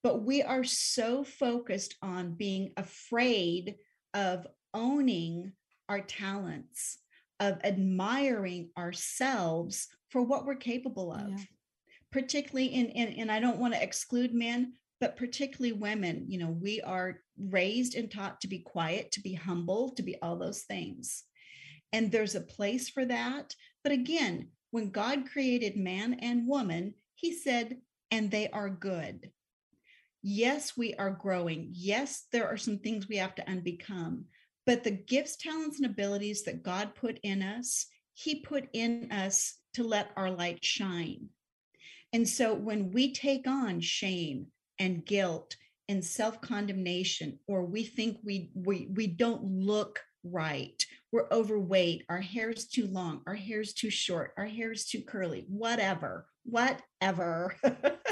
But 0.01 0.23
we 0.23 0.41
are 0.41 0.63
so 0.63 1.25
focused 1.25 1.95
on 2.01 2.35
being 2.35 2.71
afraid 2.77 3.75
of 4.13 4.47
owning 4.73 5.51
our 5.89 5.99
talents, 5.99 6.99
of 7.41 7.59
admiring 7.65 8.69
ourselves 8.77 9.89
for 10.09 10.21
what 10.21 10.45
we're 10.45 10.55
capable 10.55 11.11
of. 11.11 11.31
Yeah. 11.31 11.37
Particularly 12.13 12.67
in, 12.67 12.87
in, 12.91 13.19
and 13.19 13.31
I 13.31 13.41
don't 13.41 13.59
want 13.59 13.73
to 13.73 13.83
exclude 13.83 14.33
men, 14.33 14.73
but 15.01 15.17
particularly 15.17 15.73
women, 15.73 16.25
you 16.29 16.37
know, 16.39 16.55
we 16.61 16.79
are 16.79 17.19
raised 17.37 17.95
and 17.95 18.09
taught 18.09 18.39
to 18.39 18.47
be 18.47 18.59
quiet, 18.59 19.11
to 19.11 19.21
be 19.21 19.33
humble, 19.33 19.89
to 19.95 20.03
be 20.03 20.15
all 20.21 20.37
those 20.37 20.61
things. 20.61 21.25
And 21.93 22.11
there's 22.11 22.35
a 22.35 22.41
place 22.41 22.89
for 22.89 23.05
that. 23.05 23.55
But 23.83 23.93
again, 23.93 24.49
when 24.71 24.89
God 24.89 25.29
created 25.31 25.77
man 25.77 26.15
and 26.15 26.47
woman, 26.47 26.95
he 27.15 27.31
said, 27.33 27.77
and 28.11 28.29
they 28.29 28.49
are 28.49 28.69
good. 28.69 29.31
Yes, 30.21 30.75
we 30.75 30.93
are 30.95 31.11
growing. 31.11 31.69
Yes, 31.71 32.25
there 32.33 32.47
are 32.47 32.57
some 32.57 32.79
things 32.79 33.07
we 33.07 33.17
have 33.17 33.35
to 33.35 33.45
unbecome. 33.45 34.23
But 34.65 34.83
the 34.83 34.91
gifts, 34.91 35.37
talents, 35.37 35.79
and 35.79 35.85
abilities 35.85 36.43
that 36.43 36.63
God 36.63 36.95
put 36.95 37.19
in 37.23 37.41
us, 37.41 37.85
he 38.13 38.41
put 38.41 38.67
in 38.73 39.11
us 39.11 39.55
to 39.75 39.83
let 39.83 40.11
our 40.17 40.31
light 40.31 40.65
shine. 40.65 41.29
And 42.11 42.27
so 42.27 42.53
when 42.53 42.91
we 42.91 43.13
take 43.13 43.47
on 43.47 43.79
shame, 43.79 44.47
and 44.79 45.05
guilt 45.05 45.55
and 45.89 46.03
self-condemnation 46.03 47.39
or 47.47 47.63
we 47.63 47.83
think 47.83 48.17
we 48.23 48.51
we 48.53 48.89
we 48.93 49.07
don't 49.07 49.43
look 49.43 50.01
right. 50.23 50.85
We're 51.11 51.29
overweight. 51.31 52.05
Our 52.09 52.21
hair's 52.21 52.65
too 52.65 52.87
long. 52.87 53.21
Our 53.27 53.35
hair's 53.35 53.73
too 53.73 53.89
short. 53.89 54.33
Our 54.37 54.45
hair's 54.45 54.85
too 54.85 55.01
curly. 55.01 55.45
Whatever. 55.47 56.27
Whatever. 56.43 57.55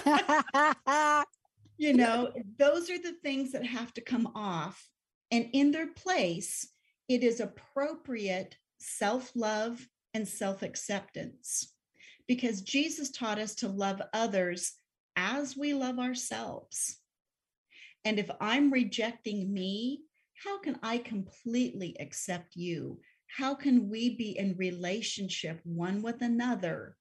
You 1.82 1.94
know 1.94 2.32
those 2.60 2.92
are 2.92 3.00
the 3.00 3.16
things 3.24 3.54
that 3.54 3.66
have 3.66 3.92
to 3.96 4.02
come 4.02 4.32
off. 4.36 4.88
And 5.32 5.50
in 5.52 5.72
their 5.72 5.88
place 5.88 6.68
it 7.10 7.24
is 7.24 7.40
appropriate 7.40 8.56
self-love 8.78 9.84
and 10.14 10.28
self-acceptance 10.28 11.74
because 12.28 12.62
jesus 12.62 13.10
taught 13.10 13.40
us 13.40 13.56
to 13.56 13.68
love 13.68 14.02
others 14.14 14.74
as 15.16 15.58
we 15.58 15.74
love 15.74 15.98
ourselves. 15.98 16.98
And 18.06 18.20
if 18.20 18.30
I'm 18.40 18.72
rejecting 18.72 19.52
me, 19.52 20.02
how 20.44 20.60
can 20.60 20.78
I 20.84 20.98
completely 21.00 21.96
accept 22.00 22.56
you? 22.56 23.00
How 23.28 23.56
can 23.56 23.90
we 23.90 24.16
be 24.16 24.38
in 24.38 24.56
relationship 24.58 25.62
one 25.64 26.02
with 26.02 26.22
another 26.22 26.98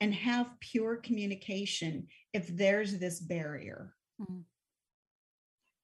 and 0.00 0.14
have 0.14 0.58
pure 0.60 0.96
communication 0.96 2.06
if 2.32 2.48
there's 2.48 2.98
this 2.98 3.20
barrier? 3.20 3.94
Hmm. 4.18 4.40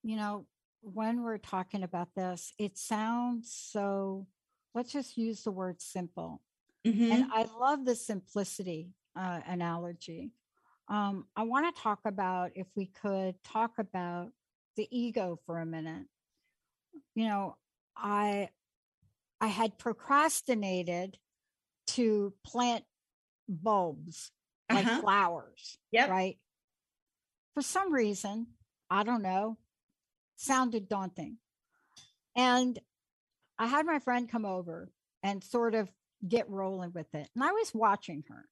You 0.02 0.16
know, 0.16 0.46
when 0.80 1.22
we're 1.22 1.38
talking 1.38 1.82
about 1.82 2.08
this, 2.14 2.52
it 2.58 2.78
sounds 2.78 3.52
so, 3.52 4.26
let's 4.74 4.92
just 4.92 5.16
use 5.16 5.42
the 5.42 5.50
word 5.50 5.80
simple. 5.80 6.42
Mm-hmm. 6.86 7.12
And 7.12 7.26
I 7.32 7.46
love 7.58 7.84
the 7.84 7.94
simplicity 7.94 8.90
uh, 9.16 9.40
analogy 9.46 10.32
um, 10.88 11.26
I 11.36 11.42
want 11.42 11.74
to 11.74 11.82
talk 11.82 12.00
about, 12.06 12.52
if 12.54 12.66
we 12.74 12.86
could 12.86 13.34
talk 13.44 13.72
about 13.78 14.30
the 14.76 14.88
ego 14.90 15.38
for 15.44 15.58
a 15.58 15.66
minute. 15.66 16.06
You 17.14 17.28
know, 17.28 17.56
I 17.96 18.50
I 19.40 19.48
had 19.48 19.78
procrastinated 19.78 21.16
to 21.88 22.34
plant 22.44 22.84
bulbs 23.48 24.30
like 24.70 24.86
uh-huh. 24.86 25.00
flowers. 25.00 25.78
Yep. 25.92 26.10
Right. 26.10 26.38
For 27.54 27.62
some 27.62 27.92
reason, 27.92 28.48
I 28.90 29.02
don't 29.02 29.22
know, 29.22 29.58
sounded 30.36 30.88
daunting. 30.88 31.38
And 32.36 32.78
I 33.58 33.66
had 33.66 33.86
my 33.86 33.98
friend 33.98 34.30
come 34.30 34.44
over 34.44 34.90
and 35.22 35.42
sort 35.42 35.74
of 35.74 35.90
get 36.26 36.48
rolling 36.48 36.92
with 36.92 37.12
it. 37.14 37.28
And 37.34 37.42
I 37.42 37.52
was 37.52 37.72
watching 37.74 38.24
her. 38.28 38.44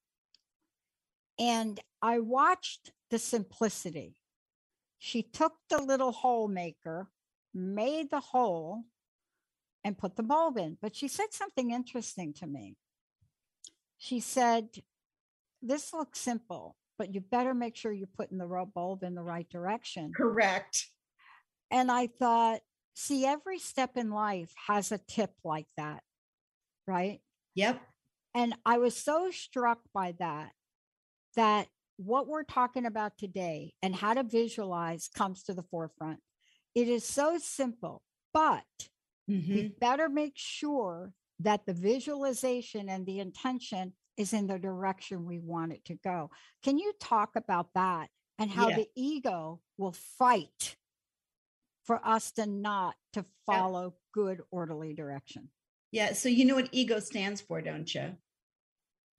And 1.39 1.79
I 2.01 2.19
watched 2.19 2.91
the 3.09 3.19
simplicity. 3.19 4.15
She 4.97 5.21
took 5.21 5.53
the 5.69 5.81
little 5.81 6.11
hole 6.11 6.47
maker, 6.47 7.07
made 7.57 8.11
the 8.11 8.19
hole, 8.19 8.83
and 9.83 9.97
put 9.97 10.15
the 10.15 10.23
bulb 10.23 10.57
in. 10.57 10.77
But 10.81 10.95
she 10.95 11.07
said 11.07 11.27
something 11.31 11.71
interesting 11.71 12.33
to 12.35 12.47
me. 12.47 12.75
She 13.97 14.19
said, 14.19 14.67
This 15.61 15.93
looks 15.93 16.19
simple, 16.19 16.75
but 16.97 17.13
you 17.13 17.21
better 17.21 17.53
make 17.53 17.75
sure 17.75 17.91
you're 17.91 18.07
putting 18.17 18.37
the 18.37 18.65
bulb 18.73 19.03
in 19.03 19.15
the 19.15 19.23
right 19.23 19.49
direction. 19.49 20.11
Correct. 20.15 20.87
And 21.71 21.91
I 21.91 22.07
thought, 22.07 22.59
see, 22.93 23.25
every 23.25 23.59
step 23.59 23.95
in 23.95 24.11
life 24.11 24.51
has 24.67 24.91
a 24.91 24.99
tip 25.07 25.31
like 25.43 25.67
that, 25.77 26.01
right? 26.85 27.19
Yep. 27.55 27.81
And 28.35 28.55
I 28.65 28.77
was 28.77 28.95
so 28.95 29.31
struck 29.31 29.79
by 29.93 30.15
that 30.19 30.51
that 31.35 31.67
what 31.97 32.27
we're 32.27 32.43
talking 32.43 32.85
about 32.85 33.17
today 33.17 33.73
and 33.81 33.95
how 33.95 34.13
to 34.13 34.23
visualize 34.23 35.09
comes 35.15 35.43
to 35.43 35.53
the 35.53 35.63
forefront. 35.63 36.19
It 36.77 36.89
is 36.89 37.03
so 37.03 37.39
simple, 37.39 38.03
but 38.35 38.61
mm-hmm. 39.27 39.51
we 39.51 39.73
better 39.81 40.09
make 40.09 40.33
sure 40.35 41.11
that 41.39 41.65
the 41.65 41.73
visualization 41.73 42.87
and 42.87 43.03
the 43.03 43.19
intention 43.19 43.93
is 44.15 44.31
in 44.31 44.45
the 44.45 44.59
direction 44.59 45.25
we 45.25 45.39
want 45.39 45.73
it 45.73 45.83
to 45.85 45.95
go. 45.95 46.29
Can 46.63 46.77
you 46.77 46.93
talk 46.99 47.31
about 47.35 47.69
that 47.73 48.09
and 48.37 48.51
how 48.51 48.69
yeah. 48.69 48.75
the 48.75 48.87
ego 48.95 49.59
will 49.79 49.95
fight 50.19 50.75
for 51.83 51.99
us 52.05 52.31
to 52.33 52.45
not 52.45 52.93
to 53.13 53.25
follow 53.47 53.85
yeah. 53.85 54.01
good 54.13 54.41
orderly 54.51 54.93
direction? 54.93 55.49
Yeah, 55.91 56.13
so 56.13 56.29
you 56.29 56.45
know 56.45 56.53
what 56.53 56.69
ego 56.71 56.99
stands 56.99 57.41
for, 57.41 57.59
don't 57.59 57.91
you? 57.95 58.15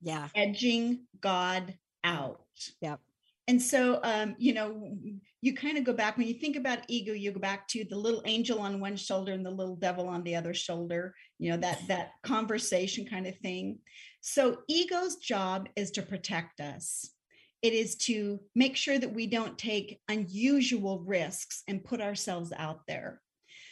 Yeah. 0.01 0.29
Edging 0.33 1.07
God 1.19 1.77
out. 2.05 2.39
Yep. 2.79 3.01
And 3.49 3.59
so, 3.59 3.99
um, 4.03 4.35
you 4.37 4.53
know, 4.53 4.95
you 5.41 5.55
kind 5.55 5.79
of 5.79 5.83
go 5.83 5.91
back 5.91 6.19
when 6.19 6.27
you 6.27 6.35
think 6.35 6.55
about 6.55 6.83
ego, 6.87 7.13
you 7.13 7.31
go 7.31 7.39
back 7.39 7.67
to 7.69 7.83
the 7.83 7.95
little 7.95 8.21
angel 8.25 8.59
on 8.59 8.79
one 8.79 8.95
shoulder 8.95 9.31
and 9.31 9.43
the 9.43 9.49
little 9.49 9.75
devil 9.75 10.07
on 10.07 10.21
the 10.21 10.35
other 10.35 10.53
shoulder. 10.53 11.15
You 11.39 11.49
know 11.49 11.57
that 11.57 11.79
that 11.87 12.11
conversation 12.21 13.07
kind 13.07 13.25
of 13.25 13.35
thing. 13.37 13.79
So, 14.21 14.59
ego's 14.67 15.15
job 15.15 15.67
is 15.75 15.89
to 15.91 16.03
protect 16.03 16.59
us. 16.59 17.09
It 17.63 17.73
is 17.73 17.95
to 18.05 18.39
make 18.53 18.75
sure 18.75 18.99
that 18.99 19.15
we 19.15 19.25
don't 19.25 19.57
take 19.57 19.99
unusual 20.07 20.99
risks 20.99 21.63
and 21.67 21.83
put 21.83 22.01
ourselves 22.01 22.53
out 22.55 22.81
there. 22.87 23.19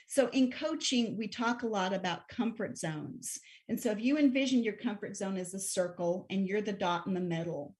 So, 0.08 0.30
in 0.30 0.52
coaching, 0.52 1.18
we 1.20 1.28
talk 1.28 1.62
a 1.62 1.68
lot 1.68 1.94
about 1.94 2.30
comfort 2.30 2.80
zones. 2.80 3.38
And 3.70 3.80
so, 3.80 3.92
if 3.92 4.02
you 4.02 4.18
envision 4.18 4.64
your 4.64 4.74
comfort 4.74 5.16
zone 5.16 5.38
as 5.38 5.54
a 5.54 5.60
circle 5.60 6.26
and 6.32 6.48
you're 6.48 6.62
the 6.62 6.74
dot 6.74 7.06
in 7.06 7.14
the 7.14 7.20
middle, 7.20 7.76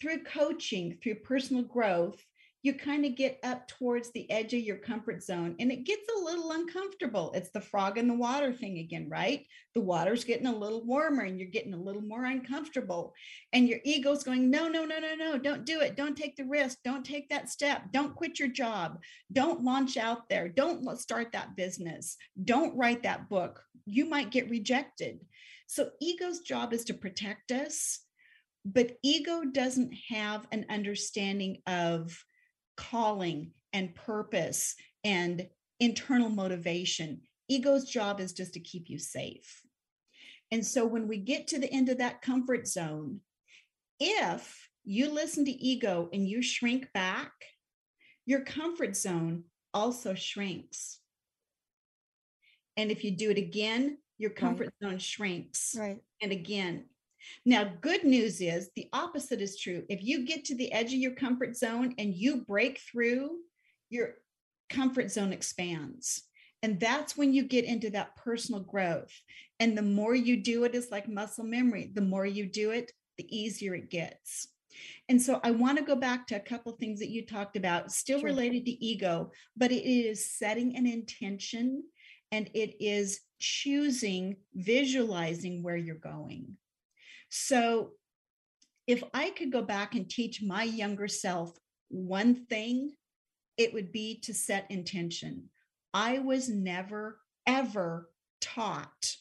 through 0.00 0.24
coaching, 0.24 0.98
through 1.02 1.16
personal 1.16 1.62
growth, 1.62 2.22
you 2.66 2.74
kind 2.74 3.04
of 3.04 3.14
get 3.14 3.38
up 3.44 3.68
towards 3.68 4.10
the 4.10 4.28
edge 4.28 4.52
of 4.52 4.60
your 4.60 4.78
comfort 4.78 5.22
zone 5.22 5.54
and 5.60 5.70
it 5.70 5.84
gets 5.84 6.02
a 6.08 6.24
little 6.24 6.50
uncomfortable. 6.50 7.30
It's 7.32 7.50
the 7.50 7.60
frog 7.60 7.96
in 7.96 8.08
the 8.08 8.14
water 8.14 8.52
thing 8.52 8.78
again, 8.78 9.08
right? 9.08 9.46
The 9.76 9.82
water's 9.82 10.24
getting 10.24 10.48
a 10.48 10.56
little 10.56 10.84
warmer 10.84 11.22
and 11.22 11.38
you're 11.38 11.48
getting 11.48 11.74
a 11.74 11.80
little 11.80 12.02
more 12.02 12.24
uncomfortable. 12.24 13.14
And 13.52 13.68
your 13.68 13.78
ego's 13.84 14.24
going, 14.24 14.50
no, 14.50 14.66
no, 14.66 14.84
no, 14.84 14.98
no, 14.98 15.14
no, 15.14 15.38
don't 15.38 15.64
do 15.64 15.80
it. 15.80 15.96
Don't 15.96 16.16
take 16.16 16.34
the 16.34 16.44
risk. 16.44 16.78
Don't 16.84 17.04
take 17.04 17.28
that 17.28 17.50
step. 17.50 17.82
Don't 17.92 18.16
quit 18.16 18.40
your 18.40 18.48
job. 18.48 18.98
Don't 19.32 19.62
launch 19.62 19.96
out 19.96 20.28
there. 20.28 20.48
Don't 20.48 20.84
start 20.98 21.30
that 21.34 21.54
business. 21.54 22.16
Don't 22.44 22.76
write 22.76 23.04
that 23.04 23.28
book. 23.28 23.62
You 23.86 24.06
might 24.06 24.32
get 24.32 24.50
rejected. 24.50 25.20
So, 25.68 25.90
ego's 26.00 26.40
job 26.40 26.72
is 26.72 26.84
to 26.84 26.94
protect 26.94 27.50
us 27.50 28.05
but 28.66 28.98
ego 29.02 29.44
doesn't 29.44 29.94
have 30.08 30.46
an 30.50 30.66
understanding 30.68 31.58
of 31.68 32.18
calling 32.76 33.52
and 33.72 33.94
purpose 33.94 34.74
and 35.04 35.46
internal 35.78 36.28
motivation. 36.28 37.20
Ego's 37.48 37.84
job 37.84 38.18
is 38.20 38.32
just 38.32 38.54
to 38.54 38.60
keep 38.60 38.90
you 38.90 38.98
safe. 38.98 39.62
And 40.50 40.66
so 40.66 40.84
when 40.84 41.06
we 41.06 41.18
get 41.18 41.46
to 41.48 41.60
the 41.60 41.72
end 41.72 41.88
of 41.88 41.98
that 41.98 42.22
comfort 42.22 42.66
zone, 42.66 43.20
if 44.00 44.68
you 44.84 45.12
listen 45.12 45.44
to 45.44 45.50
ego 45.50 46.08
and 46.12 46.26
you 46.28 46.42
shrink 46.42 46.88
back, 46.92 47.32
your 48.24 48.40
comfort 48.40 48.96
zone 48.96 49.44
also 49.72 50.14
shrinks. 50.14 50.98
And 52.76 52.90
if 52.90 53.04
you 53.04 53.12
do 53.12 53.30
it 53.30 53.38
again, 53.38 53.98
your 54.18 54.30
comfort 54.30 54.72
right. 54.80 54.90
zone 54.90 54.98
shrinks. 54.98 55.76
Right. 55.78 55.98
And 56.20 56.32
again, 56.32 56.86
now, 57.44 57.72
good 57.80 58.04
news 58.04 58.40
is 58.40 58.70
the 58.74 58.88
opposite 58.92 59.40
is 59.40 59.58
true. 59.58 59.84
If 59.88 60.02
you 60.02 60.26
get 60.26 60.44
to 60.46 60.54
the 60.54 60.72
edge 60.72 60.92
of 60.92 60.98
your 60.98 61.14
comfort 61.14 61.56
zone 61.56 61.94
and 61.98 62.14
you 62.14 62.44
break 62.44 62.80
through, 62.80 63.36
your 63.90 64.14
comfort 64.68 65.10
zone 65.10 65.32
expands. 65.32 66.22
And 66.62 66.80
that's 66.80 67.16
when 67.16 67.32
you 67.32 67.44
get 67.44 67.64
into 67.64 67.90
that 67.90 68.16
personal 68.16 68.60
growth. 68.60 69.12
And 69.60 69.76
the 69.76 69.82
more 69.82 70.14
you 70.14 70.38
do 70.38 70.64
it, 70.64 70.74
it's 70.74 70.90
like 70.90 71.08
muscle 71.08 71.44
memory. 71.44 71.92
The 71.94 72.00
more 72.00 72.26
you 72.26 72.46
do 72.46 72.70
it, 72.70 72.92
the 73.18 73.36
easier 73.36 73.74
it 73.74 73.90
gets. 73.90 74.48
And 75.08 75.20
so 75.20 75.40
I 75.42 75.52
want 75.52 75.78
to 75.78 75.84
go 75.84 75.96
back 75.96 76.26
to 76.26 76.36
a 76.36 76.40
couple 76.40 76.72
things 76.72 76.98
that 77.00 77.10
you 77.10 77.24
talked 77.24 77.56
about, 77.56 77.92
still 77.92 78.20
sure. 78.20 78.28
related 78.28 78.66
to 78.66 78.84
ego, 78.84 79.30
but 79.56 79.72
it 79.72 79.88
is 79.88 80.30
setting 80.30 80.76
an 80.76 80.86
intention 80.86 81.84
and 82.32 82.50
it 82.54 82.74
is 82.82 83.20
choosing, 83.38 84.36
visualizing 84.54 85.62
where 85.62 85.76
you're 85.76 85.94
going. 85.94 86.56
So 87.28 87.92
if 88.86 89.02
I 89.12 89.30
could 89.30 89.50
go 89.50 89.62
back 89.62 89.94
and 89.94 90.08
teach 90.08 90.42
my 90.42 90.62
younger 90.62 91.08
self 91.08 91.56
one 91.88 92.46
thing, 92.46 92.92
it 93.56 93.72
would 93.72 93.92
be 93.92 94.20
to 94.24 94.34
set 94.34 94.70
intention. 94.70 95.48
I 95.94 96.18
was 96.18 96.48
never, 96.48 97.20
ever 97.46 98.10
taught 98.40 99.16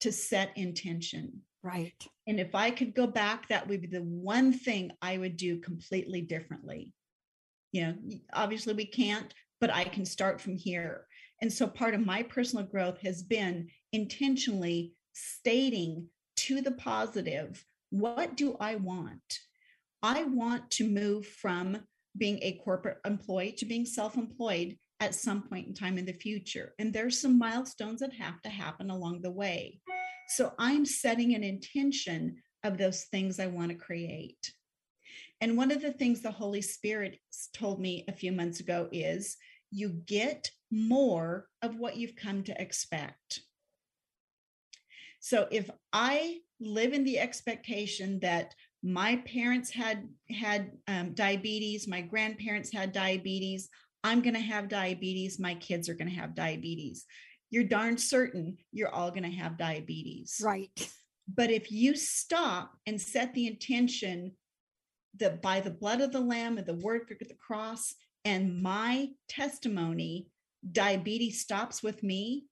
to 0.00 0.12
set 0.12 0.56
intention. 0.56 1.42
Right. 1.62 1.92
And 2.26 2.40
if 2.40 2.54
I 2.54 2.70
could 2.70 2.94
go 2.94 3.06
back, 3.06 3.48
that 3.48 3.68
would 3.68 3.82
be 3.82 3.86
the 3.86 4.02
one 4.02 4.52
thing 4.52 4.92
I 5.02 5.18
would 5.18 5.36
do 5.36 5.58
completely 5.58 6.22
differently. 6.22 6.94
You 7.72 7.82
know, 7.82 7.94
obviously 8.32 8.72
we 8.72 8.86
can't, 8.86 9.32
but 9.60 9.72
I 9.72 9.84
can 9.84 10.06
start 10.06 10.40
from 10.40 10.56
here. 10.56 11.06
And 11.42 11.52
so 11.52 11.66
part 11.66 11.94
of 11.94 12.04
my 12.04 12.22
personal 12.22 12.64
growth 12.64 12.98
has 13.02 13.22
been 13.22 13.68
intentionally 13.92 14.94
stating 15.12 16.08
to 16.50 16.60
the 16.60 16.72
positive 16.72 17.64
what 17.90 18.36
do 18.36 18.56
I 18.58 18.74
want? 18.76 19.38
I 20.02 20.24
want 20.24 20.68
to 20.72 20.88
move 20.88 21.26
from 21.26 21.78
being 22.16 22.40
a 22.42 22.60
corporate 22.64 22.98
employee 23.04 23.52
to 23.58 23.64
being 23.66 23.86
self 23.86 24.16
employed 24.16 24.76
at 24.98 25.14
some 25.14 25.42
point 25.42 25.68
in 25.68 25.74
time 25.74 25.96
in 25.96 26.06
the 26.06 26.12
future. 26.12 26.72
And 26.78 26.92
there's 26.92 27.20
some 27.20 27.38
milestones 27.38 28.00
that 28.00 28.12
have 28.14 28.42
to 28.42 28.48
happen 28.48 28.90
along 28.90 29.22
the 29.22 29.30
way. 29.30 29.80
So 30.28 30.52
I'm 30.58 30.84
setting 30.84 31.34
an 31.34 31.44
intention 31.44 32.36
of 32.64 32.78
those 32.78 33.04
things 33.04 33.38
I 33.38 33.46
want 33.46 33.70
to 33.70 33.76
create. 33.76 34.52
And 35.40 35.56
one 35.56 35.70
of 35.70 35.82
the 35.82 35.92
things 35.92 36.20
the 36.20 36.30
Holy 36.30 36.62
Spirit 36.62 37.18
told 37.54 37.80
me 37.80 38.04
a 38.08 38.12
few 38.12 38.32
months 38.32 38.60
ago 38.60 38.88
is 38.92 39.36
you 39.70 39.88
get 40.06 40.50
more 40.70 41.46
of 41.62 41.78
what 41.78 41.96
you've 41.96 42.16
come 42.16 42.42
to 42.44 42.60
expect. 42.60 43.40
So 45.20 45.46
if 45.50 45.70
I 45.92 46.38
live 46.60 46.92
in 46.92 47.04
the 47.04 47.18
expectation 47.18 48.18
that 48.20 48.54
my 48.82 49.16
parents 49.26 49.70
had 49.70 50.08
had 50.30 50.72
um, 50.88 51.12
diabetes, 51.12 51.86
my 51.86 52.00
grandparents 52.00 52.72
had 52.72 52.92
diabetes, 52.92 53.68
I'm 54.02 54.22
going 54.22 54.34
to 54.34 54.40
have 54.40 54.68
diabetes, 54.68 55.38
my 55.38 55.54
kids 55.54 55.88
are 55.88 55.94
going 55.94 56.08
to 56.08 56.16
have 56.16 56.34
diabetes. 56.34 57.04
You're 57.50 57.64
darn 57.64 57.98
certain 57.98 58.56
you're 58.72 58.94
all 58.94 59.10
going 59.10 59.24
to 59.24 59.30
have 59.30 59.58
diabetes. 59.58 60.40
Right. 60.42 60.70
But 61.32 61.50
if 61.50 61.70
you 61.70 61.94
stop 61.96 62.72
and 62.86 63.00
set 63.00 63.34
the 63.34 63.46
intention 63.46 64.32
that 65.18 65.42
by 65.42 65.60
the 65.60 65.70
blood 65.70 66.00
of 66.00 66.12
the 66.12 66.20
lamb 66.20 66.58
and 66.58 66.66
the 66.66 66.74
work 66.74 67.10
of 67.10 67.18
the 67.18 67.34
cross 67.34 67.94
and 68.24 68.62
my 68.62 69.10
testimony, 69.28 70.28
diabetes 70.72 71.40
stops 71.40 71.82
with 71.82 72.02
me, 72.02 72.46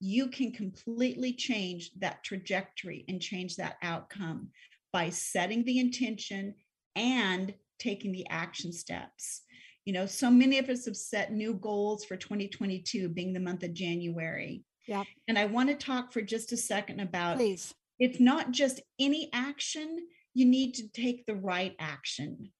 you 0.00 0.28
can 0.28 0.52
completely 0.52 1.32
change 1.32 1.90
that 1.98 2.22
trajectory 2.22 3.04
and 3.08 3.20
change 3.20 3.56
that 3.56 3.76
outcome 3.82 4.50
by 4.92 5.10
setting 5.10 5.64
the 5.64 5.78
intention 5.78 6.54
and 6.96 7.54
taking 7.78 8.12
the 8.12 8.26
action 8.28 8.72
steps. 8.72 9.42
You 9.84 9.92
know, 9.92 10.06
so 10.06 10.30
many 10.30 10.58
of 10.58 10.68
us 10.68 10.84
have 10.84 10.96
set 10.96 11.32
new 11.32 11.54
goals 11.54 12.04
for 12.04 12.16
2022 12.16 13.08
being 13.08 13.32
the 13.32 13.40
month 13.40 13.62
of 13.62 13.72
January. 13.72 14.64
Yeah. 14.86 15.04
And 15.26 15.38
I 15.38 15.46
want 15.46 15.68
to 15.68 15.74
talk 15.74 16.12
for 16.12 16.22
just 16.22 16.52
a 16.52 16.56
second 16.56 17.00
about 17.00 17.36
Please. 17.36 17.74
it's 17.98 18.20
not 18.20 18.50
just 18.50 18.80
any 18.98 19.30
action, 19.32 19.98
you 20.34 20.46
need 20.46 20.74
to 20.74 20.88
take 20.88 21.26
the 21.26 21.34
right 21.34 21.74
action. 21.78 22.50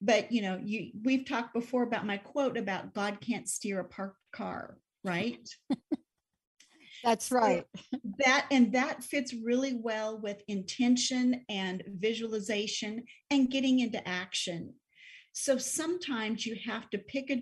But 0.00 0.30
you 0.30 0.42
know, 0.42 0.60
you 0.62 0.92
we've 1.04 1.26
talked 1.26 1.52
before 1.52 1.82
about 1.82 2.06
my 2.06 2.16
quote 2.18 2.56
about 2.56 2.94
God 2.94 3.20
can't 3.20 3.48
steer 3.48 3.80
a 3.80 3.84
parked 3.84 4.18
car, 4.32 4.78
right? 5.04 5.48
That's 7.04 7.30
right. 7.30 7.64
So 7.76 7.98
that 8.18 8.46
and 8.50 8.72
that 8.72 9.04
fits 9.04 9.34
really 9.34 9.74
well 9.74 10.18
with 10.18 10.42
intention 10.48 11.44
and 11.48 11.82
visualization 11.86 13.04
and 13.30 13.50
getting 13.50 13.80
into 13.80 14.06
action. 14.06 14.74
So 15.32 15.58
sometimes 15.58 16.44
you 16.44 16.56
have 16.66 16.90
to 16.90 16.98
pick 16.98 17.30
a 17.30 17.36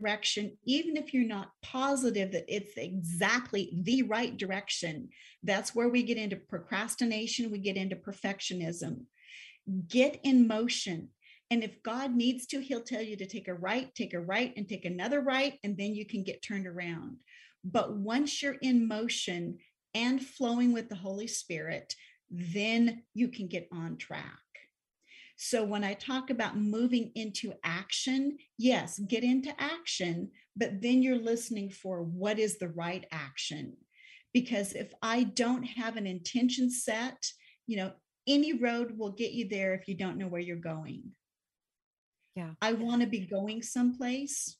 direction, 0.00 0.56
even 0.64 0.96
if 0.96 1.14
you're 1.14 1.24
not 1.24 1.52
positive 1.62 2.32
that 2.32 2.44
it's 2.48 2.76
exactly 2.76 3.78
the 3.82 4.02
right 4.02 4.36
direction. 4.36 5.08
That's 5.42 5.74
where 5.74 5.88
we 5.88 6.02
get 6.02 6.18
into 6.18 6.36
procrastination, 6.36 7.50
we 7.50 7.58
get 7.58 7.76
into 7.76 7.96
perfectionism. 7.96 9.04
Get 9.88 10.20
in 10.22 10.46
motion. 10.46 11.08
And 11.50 11.62
if 11.62 11.82
God 11.82 12.14
needs 12.14 12.46
to, 12.48 12.60
he'll 12.60 12.82
tell 12.82 13.02
you 13.02 13.16
to 13.16 13.26
take 13.26 13.46
a 13.48 13.54
right, 13.54 13.94
take 13.94 14.14
a 14.14 14.20
right, 14.20 14.52
and 14.56 14.68
take 14.68 14.84
another 14.84 15.20
right, 15.20 15.58
and 15.62 15.76
then 15.76 15.94
you 15.94 16.04
can 16.04 16.24
get 16.24 16.42
turned 16.42 16.66
around. 16.66 17.18
But 17.68 17.96
once 17.96 18.42
you're 18.42 18.58
in 18.62 18.86
motion 18.86 19.58
and 19.92 20.24
flowing 20.24 20.72
with 20.72 20.88
the 20.88 20.94
Holy 20.94 21.26
Spirit, 21.26 21.94
then 22.30 23.02
you 23.12 23.28
can 23.28 23.48
get 23.48 23.68
on 23.72 23.96
track. 23.96 24.22
So 25.36 25.64
when 25.64 25.82
I 25.82 25.94
talk 25.94 26.30
about 26.30 26.56
moving 26.56 27.10
into 27.16 27.52
action, 27.64 28.38
yes, 28.56 29.00
get 29.00 29.24
into 29.24 29.52
action, 29.60 30.30
but 30.56 30.80
then 30.80 31.02
you're 31.02 31.18
listening 31.18 31.70
for 31.70 32.02
what 32.02 32.38
is 32.38 32.58
the 32.58 32.68
right 32.68 33.04
action. 33.10 33.76
Because 34.32 34.72
if 34.72 34.92
I 35.02 35.24
don't 35.24 35.64
have 35.64 35.96
an 35.96 36.06
intention 36.06 36.70
set, 36.70 37.26
you 37.66 37.78
know, 37.78 37.92
any 38.28 38.52
road 38.52 38.96
will 38.96 39.12
get 39.12 39.32
you 39.32 39.48
there 39.48 39.74
if 39.74 39.88
you 39.88 39.96
don't 39.96 40.18
know 40.18 40.28
where 40.28 40.40
you're 40.40 40.56
going. 40.56 41.02
Yeah. 42.36 42.50
I 42.62 42.74
want 42.74 43.02
to 43.02 43.08
be 43.08 43.26
going 43.26 43.62
someplace 43.62 44.56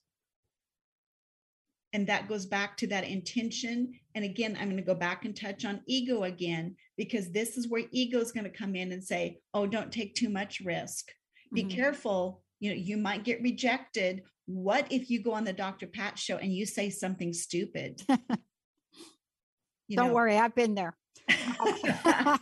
and 1.97 2.07
that 2.07 2.28
goes 2.28 2.44
back 2.44 2.76
to 2.76 2.86
that 2.86 3.05
intention. 3.05 3.94
And 4.14 4.22
again 4.22 4.55
i'm 4.61 4.66
going 4.66 4.76
to 4.76 4.82
go 4.82 4.94
back 4.94 5.24
and 5.24 5.34
touch 5.34 5.64
on 5.64 5.80
ego 5.86 6.24
again 6.24 6.76
because 6.99 7.32
this 7.32 7.57
is 7.57 7.68
where 7.68 7.84
ego 7.90 8.18
is 8.18 8.32
going 8.32 8.44
to 8.44 8.51
come 8.51 8.76
in 8.76 8.92
and 8.92 9.03
say 9.03 9.40
oh 9.55 9.66
don't 9.66 9.90
take 9.90 10.14
too 10.14 10.28
much 10.28 10.61
risk. 10.61 11.11
Be 11.55 11.62
mm-hmm. 11.62 11.70
careful. 11.70 12.42
You 12.61 12.70
know 12.70 12.76
you 12.76 12.99
might 12.99 13.24
get 13.24 13.40
rejected. 13.40 14.22
What 14.44 14.86
if 14.90 15.11
you 15.11 15.22
go 15.22 15.32
on 15.32 15.44
the 15.44 15.55
dr 15.55 15.86
pat 15.86 16.18
show 16.18 16.36
and 16.36 16.53
you 16.53 16.66
say 16.66 16.90
something 16.90 17.32
stupid? 17.32 18.03
Don't 18.09 20.09
know? 20.09 20.12
worry 20.12 20.36
i've 20.36 20.55
been 20.55 20.74
there. 20.74 20.94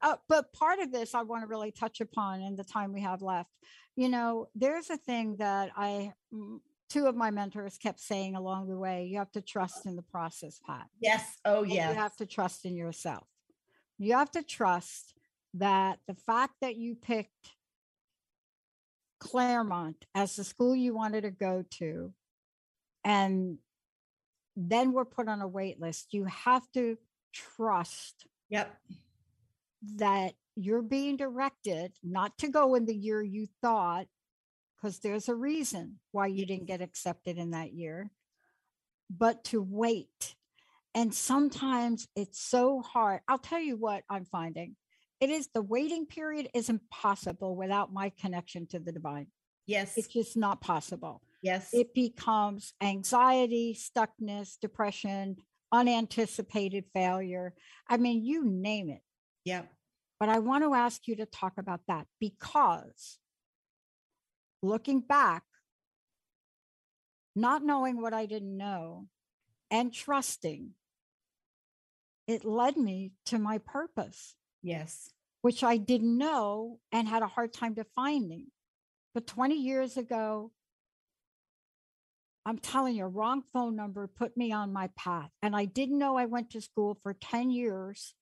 Uh, 0.00 0.16
but 0.28 0.52
part 0.52 0.80
of 0.80 0.92
this 0.92 1.14
i 1.14 1.22
want 1.22 1.42
to 1.42 1.46
really 1.46 1.72
touch 1.72 2.00
upon 2.00 2.40
in 2.40 2.56
the 2.56 2.64
time 2.64 2.92
we 2.92 3.02
have 3.02 3.20
left. 3.20 3.50
You 3.96 4.08
know 4.08 4.48
there's 4.54 4.90
a 4.90 4.96
thing 4.96 5.36
that 5.38 5.70
i 5.76 6.12
two 6.92 7.06
of 7.06 7.16
my 7.16 7.30
mentors 7.30 7.78
kept 7.78 8.00
saying 8.00 8.36
along 8.36 8.68
the 8.68 8.76
way, 8.76 9.06
you 9.06 9.16
have 9.16 9.32
to 9.32 9.40
trust 9.40 9.86
in 9.86 9.96
the 9.96 10.02
process, 10.02 10.60
Pat. 10.66 10.86
Yes. 11.00 11.38
Oh, 11.44 11.62
yeah. 11.62 11.88
You 11.88 11.96
have 11.96 12.14
to 12.16 12.26
trust 12.26 12.66
in 12.66 12.76
yourself. 12.76 13.26
You 13.98 14.14
have 14.14 14.30
to 14.32 14.42
trust 14.42 15.14
that 15.54 15.98
the 16.06 16.14
fact 16.14 16.54
that 16.60 16.76
you 16.76 16.94
picked 16.94 17.56
Claremont 19.20 20.04
as 20.14 20.36
the 20.36 20.44
school 20.44 20.76
you 20.76 20.94
wanted 20.94 21.22
to 21.22 21.30
go 21.30 21.64
to, 21.78 22.12
and 23.04 23.56
then 24.54 24.92
we're 24.92 25.06
put 25.06 25.28
on 25.28 25.40
a 25.40 25.48
wait 25.48 25.80
list, 25.80 26.12
you 26.12 26.26
have 26.26 26.70
to 26.74 26.98
trust. 27.32 28.26
Yep. 28.50 28.76
That 29.96 30.34
you're 30.56 30.82
being 30.82 31.16
directed 31.16 31.92
not 32.02 32.36
to 32.38 32.48
go 32.48 32.74
in 32.74 32.84
the 32.84 32.94
year 32.94 33.22
you 33.22 33.46
thought 33.62 34.06
because 34.82 34.98
there's 34.98 35.28
a 35.28 35.34
reason 35.34 35.98
why 36.10 36.26
you 36.26 36.44
didn't 36.44 36.66
get 36.66 36.80
accepted 36.80 37.38
in 37.38 37.52
that 37.52 37.72
year, 37.72 38.10
but 39.08 39.44
to 39.44 39.62
wait. 39.62 40.34
And 40.94 41.14
sometimes 41.14 42.08
it's 42.16 42.40
so 42.40 42.82
hard. 42.82 43.20
I'll 43.28 43.38
tell 43.38 43.60
you 43.60 43.76
what 43.76 44.02
I'm 44.10 44.24
finding. 44.24 44.76
It 45.20 45.30
is 45.30 45.48
the 45.54 45.62
waiting 45.62 46.06
period 46.06 46.48
is 46.52 46.68
impossible 46.68 47.54
without 47.54 47.92
my 47.92 48.10
connection 48.20 48.66
to 48.68 48.80
the 48.80 48.92
divine. 48.92 49.28
Yes. 49.66 49.96
It's 49.96 50.08
just 50.08 50.36
not 50.36 50.60
possible. 50.60 51.22
Yes. 51.42 51.68
It 51.72 51.94
becomes 51.94 52.74
anxiety, 52.82 53.78
stuckness, 53.78 54.58
depression, 54.60 55.36
unanticipated 55.70 56.84
failure. 56.92 57.54
I 57.88 57.98
mean, 57.98 58.24
you 58.24 58.44
name 58.44 58.90
it. 58.90 59.00
Yep. 59.44 59.68
But 60.18 60.28
I 60.28 60.40
want 60.40 60.64
to 60.64 60.74
ask 60.74 61.06
you 61.06 61.16
to 61.16 61.26
talk 61.26 61.54
about 61.56 61.80
that 61.88 62.06
because 62.20 63.18
looking 64.62 65.00
back, 65.00 65.42
not 67.34 67.64
knowing 67.64 68.00
what 68.00 68.14
I 68.14 68.26
didn't 68.26 68.56
know 68.56 69.08
and 69.70 69.92
trusting, 69.92 70.70
it 72.26 72.44
led 72.44 72.76
me 72.76 73.12
to 73.26 73.38
my 73.38 73.58
purpose. 73.58 74.36
Yes. 74.62 75.10
Which 75.40 75.64
I 75.64 75.76
didn't 75.76 76.16
know 76.16 76.78
and 76.92 77.08
had 77.08 77.22
a 77.22 77.26
hard 77.26 77.52
time 77.52 77.74
defining. 77.74 78.46
But 79.14 79.26
20 79.26 79.56
years 79.56 79.96
ago, 79.96 80.52
I'm 82.44 82.58
telling 82.58 82.96
you, 82.96 83.04
wrong 83.06 83.42
phone 83.52 83.76
number 83.76 84.06
put 84.06 84.36
me 84.36 84.52
on 84.52 84.72
my 84.72 84.90
path. 84.96 85.30
And 85.42 85.54
I 85.54 85.64
didn't 85.64 85.98
know 85.98 86.16
I 86.16 86.26
went 86.26 86.50
to 86.50 86.60
school 86.60 86.98
for 87.02 87.14
10 87.14 87.50
years 87.50 88.14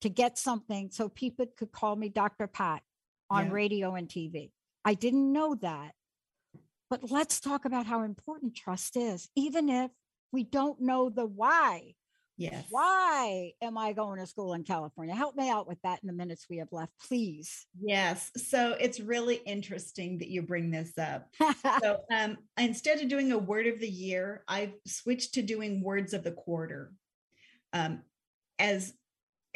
to 0.00 0.08
get 0.08 0.38
something 0.38 0.90
so 0.90 1.08
people 1.08 1.46
could 1.56 1.72
call 1.72 1.96
me 1.96 2.08
Dr. 2.08 2.46
Pat 2.46 2.82
on 3.30 3.46
Yeah. 3.46 3.52
radio 3.52 3.94
and 3.94 4.08
TV. 4.08 4.52
I 4.84 4.94
didn't 4.94 5.32
know 5.32 5.54
that. 5.56 5.92
But 6.90 7.10
let's 7.10 7.40
talk 7.40 7.64
about 7.64 7.86
how 7.86 8.02
important 8.02 8.54
trust 8.54 8.96
is, 8.96 9.28
even 9.34 9.68
if 9.68 9.90
we 10.32 10.44
don't 10.44 10.80
know 10.80 11.08
the 11.08 11.26
why. 11.26 11.94
Yes. 12.36 12.64
Why 12.68 13.52
am 13.62 13.78
I 13.78 13.92
going 13.92 14.18
to 14.18 14.26
school 14.26 14.54
in 14.54 14.64
California? 14.64 15.14
Help 15.14 15.36
me 15.36 15.48
out 15.48 15.68
with 15.68 15.78
that 15.82 16.00
in 16.02 16.08
the 16.08 16.12
minutes 16.12 16.46
we 16.50 16.58
have 16.58 16.72
left, 16.72 16.92
please. 17.08 17.66
Yes. 17.80 18.32
So 18.36 18.76
it's 18.80 18.98
really 18.98 19.36
interesting 19.46 20.18
that 20.18 20.28
you 20.28 20.42
bring 20.42 20.70
this 20.70 20.98
up. 20.98 21.28
So 21.80 22.00
um, 22.12 22.38
instead 22.58 23.00
of 23.00 23.08
doing 23.08 23.32
a 23.32 23.38
word 23.38 23.66
of 23.66 23.80
the 23.80 23.88
year, 23.88 24.44
I've 24.48 24.74
switched 24.86 25.34
to 25.34 25.42
doing 25.42 25.82
words 25.82 26.12
of 26.12 26.24
the 26.24 26.32
quarter. 26.32 26.92
Um, 27.72 28.02
as 28.58 28.94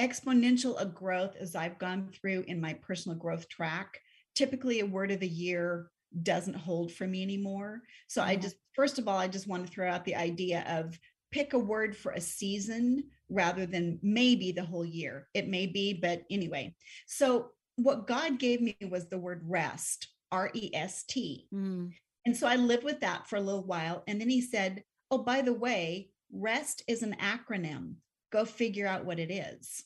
exponential 0.01 0.81
a 0.81 0.87
growth 0.87 1.37
as 1.39 1.55
I've 1.57 1.79
gone 1.79 2.11
through 2.13 2.45
in 2.47 2.61
my 2.61 2.75
personal 2.75 3.17
growth 3.17 3.49
track, 3.49 4.01
typically 4.39 4.79
a 4.79 4.87
word 4.87 5.11
of 5.11 5.19
the 5.19 5.29
year 5.29 5.91
doesn't 6.23 6.55
hold 6.55 6.93
for 6.93 7.07
me 7.07 7.23
anymore. 7.23 7.83
So 8.07 8.23
I 8.23 8.37
just, 8.37 8.55
first 8.73 8.99
of 9.01 9.09
all, 9.09 9.19
I 9.19 9.27
just 9.27 9.49
want 9.49 9.67
to 9.67 9.73
throw 9.73 9.91
out 9.91 10.05
the 10.05 10.15
idea 10.15 10.65
of 10.69 10.97
pick 11.33 11.53
a 11.53 11.59
word 11.59 11.97
for 11.97 12.13
a 12.13 12.21
season 12.21 13.03
rather 13.29 13.67
than 13.67 13.99
maybe 14.01 14.53
the 14.53 14.65
whole 14.65 14.85
year. 14.85 15.27
It 15.35 15.49
may 15.49 15.67
be, 15.67 15.93
but 15.93 16.23
anyway. 16.31 16.75
So 17.07 17.51
what 17.77 18.07
God 18.07 18.39
gave 18.39 18.61
me 18.63 18.77
was 18.89 19.09
the 19.09 19.19
word 19.19 19.43
rest, 19.45 20.07
R 20.31 20.51
E 20.55 20.71
S 20.73 21.03
T. 21.03 21.49
Mm, 21.53 21.93
And 22.25 22.37
so 22.37 22.47
I 22.47 22.57
lived 22.57 22.85
with 22.85 23.01
that 23.01 23.27
for 23.29 23.37
a 23.37 23.41
little 23.41 23.65
while. 23.65 24.05
And 24.07 24.21
then 24.21 24.31
he 24.31 24.41
said, 24.41 24.85
Oh, 25.11 25.19
by 25.19 25.43
the 25.43 25.53
way, 25.53 26.11
REST 26.33 26.85
is 26.87 27.03
an 27.03 27.17
acronym. 27.21 27.95
Go 28.31 28.45
figure 28.45 28.87
out 28.87 29.05
what 29.05 29.19
it 29.19 29.31
is. 29.31 29.85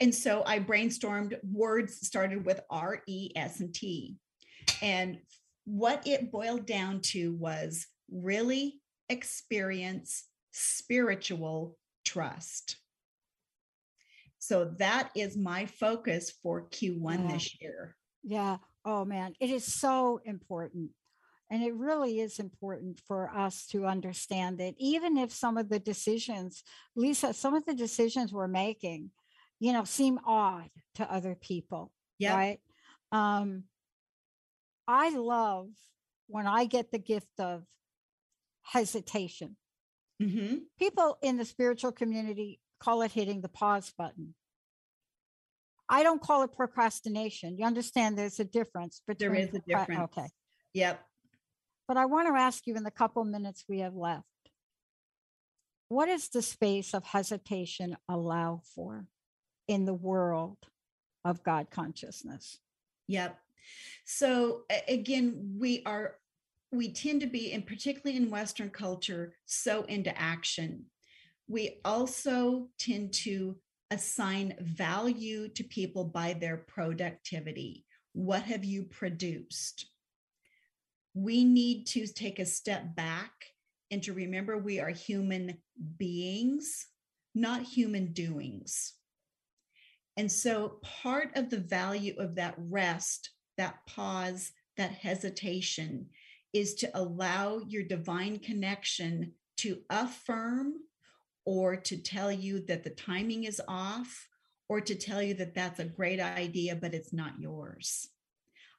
And 0.00 0.14
so 0.14 0.42
I 0.46 0.58
brainstormed 0.60 1.36
words 1.44 2.06
started 2.06 2.44
with 2.46 2.60
R, 2.70 3.02
E, 3.06 3.30
S, 3.36 3.60
and 3.60 3.72
T. 3.74 4.16
And 4.80 5.18
what 5.64 6.06
it 6.06 6.32
boiled 6.32 6.66
down 6.66 7.00
to 7.00 7.34
was 7.34 7.86
really 8.10 8.80
experience 9.10 10.24
spiritual 10.52 11.76
trust. 12.04 12.76
So 14.38 14.64
that 14.78 15.10
is 15.14 15.36
my 15.36 15.66
focus 15.66 16.32
for 16.42 16.66
Q1 16.68 17.18
Yeah. 17.28 17.32
this 17.32 17.60
year. 17.60 17.96
yeah. 18.22 18.56
Oh, 18.86 19.04
man. 19.04 19.34
It 19.40 19.50
is 19.50 19.64
so 19.70 20.20
important. 20.24 20.90
And 21.50 21.62
it 21.62 21.74
really 21.74 22.20
is 22.20 22.38
important 22.38 22.98
for 23.06 23.28
us 23.28 23.66
to 23.68 23.84
understand 23.84 24.56
that 24.58 24.74
even 24.78 25.18
if 25.18 25.30
some 25.32 25.58
of 25.58 25.68
the 25.68 25.78
decisions, 25.78 26.62
Lysa, 26.96 27.34
some 27.34 27.54
of 27.54 27.66
the 27.66 27.74
decisions 27.74 28.32
we're 28.32 28.48
making, 28.48 29.10
you 29.60 29.72
know, 29.72 29.84
seem 29.84 30.18
odd 30.26 30.70
to 30.96 31.12
other 31.12 31.34
people, 31.34 31.92
Yeah. 32.18 32.34
right? 32.34 32.60
Um, 33.12 33.64
I 34.88 35.10
love 35.10 35.68
when 36.26 36.46
I 36.46 36.64
get 36.64 36.90
the 36.90 36.98
gift 36.98 37.38
of 37.38 37.64
hesitation. 38.62 39.56
hmm 40.20 40.56
People 40.78 41.18
in 41.22 41.36
the 41.36 41.44
spiritual 41.44 41.92
community 41.92 42.60
call 42.80 43.02
it 43.02 43.12
hitting 43.12 43.42
the 43.42 43.48
pause 43.48 43.92
button. 43.96 44.34
I 45.88 46.02
don't 46.02 46.22
call 46.22 46.42
it 46.42 46.52
procrastination. 46.52 47.58
You 47.58 47.66
understand 47.66 48.16
there's 48.16 48.40
a 48.40 48.44
difference 48.44 49.02
between 49.06 49.32
There 49.32 49.40
is 49.40 49.54
a 49.54 49.60
difference. 49.60 50.00
Okay. 50.16 50.28
Yep. 50.72 51.00
But 51.86 51.96
I 51.96 52.06
want 52.06 52.28
to 52.28 52.40
ask 52.40 52.66
you 52.66 52.76
in 52.76 52.84
the 52.84 52.90
couple 52.90 53.24
minutes 53.24 53.64
we 53.68 53.80
have 53.80 53.94
left 53.94 54.24
what 55.88 56.06
does 56.06 56.28
the 56.28 56.40
space 56.40 56.94
of 56.94 57.04
hesitation 57.04 57.96
allow 58.08 58.62
for 58.76 59.06
in 59.70 59.84
the 59.84 59.94
world 59.94 60.58
of 61.24 61.44
God 61.44 61.70
consciousness? 61.70 62.58
Yep. 63.06 63.38
So 64.04 64.62
again, 64.88 65.54
we 65.58 65.82
are 65.86 66.16
we 66.72 66.92
tend 66.92 67.20
to 67.20 67.26
be, 67.26 67.52
and 67.52 67.66
particularly 67.66 68.16
in 68.16 68.30
Western 68.30 68.70
culture, 68.70 69.34
so 69.46 69.82
into 69.84 70.16
action. 70.20 70.86
We 71.48 71.80
also 71.84 72.68
tend 72.78 73.12
to 73.24 73.56
assign 73.90 74.54
value 74.60 75.48
to 75.48 75.64
people 75.64 76.04
by 76.04 76.32
their 76.34 76.56
productivity. 76.56 77.86
What 78.12 78.42
have 78.42 78.64
you 78.64 78.84
produced? 78.84 79.86
We 81.14 81.44
need 81.44 81.86
to 81.88 82.06
take 82.06 82.38
a 82.38 82.46
step 82.46 82.94
back 82.94 83.32
and 83.90 84.02
to 84.04 84.12
remember 84.12 84.56
we 84.56 84.78
are 84.78 84.90
human 84.90 85.58
beings, 85.96 86.86
not 87.34 87.62
human 87.62 88.12
doings. 88.12 88.94
And 90.20 90.30
so 90.30 90.76
part 90.82 91.30
of 91.34 91.48
the 91.48 91.60
value 91.60 92.14
of 92.18 92.34
that 92.34 92.54
rest, 92.58 93.30
that 93.56 93.78
pause, 93.86 94.52
that 94.76 94.90
hesitation 94.90 96.08
is 96.52 96.74
to 96.74 96.90
allow 96.92 97.60
your 97.66 97.84
divine 97.84 98.38
connection 98.38 99.32
to 99.56 99.78
affirm 99.88 100.74
or 101.46 101.74
to 101.74 101.96
tell 101.96 102.30
you 102.30 102.62
that 102.66 102.84
the 102.84 102.90
timing 102.90 103.44
is 103.44 103.62
off 103.66 104.28
or 104.68 104.82
to 104.82 104.94
tell 104.94 105.22
you 105.22 105.32
that 105.32 105.54
that's 105.54 105.80
a 105.80 105.86
great 105.86 106.20
idea, 106.20 106.76
but 106.76 106.92
it's 106.92 107.14
not 107.14 107.40
yours. 107.40 108.06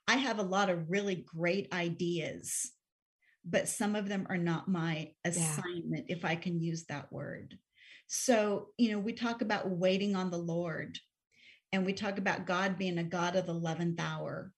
I 0.08 0.18
have 0.18 0.38
a 0.38 0.44
lot 0.44 0.70
of 0.70 0.92
really 0.92 1.26
great 1.26 1.74
ideas, 1.74 2.70
but 3.44 3.68
some 3.68 3.96
of 3.96 4.08
them 4.08 4.28
are 4.30 4.38
not 4.38 4.68
my 4.68 5.14
assignment, 5.26 6.06
if 6.08 6.24
I 6.24 6.36
can 6.36 6.62
use 6.62 6.86
that 6.86 7.12
word. 7.12 7.58
So, 8.06 8.68
you 8.78 8.92
know, 8.92 9.00
we 9.00 9.14
talk 9.14 9.42
about 9.42 9.72
waiting 9.72 10.16
on 10.16 10.30
the 10.30 10.38
Lord 10.38 11.00
and 11.72 11.86
we 11.86 11.94
talk 11.94 12.18
about 12.18 12.46
God 12.46 12.78
being 12.78 12.98
a 12.98 13.04
God 13.04 13.36
of 13.36 13.48
the 13.48 13.54
11th 13.54 14.00
hour. 14.00 14.52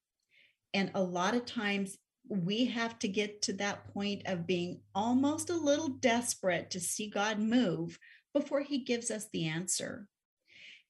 And 0.73 0.91
a 0.95 1.03
lot 1.03 1.35
of 1.35 1.45
times 1.45 1.97
we 2.27 2.65
have 2.65 2.97
to 2.99 3.07
get 3.07 3.41
to 3.43 3.53
that 3.53 3.93
point 3.93 4.23
of 4.25 4.47
being 4.47 4.81
almost 4.95 5.49
a 5.49 5.55
little 5.55 5.89
desperate 5.89 6.71
to 6.71 6.79
see 6.79 7.09
God 7.09 7.39
move 7.39 7.99
before 8.33 8.61
he 8.61 8.79
gives 8.79 9.11
us 9.11 9.27
the 9.31 9.47
answer. 9.47 10.07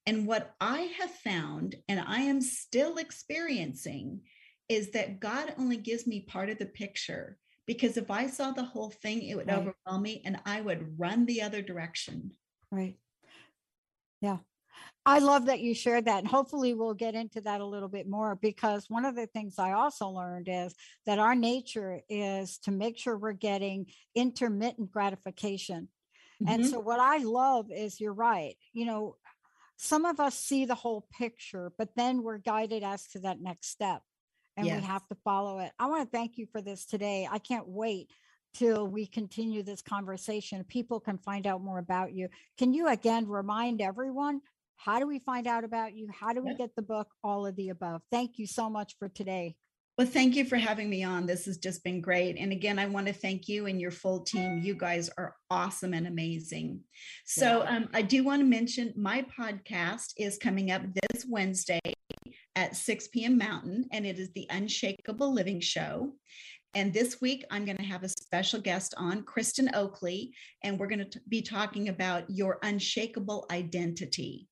And 0.05 0.27
what 0.27 0.53
I 0.59 0.93
have 0.99 1.11
found, 1.11 1.75
and 1.87 1.99
I 1.99 2.21
am 2.21 2.41
still 2.41 2.97
experiencing, 2.97 4.21
is 4.69 4.91
that 4.91 5.19
God 5.19 5.53
only 5.57 5.77
gives 5.77 6.07
me 6.07 6.21
part 6.21 6.49
of 6.49 6.57
the 6.57 6.65
picture. 6.65 7.37
Because 7.65 7.95
if 7.95 8.11
I 8.11 8.27
saw 8.27 8.51
the 8.51 8.63
whole 8.63 8.89
thing, 8.89 9.23
it 9.23 9.35
would 9.35 9.47
Right. 9.47 9.55
overwhelm 9.57 10.01
me 10.01 10.21
and 10.25 10.39
I 10.45 10.61
would 10.61 10.99
run 10.99 11.25
the 11.25 11.41
other 11.41 11.61
direction. 11.61 12.35
Right. 12.69 12.97
Yeah. 14.21 14.39
I 15.05 15.19
love 15.19 15.47
that 15.47 15.59
you 15.59 15.73
shared 15.75 16.05
that. 16.05 16.19
And 16.19 16.27
hopefully 16.27 16.73
we'll 16.73 16.93
get 16.93 17.13
into 17.13 17.41
that 17.41 17.59
a 17.61 17.65
little 17.65 17.89
bit 17.89 18.07
more 18.07 18.35
because 18.35 18.89
one 18.89 19.03
of 19.05 19.15
the 19.15 19.27
things 19.27 19.59
I 19.59 19.73
also 19.73 20.07
learned 20.07 20.47
is 20.49 20.75
that 21.05 21.19
our 21.19 21.35
nature 21.35 21.99
is 22.09 22.57
to 22.59 22.71
make 22.71 22.97
sure 22.97 23.17
we're 23.17 23.33
getting 23.33 23.87
intermittent 24.15 24.91
gratification. 24.91 25.89
And 26.47 26.63
Mhm. 26.63 26.69
so 26.69 26.79
what 26.79 26.99
I 26.99 27.17
love 27.17 27.71
is 27.71 27.99
you're 27.99 28.13
right. 28.13 28.55
You 28.71 28.85
know, 28.85 29.17
some 29.77 30.05
of 30.05 30.19
us 30.19 30.39
see 30.39 30.65
the 30.65 30.75
whole 30.75 31.07
picture, 31.11 31.73
but 31.77 31.95
then 31.95 32.23
we're 32.23 32.37
guided 32.37 32.83
as 32.83 33.07
to 33.09 33.19
that 33.19 33.41
next 33.41 33.67
step 33.69 34.01
and 34.55 34.67
Yes. 34.67 34.77
we 34.77 34.81
have 34.87 35.05
to 35.07 35.15
follow 35.15 35.59
it. 35.59 35.71
I 35.79 35.87
want 35.87 36.09
to 36.09 36.17
thank 36.17 36.37
you 36.37 36.45
for 36.45 36.61
this 36.61 36.85
today. 36.85 37.27
I 37.29 37.39
can't 37.39 37.67
wait 37.67 38.11
till 38.53 38.87
we 38.87 39.07
continue 39.07 39.63
this 39.63 39.81
conversation. 39.81 40.63
People 40.63 40.99
can 40.99 41.17
find 41.17 41.47
out 41.47 41.61
more 41.61 41.79
about 41.79 42.13
you. 42.13 42.29
Can 42.57 42.71
you 42.73 42.87
again 42.87 43.27
remind 43.27 43.81
everyone 43.81 44.41
how 44.83 44.99
do 44.99 45.07
we 45.07 45.19
find 45.19 45.47
out 45.47 45.63
about 45.63 45.95
you? 45.95 46.09
How 46.11 46.33
do 46.33 46.43
we 46.43 46.55
get 46.55 46.75
the 46.75 46.81
book? 46.81 47.07
All 47.23 47.45
of 47.45 47.55
the 47.55 47.69
above. 47.69 48.01
Thank 48.11 48.37
you 48.37 48.45
so 48.45 48.69
much 48.69 48.95
for 48.99 49.07
today. 49.07 49.55
Well, 49.97 50.07
thank 50.07 50.35
you 50.35 50.43
for 50.43 50.57
having 50.57 50.89
me 50.89 51.03
on. 51.03 51.25
This 51.25 51.45
has 51.45 51.57
just 51.57 51.83
been 51.83 52.01
great. 52.01 52.35
And 52.37 52.51
again, 52.51 52.79
I 52.79 52.87
want 52.87 53.07
to 53.07 53.13
thank 53.13 53.47
you 53.47 53.67
and 53.67 53.79
your 53.79 53.91
full 53.91 54.21
team. 54.21 54.59
You 54.63 54.75
guys 54.75 55.09
are 55.17 55.35
awesome 55.51 55.93
and 55.93 56.07
amazing. 56.07 56.81
So, 57.25 57.63
um, 57.67 57.87
I 57.93 58.01
do 58.01 58.23
want 58.23 58.41
to 58.41 58.45
mention 58.45 58.91
my 58.97 59.23
podcast 59.39 60.13
is 60.17 60.37
coming 60.37 60.71
up 60.71 60.81
this 60.93 61.25
Wednesday 61.29 61.79
at 62.55 62.75
6 62.75 63.07
p.m. 63.09 63.37
Mountain, 63.37 63.85
and 63.91 64.05
it 64.05 64.19
is 64.19 64.31
the 64.33 64.47
Unshakable 64.49 65.31
Living 65.31 65.61
Show. 65.61 66.13
And 66.73 66.91
this 66.91 67.21
week, 67.21 67.45
I'm 67.51 67.65
going 67.65 67.77
to 67.77 67.83
have 67.83 68.03
a 68.03 68.09
special 68.09 68.59
guest 68.59 68.95
on, 68.97 69.23
Kristen 69.23 69.69
Oakley, 69.75 70.33
and 70.63 70.79
we're 70.79 70.87
going 70.87 71.07
to 71.07 71.21
be 71.29 71.41
talking 71.41 71.89
about 71.89 72.23
your 72.29 72.57
unshakable 72.63 73.45
identity. 73.51 74.47